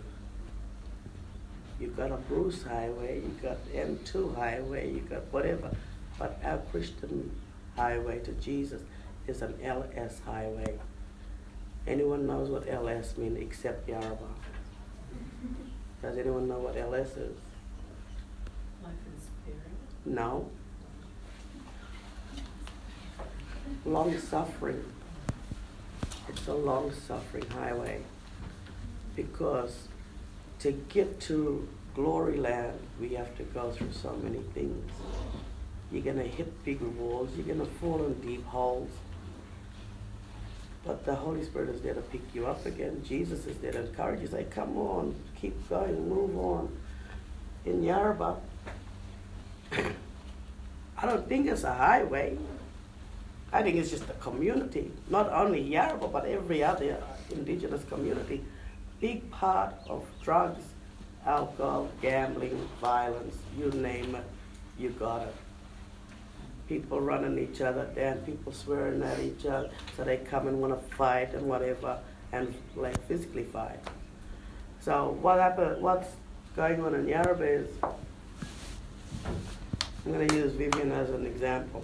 You've 1.79 1.97
got 1.97 2.11
a 2.11 2.17
Bruce 2.17 2.63
highway, 2.63 3.21
you've 3.23 3.43
got 3.43 3.59
M2 3.69 4.35
highway, 4.35 4.93
you've 4.93 5.11
got 5.11 5.23
whatever. 5.33 5.71
But 6.19 6.41
our 6.45 6.59
Christian 6.71 7.31
highway 7.77 8.21
to 8.21 8.33
Jesus 8.33 8.83
is 9.27 9.43
an 9.43 9.55
LS 9.63 10.21
highway. 10.25 10.79
Anyone 11.87 12.27
knows 12.27 12.49
what 12.49 12.69
LS 12.69 13.17
means 13.17 13.39
except 13.39 13.87
Yarrabah? 13.87 14.19
Does 16.03 16.19
anyone 16.19 16.49
know 16.49 16.59
what 16.59 16.77
LS 16.77 17.11
is? 17.11 17.37
Life 18.83 18.93
and 19.07 19.23
spirit. 19.23 19.61
No. 20.05 20.49
Long 23.85 24.19
suffering. 24.19 24.85
It's 26.29 26.47
a 26.49 26.55
long 26.55 26.93
suffering 27.07 27.49
highway 27.51 28.03
because 29.15 29.89
to 30.61 30.73
get 30.73 31.21
to 31.23 31.69
glory 31.95 32.37
land, 32.37 32.79
we 33.01 33.15
have 33.15 33.37
to 33.37 33.43
go 33.45 33.71
through 33.71 33.93
so 33.93 34.15
many 34.23 34.41
things. 34.55 34.93
You're 35.91 36.03
going 36.03 36.19
to 36.19 36.29
hit 36.29 36.65
big 36.65 36.81
walls, 36.81 37.31
you're 37.37 37.47
going 37.47 37.61
to 37.61 37.75
fall 37.77 38.05
in 38.05 38.15
deep 38.15 38.45
holes. 38.47 38.91
But 40.85 41.05
the 41.05 41.15
Holy 41.15 41.45
Spirit 41.45 41.71
is 41.71 41.81
there 41.81 41.95
to 41.95 42.01
pick 42.01 42.23
you 42.33 42.47
up 42.47 42.65
again. 42.65 43.03
Jesus 43.05 43.47
is 43.47 43.57
there 43.59 43.73
to 43.73 43.87
encourage 43.87 44.21
you. 44.21 44.29
Say, 44.29 44.47
come 44.51 44.77
on, 44.77 45.17
keep 45.41 45.69
going, 45.69 46.09
move 46.09 46.39
on. 46.39 46.77
In 47.65 47.83
Yarrabah, 47.83 48.37
I 49.73 51.07
don't 51.07 51.29
think 51.29 51.49
it's 51.49 51.65
a 51.65 51.75
highway. 51.75 52.39
I 53.57 53.63
think 53.63 53.77
it's 53.77 53.89
just 53.89 54.07
the 54.07 54.13
community. 54.15 54.93
Not 55.09 55.33
only 55.33 55.65
Yarrabah, 55.65 56.13
but 56.13 56.27
every 56.27 56.63
other 56.63 57.03
indigenous 57.31 57.83
community. 57.85 58.45
Big 59.01 59.31
part 59.31 59.73
of 59.89 60.05
drugs, 60.23 60.63
alcohol, 61.25 61.89
gambling, 62.03 62.69
violence, 62.83 63.35
you 63.59 63.71
name 63.71 64.15
it, 64.15 64.25
you 64.79 64.91
got 64.91 65.23
it. 65.23 65.35
People 66.69 67.01
running 67.01 67.39
each 67.39 67.63
other 67.63 67.87
down, 67.97 68.19
people 68.27 68.53
swearing 68.53 69.03
at 69.03 69.19
each 69.21 69.47
other, 69.47 69.71
so 69.97 70.05
they 70.05 70.19
come 70.19 70.49
and 70.49 70.61
want 70.61 70.79
to 70.79 70.95
fight 70.95 71.33
and 71.33 71.47
whatever, 71.47 71.99
and 72.33 72.55
like 72.75 73.03
physically 73.09 73.45
fight. 73.45 73.81
So 74.81 75.17
what 75.23 75.41
happened? 75.41 75.81
What's 75.81 76.09
going 76.57 76.85
on 76.85 76.95
in 76.95 77.07
Yarrabah 77.07 77.65
is 77.65 77.69
I'm 79.25 80.13
going 80.13 80.29
to 80.29 80.35
use 80.37 80.53
Vivian 80.53 80.93
as 80.93 81.09
an 81.09 81.25
example. 81.25 81.83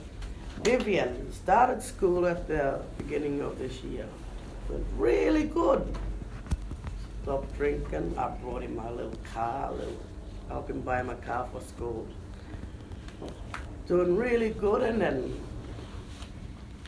Vivian 0.62 1.32
started 1.32 1.82
school 1.82 2.24
at 2.24 2.46
the 2.46 2.80
beginning 2.96 3.40
of 3.40 3.58
this 3.58 3.82
year. 3.82 4.06
Went 4.68 4.86
really 4.96 5.44
good. 5.44 5.84
Stopped 7.22 7.56
drinking. 7.56 8.14
I 8.16 8.28
brought 8.28 8.62
him 8.62 8.76
my 8.76 8.88
little 8.90 9.18
car, 9.34 9.72
little, 9.72 10.00
helped 10.48 10.70
him 10.70 10.80
buy 10.82 11.02
my 11.02 11.14
car 11.14 11.48
for 11.52 11.60
school. 11.60 12.06
Doing 13.88 14.16
really 14.16 14.50
good, 14.50 14.82
and 14.82 15.00
then 15.00 15.40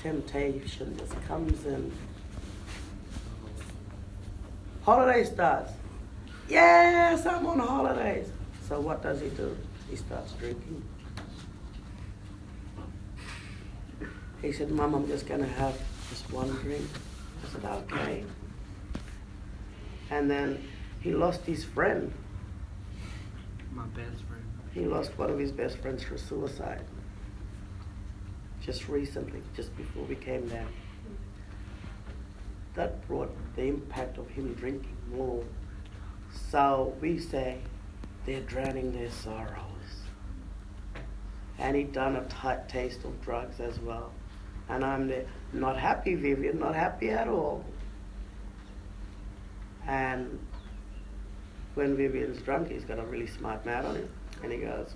temptation 0.00 0.96
just 0.96 1.20
comes 1.26 1.66
in. 1.66 1.90
Holiday 4.82 5.24
starts. 5.24 5.72
Yes, 6.48 7.26
I'm 7.26 7.44
on 7.46 7.58
holidays. 7.58 8.28
So 8.68 8.78
what 8.78 9.02
does 9.02 9.20
he 9.20 9.30
do? 9.30 9.56
He 9.90 9.96
starts 9.96 10.32
drinking. 10.34 10.82
He 14.44 14.52
said, 14.52 14.70
Mom, 14.70 14.94
I'm 14.94 15.08
just 15.08 15.26
gonna 15.26 15.46
have 15.46 15.80
just 16.10 16.30
one 16.30 16.50
drink. 16.50 16.86
I 17.42 17.48
said, 17.50 17.64
okay. 17.64 18.24
And 20.10 20.30
then 20.30 20.62
he 21.00 21.12
lost 21.14 21.40
his 21.46 21.64
friend. 21.64 22.12
My 23.72 23.86
best 23.86 24.22
friend. 24.24 24.44
He 24.74 24.84
lost 24.84 25.16
one 25.16 25.30
of 25.30 25.38
his 25.38 25.50
best 25.50 25.78
friends 25.78 26.04
through 26.04 26.18
suicide. 26.18 26.84
Just 28.60 28.86
recently, 28.86 29.40
just 29.56 29.74
before 29.78 30.04
we 30.04 30.14
came 30.14 30.46
down. 30.46 30.68
That 32.74 33.06
brought 33.08 33.34
the 33.56 33.62
impact 33.62 34.18
of 34.18 34.28
him 34.28 34.52
drinking 34.52 34.96
more. 35.10 35.42
So 36.50 36.94
we 37.00 37.18
say 37.18 37.60
they're 38.26 38.42
drowning 38.42 38.92
their 38.92 39.10
sorrows. 39.10 40.02
And 41.58 41.74
he'd 41.76 41.92
done 41.92 42.16
a 42.16 42.24
tight 42.26 42.68
taste 42.68 43.04
of 43.04 43.22
drugs 43.22 43.58
as 43.58 43.80
well. 43.80 44.12
And 44.68 44.84
I'm 44.84 45.12
not 45.52 45.76
happy, 45.76 46.14
Vivian, 46.14 46.58
not 46.58 46.74
happy 46.74 47.10
at 47.10 47.28
all. 47.28 47.64
And 49.86 50.38
when 51.74 51.96
Vivian's 51.96 52.40
drunk, 52.42 52.70
he's 52.70 52.84
got 52.84 52.98
a 52.98 53.04
really 53.04 53.26
smart 53.26 53.66
mouth 53.66 53.84
on 53.84 53.96
him. 53.96 54.08
And 54.42 54.52
he 54.52 54.58
goes, 54.58 54.94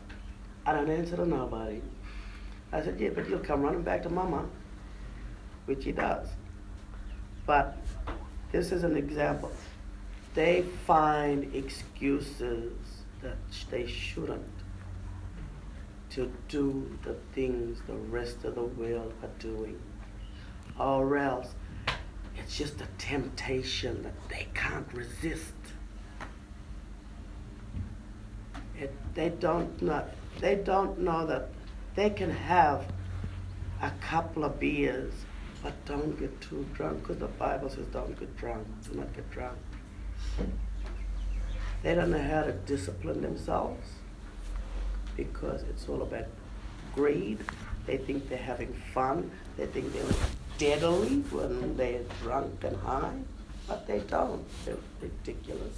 I 0.64 0.72
don't 0.72 0.90
answer 0.90 1.16
to 1.16 1.26
nobody. 1.26 1.82
I 2.72 2.82
said, 2.82 2.98
yeah, 3.00 3.10
but 3.14 3.28
you'll 3.28 3.38
come 3.40 3.62
running 3.62 3.82
back 3.82 4.02
to 4.02 4.10
mama, 4.10 4.46
which 5.66 5.84
he 5.84 5.92
does. 5.92 6.28
But 7.46 7.76
this 8.52 8.72
is 8.72 8.84
an 8.84 8.96
example. 8.96 9.50
They 10.34 10.62
find 10.86 11.54
excuses 11.54 12.72
that 13.22 13.36
they 13.70 13.86
shouldn't 13.86 14.44
to 16.18 16.32
do 16.48 16.98
the 17.04 17.14
things 17.32 17.80
the 17.86 17.94
rest 17.94 18.44
of 18.44 18.56
the 18.56 18.64
world 18.64 19.14
are 19.22 19.30
doing. 19.38 19.80
Or 20.76 21.16
else 21.16 21.54
it's 22.36 22.58
just 22.58 22.80
a 22.80 22.88
temptation 22.98 24.02
that 24.02 24.28
they 24.28 24.48
can't 24.52 24.92
resist. 24.92 25.54
It, 28.76 28.92
they 29.14 29.28
don't 29.28 29.80
know 29.80 30.04
they 30.40 30.56
don't 30.56 30.98
know 30.98 31.24
that 31.26 31.50
they 31.94 32.10
can 32.10 32.30
have 32.30 32.84
a 33.80 33.92
couple 34.00 34.42
of 34.42 34.58
beers 34.58 35.14
but 35.62 35.72
don't 35.84 36.18
get 36.18 36.40
too 36.40 36.66
drunk 36.74 37.02
because 37.02 37.18
the 37.18 37.26
Bible 37.26 37.70
says 37.70 37.86
don't 37.92 38.18
get 38.18 38.36
drunk. 38.36 38.66
Do 38.88 38.98
not 38.98 39.14
get 39.14 39.30
drunk. 39.30 39.58
They 41.84 41.94
don't 41.94 42.10
know 42.10 42.22
how 42.22 42.42
to 42.42 42.52
discipline 42.52 43.22
themselves 43.22 43.86
because 45.18 45.62
it's 45.64 45.88
all 45.88 46.00
about 46.02 46.26
greed. 46.94 47.38
They 47.86 47.98
think 47.98 48.28
they're 48.30 48.38
having 48.38 48.72
fun. 48.94 49.30
They 49.58 49.66
think 49.66 49.92
they're 49.92 50.14
deadly 50.56 51.18
when 51.30 51.76
they're 51.76 52.04
drunk 52.22 52.64
and 52.64 52.76
high, 52.78 53.18
but 53.66 53.86
they 53.86 53.98
don't. 54.00 54.46
They're 54.64 54.76
ridiculous. 55.02 55.74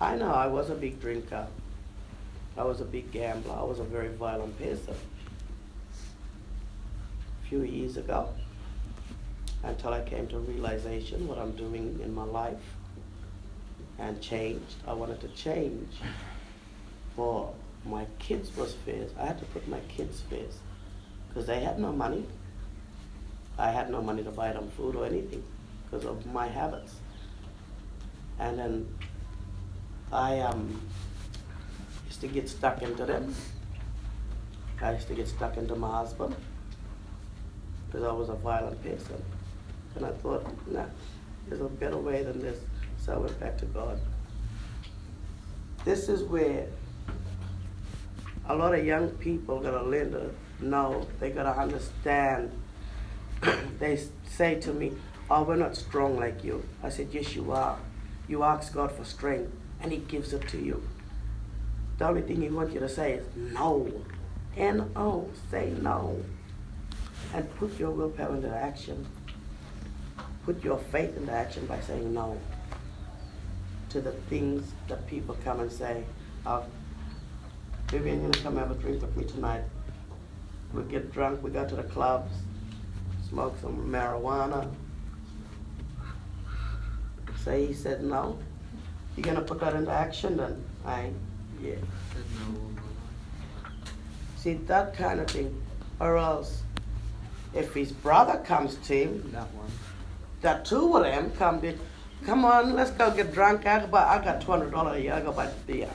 I 0.00 0.16
know 0.16 0.32
I 0.32 0.46
was 0.48 0.70
a 0.70 0.74
big 0.74 1.00
drinker. 1.00 1.46
I 2.56 2.64
was 2.64 2.80
a 2.80 2.84
big 2.84 3.12
gambler. 3.12 3.54
I 3.54 3.62
was 3.62 3.78
a 3.78 3.84
very 3.84 4.08
violent 4.08 4.58
person. 4.58 4.94
A 7.44 7.48
few 7.48 7.62
years 7.62 7.98
ago, 7.98 8.30
until 9.62 9.92
I 9.92 10.00
came 10.00 10.26
to 10.28 10.38
realization 10.38 11.28
what 11.28 11.38
I'm 11.38 11.52
doing 11.52 12.00
in 12.02 12.14
my 12.14 12.24
life 12.24 12.56
and 13.98 14.20
changed. 14.20 14.76
I 14.86 14.94
wanted 14.94 15.20
to 15.20 15.28
change 15.28 15.92
for 17.14 17.52
my 17.84 18.06
kids 18.18 18.54
was 18.56 18.74
first. 18.86 19.14
I 19.18 19.26
had 19.26 19.38
to 19.38 19.44
put 19.46 19.66
my 19.68 19.80
kids 19.88 20.22
first 20.30 20.58
because 21.28 21.46
they 21.46 21.60
had 21.60 21.78
no 21.78 21.92
money. 21.92 22.24
I 23.58 23.70
had 23.70 23.90
no 23.90 24.00
money 24.00 24.22
to 24.24 24.30
buy 24.30 24.52
them 24.52 24.70
food 24.76 24.96
or 24.96 25.06
anything 25.06 25.42
because 25.84 26.06
of 26.06 26.24
my 26.26 26.48
habits. 26.48 26.94
And 28.38 28.58
then 28.58 28.88
I 30.12 30.40
um, 30.40 30.80
used 32.06 32.20
to 32.20 32.28
get 32.28 32.48
stuck 32.48 32.82
into 32.82 33.04
them. 33.04 33.34
I 34.80 34.92
used 34.92 35.08
to 35.08 35.14
get 35.14 35.28
stuck 35.28 35.56
into 35.56 35.76
my 35.76 35.90
husband 35.90 36.34
because 37.86 38.04
I 38.04 38.12
was 38.12 38.28
a 38.28 38.34
violent 38.34 38.82
person. 38.82 39.22
And 39.94 40.06
I 40.06 40.10
thought, 40.10 40.44
nah, 40.70 40.86
there's 41.48 41.60
a 41.60 41.64
better 41.64 41.98
way 41.98 42.22
than 42.22 42.40
this. 42.40 42.58
So 42.98 43.14
I 43.14 43.18
went 43.18 43.38
back 43.38 43.58
to 43.58 43.66
God. 43.66 44.00
This 45.84 46.08
is 46.08 46.22
where 46.22 46.66
a 48.48 48.54
lot 48.54 48.74
of 48.74 48.84
young 48.84 49.10
people 49.10 49.60
gotta 49.60 49.82
learn 49.82 50.12
to 50.12 50.30
know, 50.60 51.06
they 51.20 51.30
gotta 51.30 51.58
understand. 51.58 52.50
they 53.78 54.00
say 54.26 54.56
to 54.60 54.72
me, 54.72 54.92
Oh, 55.30 55.44
we're 55.44 55.56
not 55.56 55.76
strong 55.76 56.18
like 56.18 56.44
you. 56.44 56.64
I 56.82 56.88
said, 56.90 57.08
Yes, 57.12 57.34
you 57.34 57.52
are. 57.52 57.78
You 58.28 58.42
ask 58.42 58.74
God 58.74 58.92
for 58.92 59.04
strength, 59.04 59.52
and 59.80 59.92
He 59.92 59.98
gives 59.98 60.32
it 60.32 60.46
to 60.48 60.58
you. 60.58 60.82
The 61.98 62.08
only 62.08 62.22
thing 62.22 62.42
He 62.42 62.48
wants 62.48 62.74
you 62.74 62.80
to 62.80 62.88
say 62.88 63.14
is 63.14 63.26
no. 63.36 63.90
N 64.56 64.90
O, 64.96 65.28
say 65.50 65.72
no. 65.80 66.22
And 67.34 67.54
put 67.56 67.78
your 67.78 67.90
willpower 67.90 68.36
into 68.36 68.54
action. 68.54 69.06
Put 70.44 70.62
your 70.62 70.78
faith 70.78 71.16
into 71.16 71.32
action 71.32 71.66
by 71.66 71.80
saying 71.80 72.12
no 72.12 72.38
to 73.92 74.00
the 74.00 74.12
things 74.12 74.72
that 74.88 75.06
people 75.06 75.36
come 75.44 75.60
and 75.60 75.70
say, 75.70 76.02
oh, 76.46 76.64
Vivian, 77.92 78.22
you 78.24 78.30
to 78.30 78.40
come 78.40 78.56
have 78.56 78.70
a 78.70 78.74
drink 78.76 79.02
with 79.02 79.14
me 79.18 79.24
tonight. 79.24 79.60
We 80.72 80.82
get 80.84 81.12
drunk, 81.12 81.42
we 81.42 81.50
go 81.50 81.68
to 81.68 81.76
the 81.76 81.82
clubs, 81.82 82.32
smoke 83.28 83.54
some 83.60 83.86
marijuana. 83.86 84.66
Say 87.44 87.66
he 87.66 87.74
said 87.74 88.02
no. 88.02 88.38
You 89.14 89.22
gonna 89.22 89.42
put 89.42 89.60
that 89.60 89.74
into 89.74 89.90
action 89.90 90.38
then? 90.38 90.64
I, 90.86 91.10
yeah. 91.62 91.74
See, 94.38 94.54
that 94.54 94.96
kind 94.96 95.20
of 95.20 95.26
thing. 95.26 95.54
Or 96.00 96.16
else, 96.16 96.62
if 97.52 97.74
his 97.74 97.92
brother 97.92 98.38
comes 98.38 98.76
to 98.86 98.96
him, 98.96 99.30
That 99.32 99.52
one. 99.52 99.70
that 100.40 100.64
two 100.64 100.96
of 100.96 101.02
them 101.02 101.30
come 101.32 101.60
to, 101.60 101.76
come 102.24 102.46
on, 102.46 102.74
let's 102.74 102.92
go 102.92 103.10
get 103.10 103.34
drunk. 103.34 103.66
I, 103.66 103.84
buy, 103.84 104.16
I 104.18 104.24
got 104.24 104.40
$200 104.40 104.94
a 104.94 104.98
year, 104.98 105.12
I 105.12 105.20
go 105.20 105.30
buy 105.30 105.50
beer. 105.66 105.90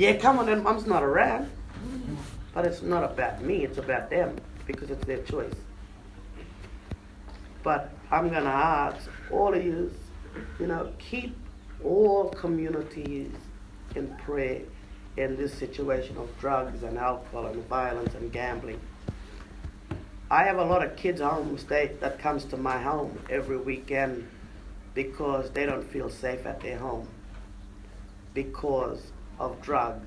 Yeah, 0.00 0.16
come 0.16 0.38
on, 0.38 0.46
then 0.46 0.62
mom's 0.62 0.86
not 0.86 1.02
around. 1.02 1.50
But 2.54 2.64
it's 2.64 2.80
not 2.80 3.04
about 3.04 3.42
me, 3.42 3.64
it's 3.64 3.76
about 3.76 4.08
them 4.08 4.34
because 4.66 4.90
it's 4.90 5.04
their 5.04 5.22
choice. 5.24 5.52
But 7.62 7.92
I'm 8.10 8.30
going 8.30 8.44
to 8.44 8.48
ask 8.48 9.10
all 9.30 9.52
of 9.52 9.62
you, 9.62 9.92
you 10.58 10.68
know, 10.68 10.90
keep 10.98 11.36
all 11.84 12.30
communities 12.30 13.30
in 13.94 14.16
prayer 14.24 14.62
in 15.18 15.36
this 15.36 15.52
situation 15.52 16.16
of 16.16 16.30
drugs 16.40 16.82
and 16.82 16.96
alcohol 16.96 17.44
and 17.48 17.62
violence 17.68 18.14
and 18.14 18.32
gambling. 18.32 18.80
I 20.30 20.44
have 20.44 20.56
a 20.56 20.64
lot 20.64 20.82
of 20.82 20.96
kids 20.96 21.20
home 21.20 21.58
state 21.58 22.00
that 22.00 22.18
comes 22.18 22.46
to 22.46 22.56
my 22.56 22.78
home 22.80 23.18
every 23.28 23.58
weekend 23.58 24.26
because 24.94 25.50
they 25.50 25.66
don't 25.66 25.84
feel 25.84 26.08
safe 26.08 26.46
at 26.46 26.62
their 26.62 26.78
home 26.78 27.06
because 28.32 29.12
of 29.40 29.60
drugs, 29.62 30.06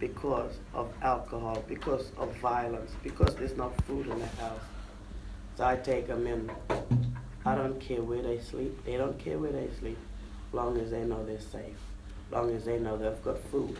because 0.00 0.58
of 0.74 0.92
alcohol, 1.02 1.62
because 1.68 2.10
of 2.18 2.34
violence, 2.38 2.90
because 3.04 3.36
there's 3.36 3.56
no 3.56 3.70
food 3.86 4.08
in 4.08 4.18
the 4.18 4.26
house. 4.26 4.60
So 5.56 5.64
I 5.64 5.76
take 5.76 6.08
them 6.08 6.26
in. 6.26 6.50
I 7.44 7.54
don't 7.54 7.78
care 7.78 8.02
where 8.02 8.22
they 8.22 8.40
sleep. 8.40 8.84
They 8.84 8.96
don't 8.96 9.16
care 9.18 9.38
where 9.38 9.52
they 9.52 9.68
sleep, 9.78 9.98
long 10.52 10.78
as 10.78 10.90
they 10.90 11.04
know 11.04 11.24
they're 11.24 11.38
safe, 11.38 11.76
long 12.32 12.50
as 12.56 12.64
they 12.64 12.78
know 12.80 12.96
they've 12.96 13.22
got 13.22 13.38
food. 13.50 13.76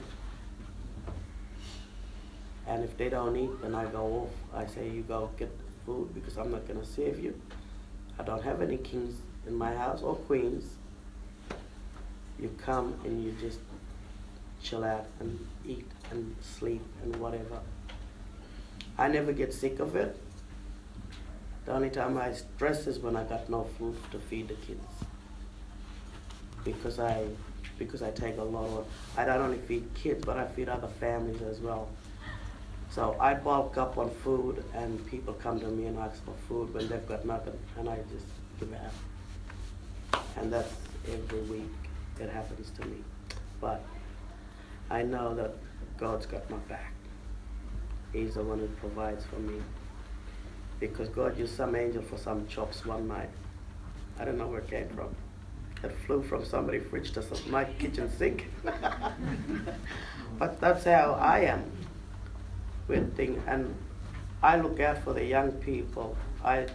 And 2.69 2.85
if 2.85 2.97
they 2.97 3.09
don't 3.09 3.35
eat, 3.35 3.51
then 3.63 3.75
I 3.75 3.87
go 3.87 4.29
off. 4.29 4.31
I 4.55 4.67
say, 4.67 4.89
you 4.89 5.03
go 5.03 5.31
get 5.37 5.51
food 5.85 6.15
because 6.15 6.37
I'm 6.37 6.53
not 6.53 6.69
going 6.69 6.79
to 6.79 6.87
save 6.87 7.19
you. 7.19 7.35
I 8.19 8.23
don't 8.23 8.43
have 8.45 8.63
any 8.63 8.77
kings 8.77 9.17
in 9.49 9.55
my 9.55 9.75
house 9.75 10.03
or 10.03 10.15
queens. 10.15 10.77
You 12.39 12.55
come 12.65 12.95
and 13.05 13.25
you 13.25 13.33
just 13.41 13.59
chill 14.63 14.85
out 14.85 15.07
and 15.21 15.39
eat 15.67 15.87
and 16.11 16.35
sleep 16.41 16.83
and 17.03 17.17
whatever. 17.17 17.61
I 18.99 19.09
never 19.09 19.33
get 19.33 19.53
sick 19.53 19.81
of 19.81 19.97
it. 19.97 20.17
The 21.65 21.73
only 21.73 21.91
time 21.91 22.19
I 22.19 22.33
stress 22.33 22.87
is 22.87 22.99
when 22.99 23.17
I 23.17 23.25
got 23.25 23.49
no 23.49 23.65
food 23.79 23.97
to 24.11 24.19
feed 24.19 24.49
the 24.49 24.55
kids. 24.55 24.85
Because 26.65 26.99
I 26.99 27.27
because 27.79 28.03
I 28.03 28.11
take 28.11 28.37
a 28.39 28.43
lot 28.43 28.67
of 28.67 28.87
I 29.17 29.25
don't 29.25 29.41
only 29.41 29.59
feed 29.59 29.89
kids 29.95 30.25
but 30.25 30.37
I 30.37 30.47
feed 30.47 30.69
other 30.69 30.89
families 30.89 31.43
as 31.43 31.61
well. 31.61 31.89
So 32.91 33.17
I 33.19 33.35
bulk 33.35 33.79
up 33.79 33.97
on 33.97 34.11
food 34.11 34.63
and 34.75 35.05
people 35.07 35.35
come 35.35 35.59
to 35.61 35.67
me 35.69 35.87
and 35.87 35.99
ask 35.99 36.23
for 36.25 36.35
food 36.49 36.75
when 36.75 36.89
they've 36.89 37.09
got 37.09 37.25
nothing 37.25 37.59
and 37.79 37.89
I 37.89 37.97
just 38.13 38.27
give 38.61 38.73
it 38.73 38.81
out. 38.85 40.23
And 40.37 40.53
that's 40.53 40.73
every 41.09 41.41
week 41.43 41.71
it 42.21 42.29
happens 42.29 42.71
to 42.79 42.87
me. 42.87 42.99
But 43.61 43.83
I 44.93 45.03
know 45.03 45.35
that 45.35 45.55
God's 45.97 46.27
got 46.27 46.49
my 46.51 46.59
back. 46.69 46.93
He's 48.13 48.35
the 48.35 48.43
one 48.43 48.59
who 48.59 48.67
provides 48.67 49.25
for 49.25 49.37
me. 49.37 49.55
Because 50.81 51.09
God 51.09 51.39
used 51.39 51.57
some 51.57 51.75
angel 51.75 52.03
for 52.03 52.19
some 52.19 52.47
chops 52.47 52.85
one 52.85 53.09
night. 53.09 53.31
I 54.19 54.27
don't 54.27 54.37
know 54.37 54.49
where 54.49 54.61
it 54.61 54.69
came 54.69 54.89
from. 54.91 55.17
It 55.83 55.97
flew 56.07 56.23
from 56.23 56.45
somebody's 56.45 56.87
fridge 56.91 57.13
to 57.13 57.25
my 57.49 57.65
kitchen 57.65 58.11
sink. 58.19 58.49
but 60.39 60.61
that's 60.61 60.85
how 60.85 61.17
I 61.19 61.41
am 61.41 61.65
with 62.87 63.17
things. 63.17 63.43
And 63.47 63.75
I 64.43 64.59
look 64.59 64.79
out 64.79 64.99
for 64.99 65.15
the 65.15 65.25
young 65.25 65.53
people. 65.53 66.19
I 66.45 66.67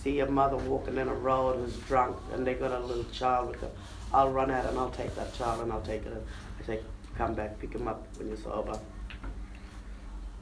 see 0.00 0.20
a 0.20 0.30
mother 0.30 0.58
walking 0.58 0.96
in 0.96 1.08
a 1.08 1.14
road 1.14 1.56
who's 1.56 1.76
drunk 1.88 2.18
and 2.32 2.46
they 2.46 2.54
got 2.54 2.70
a 2.70 2.78
little 2.78 3.06
child 3.12 3.48
with 3.48 3.60
them. 3.62 3.72
I'll 4.12 4.30
run 4.30 4.52
out 4.52 4.64
and 4.66 4.78
I'll 4.78 4.92
take 4.92 5.12
that 5.16 5.34
child 5.34 5.62
and 5.62 5.72
I'll 5.72 5.80
take 5.80 6.06
it. 6.06 6.12
I 6.60 6.64
say, 6.64 6.80
come 7.16 7.34
back, 7.34 7.58
pick 7.60 7.72
him 7.74 7.88
up 7.88 8.06
when 8.16 8.28
you're 8.28 8.36
sober. 8.36 8.78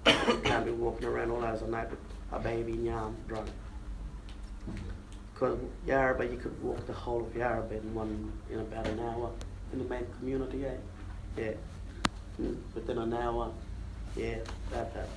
Can't 0.05 0.65
be 0.65 0.73
walking 0.73 1.07
around 1.07 1.31
all 1.31 1.45
hours 1.45 1.63
of 1.63 1.69
night 1.69 1.91
with 1.91 2.01
a 2.33 2.39
baby 2.39 2.73
yam 2.73 3.17
drunk. 3.29 3.49
Because 5.35 5.59
Yarrabah, 5.87 6.31
you 6.31 6.39
could 6.39 6.61
walk 6.63 6.87
the 6.87 6.93
whole 6.93 7.21
of 7.21 7.35
Yarrabah 7.35 7.83
in 7.83 7.95
one 7.95 8.33
in 8.51 8.61
about 8.61 8.87
an 8.87 9.01
hour 9.01 9.31
in 9.73 9.79
the 9.79 9.85
main 9.85 10.07
community, 10.19 10.65
eh? 10.67 10.75
Yeah. 11.37 11.53
Mm, 12.41 12.57
Within 12.75 12.99
an 12.99 13.13
hour, 13.13 13.53
yeah, 14.17 14.39
that 14.71 14.95
that. 14.95 15.09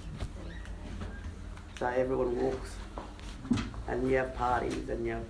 So 1.80 1.88
everyone 1.88 2.42
walks, 2.42 2.76
and 3.88 4.10
you 4.10 4.18
have 4.18 4.36
parties, 4.36 4.90
and 4.90 5.06
you 5.06 5.12
have 5.14 5.26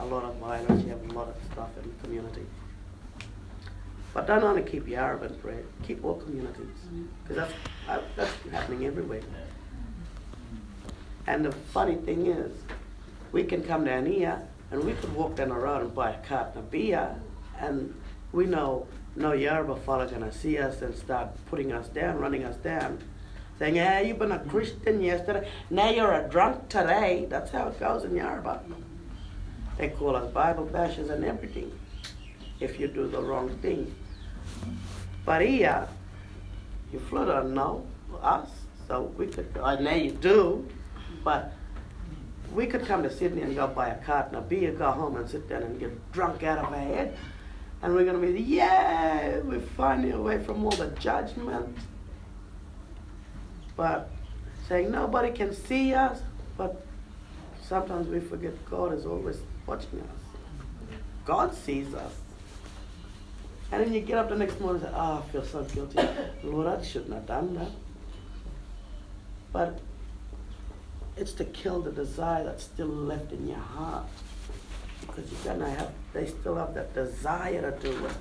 a 0.00 0.04
lot 0.06 0.24
of 0.24 0.36
violence. 0.36 0.84
You 0.84 0.90
have 0.90 1.10
a 1.10 1.12
lot 1.12 1.28
of 1.28 1.36
stuff 1.52 1.70
in 1.82 1.88
the 1.90 2.04
community. 2.04 2.46
But 4.14 4.28
don't 4.28 4.44
only 4.44 4.62
keep 4.62 4.86
Yarra 4.86 5.20
in 5.24 5.34
prayer, 5.34 5.64
keep 5.82 6.04
all 6.04 6.14
communities. 6.14 6.66
Mm-hmm. 6.86 7.04
Because 7.22 7.36
that's, 7.36 7.54
uh, 7.88 8.00
that's 8.14 8.32
happening 8.52 8.86
everywhere. 8.86 9.20
And 11.26 11.44
the 11.44 11.52
funny 11.52 11.96
thing 11.96 12.26
is, 12.26 12.52
we 13.32 13.42
can 13.42 13.64
come 13.64 13.84
down 13.84 14.06
here 14.06 14.40
and 14.70 14.84
we 14.84 14.92
could 14.92 15.12
walk 15.14 15.34
down 15.36 15.48
the 15.48 15.54
road 15.56 15.82
and 15.82 15.94
buy 15.94 16.12
a 16.12 16.18
carton 16.26 16.58
of 16.58 16.70
beer, 16.70 17.16
and 17.58 17.94
we 18.32 18.46
know 18.46 18.86
no 19.16 19.30
Yarrabah 19.30 19.80
fella 19.84 20.06
gonna 20.06 20.32
see 20.32 20.58
us 20.58 20.82
and 20.82 20.94
start 20.96 21.28
putting 21.46 21.72
us 21.72 21.88
down, 21.88 22.18
running 22.18 22.44
us 22.44 22.56
down, 22.56 23.02
saying, 23.58 23.76
"Yeah, 23.76 24.00
you've 24.00 24.18
been 24.18 24.32
a 24.32 24.38
mm-hmm. 24.38 24.50
Christian 24.50 25.00
yesterday, 25.00 25.48
now 25.70 25.90
you're 25.90 26.12
a 26.12 26.28
drunk 26.28 26.68
today." 26.68 27.26
That's 27.28 27.50
how 27.50 27.68
it 27.68 27.78
goes 27.78 28.04
in 28.04 28.12
Yarrabah. 28.12 28.62
Mm-hmm. 28.62 28.82
They 29.78 29.88
call 29.88 30.16
us 30.16 30.32
Bible 30.32 30.66
bashers 30.66 31.10
and 31.10 31.24
everything 31.24 31.72
if 32.60 32.78
you 32.78 32.88
do 32.88 33.08
the 33.08 33.22
wrong 33.22 33.50
thing. 33.58 33.94
But 35.24 35.42
here, 35.42 35.88
you 36.92 37.00
don't 37.10 37.54
know 37.54 37.86
us, 38.22 38.48
so 38.86 39.12
we 39.16 39.26
could. 39.26 39.48
I 39.62 39.80
know 39.80 39.94
you 39.94 40.10
do, 40.12 40.68
but 41.22 41.52
we 42.54 42.66
could 42.66 42.86
come 42.86 43.02
to 43.02 43.10
Sydney 43.10 43.42
and 43.42 43.54
go 43.54 43.66
buy 43.66 43.88
a 43.88 43.96
carton 44.04 44.36
of 44.36 44.48
beer, 44.48 44.72
go 44.72 44.90
home 44.90 45.16
and 45.16 45.28
sit 45.28 45.48
down 45.48 45.62
and 45.62 45.80
get 45.80 46.12
drunk 46.12 46.42
out 46.42 46.58
of 46.58 46.72
our 46.72 46.78
head. 46.78 47.16
And 47.82 47.94
we're 47.94 48.04
going 48.04 48.20
to 48.20 48.32
be, 48.32 48.40
yeah, 48.40 49.40
we're 49.40 49.60
finally 49.60 50.12
away 50.12 50.42
from 50.42 50.64
all 50.64 50.70
the 50.70 50.86
judgment. 50.98 51.76
But 53.76 54.10
saying 54.68 54.90
nobody 54.90 55.32
can 55.32 55.54
see 55.54 55.94
us, 55.94 56.20
but 56.56 56.86
sometimes 57.60 58.08
we 58.08 58.20
forget 58.20 58.52
God 58.70 58.92
is 58.94 59.04
always 59.04 59.38
watching 59.66 60.00
us. 60.00 60.98
God 61.26 61.54
sees 61.54 61.92
us. 61.94 62.12
And 63.74 63.86
then 63.86 63.92
you 63.92 64.02
get 64.02 64.18
up 64.18 64.28
the 64.28 64.36
next 64.36 64.60
morning 64.60 64.82
and 64.82 64.92
say, 64.92 64.96
oh, 64.96 65.18
I 65.18 65.32
feel 65.32 65.44
so 65.44 65.64
guilty. 65.64 65.98
Lord, 66.44 66.68
I 66.68 66.80
shouldn't 66.80 67.12
have 67.12 67.26
done 67.26 67.56
that. 67.56 67.72
But 69.52 69.80
it's 71.16 71.32
to 71.32 71.44
kill 71.44 71.80
the 71.80 71.90
desire 71.90 72.44
that's 72.44 72.62
still 72.62 72.86
left 72.86 73.32
in 73.32 73.48
your 73.48 73.58
heart. 73.58 74.04
Because 75.00 75.28
you're 75.28 75.54
gonna 75.54 75.70
have, 75.70 75.90
they 76.12 76.26
still 76.26 76.54
have 76.54 76.72
that 76.74 76.94
desire 76.94 77.72
to 77.72 77.78
do 77.80 78.06
it. 78.06 78.12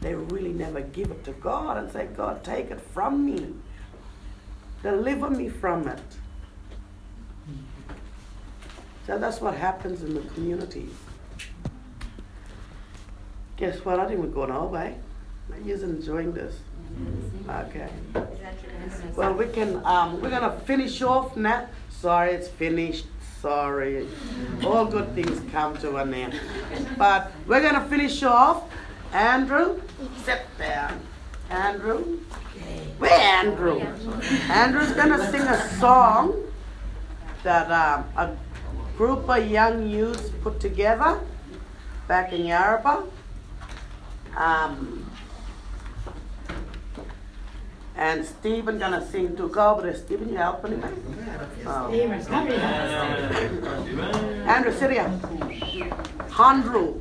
They 0.00 0.14
really 0.14 0.54
never 0.54 0.80
give 0.80 1.10
it 1.10 1.22
to 1.24 1.32
God 1.32 1.76
and 1.76 1.92
say, 1.92 2.06
God, 2.16 2.42
take 2.42 2.70
it 2.70 2.80
from 2.80 3.26
me. 3.26 3.52
Deliver 4.82 5.28
me 5.28 5.50
from 5.50 5.86
it. 5.86 6.00
So 9.06 9.18
that's 9.18 9.42
what 9.42 9.54
happens 9.54 10.02
in 10.02 10.14
the 10.14 10.22
communities. 10.32 10.94
Guess 13.56 13.84
what? 13.84 14.00
I 14.00 14.06
think 14.06 14.20
we're 14.20 14.26
going 14.26 14.50
away. 14.50 14.96
You're 15.64 15.82
enjoying 15.84 16.32
this. 16.32 16.56
Okay. 17.48 17.88
Well, 19.16 19.34
we 19.34 19.46
can. 19.46 19.84
Um, 19.84 20.20
we're 20.20 20.30
gonna 20.30 20.58
finish 20.60 21.02
off 21.02 21.36
now. 21.36 21.68
Sorry, 21.90 22.32
it's 22.32 22.48
finished. 22.48 23.06
Sorry. 23.40 24.08
All 24.64 24.86
good 24.86 25.14
things 25.14 25.40
come 25.52 25.76
to 25.78 25.96
an 25.96 26.14
end. 26.14 26.40
But 26.96 27.30
we're 27.46 27.62
gonna 27.62 27.86
finish 27.88 28.22
off. 28.22 28.64
Andrew, 29.12 29.80
sit 30.24 30.42
down. 30.58 31.00
Andrew. 31.50 32.18
Where 32.98 33.12
Andrew? 33.12 33.80
Andrew's 34.50 34.92
gonna 34.92 35.30
sing 35.30 35.42
a 35.42 35.68
song 35.78 36.34
that 37.42 37.70
um, 37.70 38.04
a 38.16 38.36
group 38.96 39.28
of 39.28 39.48
young 39.48 39.88
youths 39.88 40.30
put 40.42 40.58
together 40.58 41.20
back 42.08 42.32
in 42.32 42.42
Yarrabah. 42.42 43.04
Um, 44.36 45.10
and 47.96 48.24
Stephen 48.24 48.78
gonna 48.78 49.06
sing 49.06 49.36
too. 49.36 49.48
Go 49.48 49.76
over 49.76 49.94
Stephen. 49.94 50.28
You 50.28 50.36
helping 50.36 50.80
me? 50.80 50.86
Oh. 51.66 51.90
Andrew, 54.46 54.72
sit 54.72 54.90
here. 54.90 55.20
Andrew. 56.38 57.00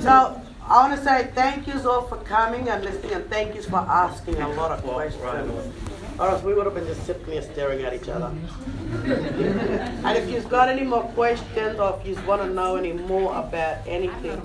So 0.00 0.42
I 0.64 0.88
want 0.88 0.98
to 0.98 1.04
say 1.04 1.30
thank 1.34 1.66
yous 1.68 1.84
all 1.84 2.02
for 2.02 2.16
coming 2.18 2.68
and 2.68 2.84
listening, 2.84 3.12
and 3.12 3.30
thank 3.30 3.54
yous 3.54 3.66
for 3.66 3.76
asking 3.76 4.40
a 4.40 4.48
lot 4.48 4.72
of 4.72 4.82
questions. 4.82 5.91
Or 6.22 6.28
else 6.28 6.44
we 6.44 6.54
would 6.54 6.66
have 6.66 6.74
been 6.76 6.86
just 6.86 7.04
sitting 7.04 7.24
here 7.26 7.42
staring 7.42 7.82
at 7.82 7.92
each 7.92 8.08
other. 8.08 8.32
and 9.06 10.16
if 10.16 10.30
you've 10.30 10.48
got 10.48 10.68
any 10.68 10.84
more 10.84 11.02
questions 11.18 11.80
or 11.80 11.98
if 11.98 12.06
you 12.06 12.14
want 12.24 12.42
to 12.42 12.48
know 12.48 12.76
any 12.76 12.92
more 12.92 13.36
about 13.36 13.78
anything, 13.88 14.40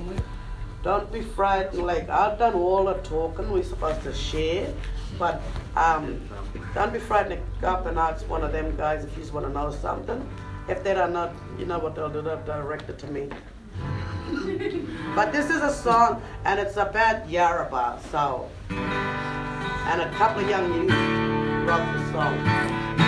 don't 0.82 1.12
be 1.14 1.22
frightened. 1.22 1.86
Like 1.86 2.10
I've 2.10 2.40
done 2.40 2.56
all 2.56 2.86
the 2.86 2.96
talking 2.96 3.52
we're 3.52 3.62
supposed 3.62 4.02
to 4.06 4.14
share, 4.16 4.74
but 5.20 5.40
um, 5.76 6.28
don't 6.74 6.92
be 6.92 6.98
frightened 6.98 7.36
to 7.36 7.62
go 7.62 7.68
up 7.68 7.86
and 7.86 8.00
ask 8.00 8.28
one 8.28 8.44
of 8.44 8.52
them 8.52 8.76
guys 8.76 9.04
if 9.04 9.16
you 9.16 9.32
want 9.32 9.46
to 9.46 9.54
know 9.54 9.70
something. 9.72 10.28
If 10.68 10.84
they 10.84 10.96
don't 10.96 11.14
know, 11.14 11.32
you 11.60 11.68
know 11.68 11.78
what 11.78 11.94
they'll 11.94 12.10
do, 12.10 12.24
they'll 12.24 12.44
direct 12.44 12.90
it 12.90 12.98
to 12.98 13.08
me. 13.12 13.30
but 15.14 15.32
this 15.32 15.52
is 15.52 15.62
a 15.62 15.72
song 15.72 16.24
and 16.44 16.60
it's 16.60 16.78
about 16.78 17.28
Yarrabah, 17.28 18.02
so. 18.10 18.50
And 18.72 20.02
a 20.02 20.12
couple 20.16 20.44
of 20.44 20.50
young 20.50 20.74
youths 20.74 21.27
wrote 21.68 21.92
the 21.92 22.12
song. 22.14 23.07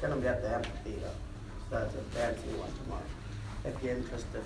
Gonna 0.00 0.16
be 0.16 0.26
at 0.26 0.42
the 0.42 0.48
amphitheater. 0.54 1.10
So 1.70 1.78
it's 1.78 1.94
a 1.94 1.98
fancy 2.16 2.48
one 2.58 2.70
tomorrow, 2.82 3.02
if 3.64 3.82
you're 3.82 3.96
interested. 3.96 4.42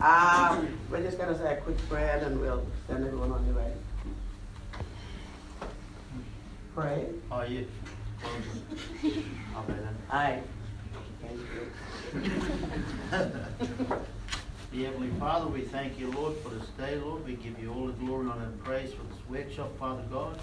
Um, 0.00 0.78
we're 0.90 1.02
just 1.02 1.18
gonna 1.18 1.38
say 1.38 1.54
a 1.54 1.56
quick 1.58 1.78
prayer 1.88 2.20
and 2.24 2.40
we'll 2.40 2.66
send 2.86 3.04
everyone 3.04 3.32
on 3.32 3.44
their 3.46 3.54
way. 3.54 3.72
Pray. 6.74 7.06
Are 7.30 7.46
you? 7.46 7.66
Then. 9.68 9.96
Aye. 10.10 10.40
Thank 11.22 11.40
you. 11.40 12.40
Dear 14.72 14.90
Heavenly 14.90 15.10
Father, 15.20 15.46
we 15.46 15.60
thank 15.60 16.00
you, 16.00 16.10
Lord, 16.10 16.36
for 16.38 16.48
this 16.48 16.66
day, 16.76 16.96
Lord. 16.96 17.24
We 17.24 17.36
give 17.36 17.58
you 17.60 17.72
all 17.72 17.86
the 17.86 17.92
glory, 17.92 18.28
honor, 18.28 18.46
and 18.46 18.64
praise 18.64 18.92
for 18.92 19.04
this 19.04 19.22
workshop, 19.28 19.78
Father 19.78 20.02
God. 20.10 20.40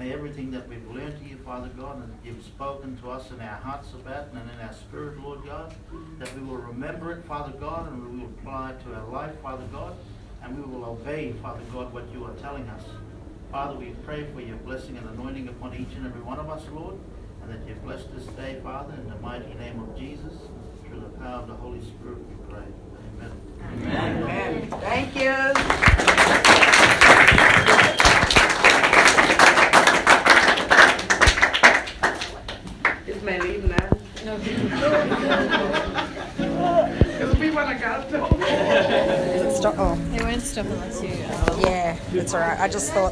May 0.00 0.14
everything 0.14 0.50
that 0.52 0.66
we've 0.66 0.90
learned 0.90 1.18
to 1.18 1.28
you, 1.28 1.36
Father 1.44 1.68
God, 1.76 2.02
and 2.02 2.10
that 2.10 2.24
you've 2.24 2.42
spoken 2.42 2.96
to 3.02 3.10
us 3.10 3.30
in 3.32 3.40
our 3.42 3.56
hearts 3.56 3.92
about 3.92 4.28
and 4.32 4.50
in 4.50 4.66
our 4.66 4.72
spirit, 4.72 5.20
Lord 5.20 5.44
God, 5.44 5.74
that 6.18 6.34
we 6.34 6.40
will 6.40 6.56
remember 6.56 7.12
it, 7.12 7.22
Father 7.26 7.52
God, 7.60 7.92
and 7.92 8.02
we 8.02 8.18
will 8.18 8.30
apply 8.30 8.70
it 8.70 8.82
to 8.86 8.94
our 8.94 9.06
life, 9.08 9.34
Father 9.42 9.66
God, 9.70 9.94
and 10.42 10.56
we 10.56 10.62
will 10.62 10.86
obey, 10.86 11.34
Father 11.42 11.60
God, 11.70 11.92
what 11.92 12.10
you 12.14 12.24
are 12.24 12.32
telling 12.36 12.66
us. 12.70 12.82
Father, 13.52 13.78
we 13.78 13.90
pray 14.06 14.24
for 14.32 14.40
your 14.40 14.56
blessing 14.56 14.96
and 14.96 15.06
anointing 15.10 15.48
upon 15.48 15.74
each 15.74 15.94
and 15.94 16.06
every 16.06 16.22
one 16.22 16.38
of 16.38 16.48
us, 16.48 16.62
Lord, 16.72 16.94
and 17.42 17.52
that 17.52 17.68
you 17.68 17.74
bless 17.84 18.04
this 18.04 18.24
day, 18.36 18.58
Father, 18.62 18.94
in 18.94 19.06
the 19.10 19.16
mighty 19.16 19.52
name 19.52 19.80
of 19.80 19.98
Jesus. 19.98 20.32
Through 20.88 21.00
the 21.00 21.10
power 21.18 21.42
of 21.42 21.46
the 21.46 21.54
Holy 21.56 21.82
Spirit, 21.82 22.20
we 22.26 22.36
pray. 22.48 22.64
Amen. 23.20 24.22
Amen. 24.24 24.70
Thank 24.80 25.14
you. 25.14 26.79
It'll 37.20 37.34
be 37.36 37.50
when 37.50 37.66
I 37.66 37.74
got 37.78 38.08
to. 38.10 39.54
Stop, 39.56 39.74
oh, 39.78 39.94
They 40.10 40.22
won't 40.22 40.42
stop 40.42 40.66
unless 40.66 41.02
you. 41.02 41.08
yeah, 41.62 41.98
it's 42.12 42.34
all 42.34 42.40
right. 42.40 42.58
I 42.60 42.68
just 42.68 42.92
thought 42.92 43.08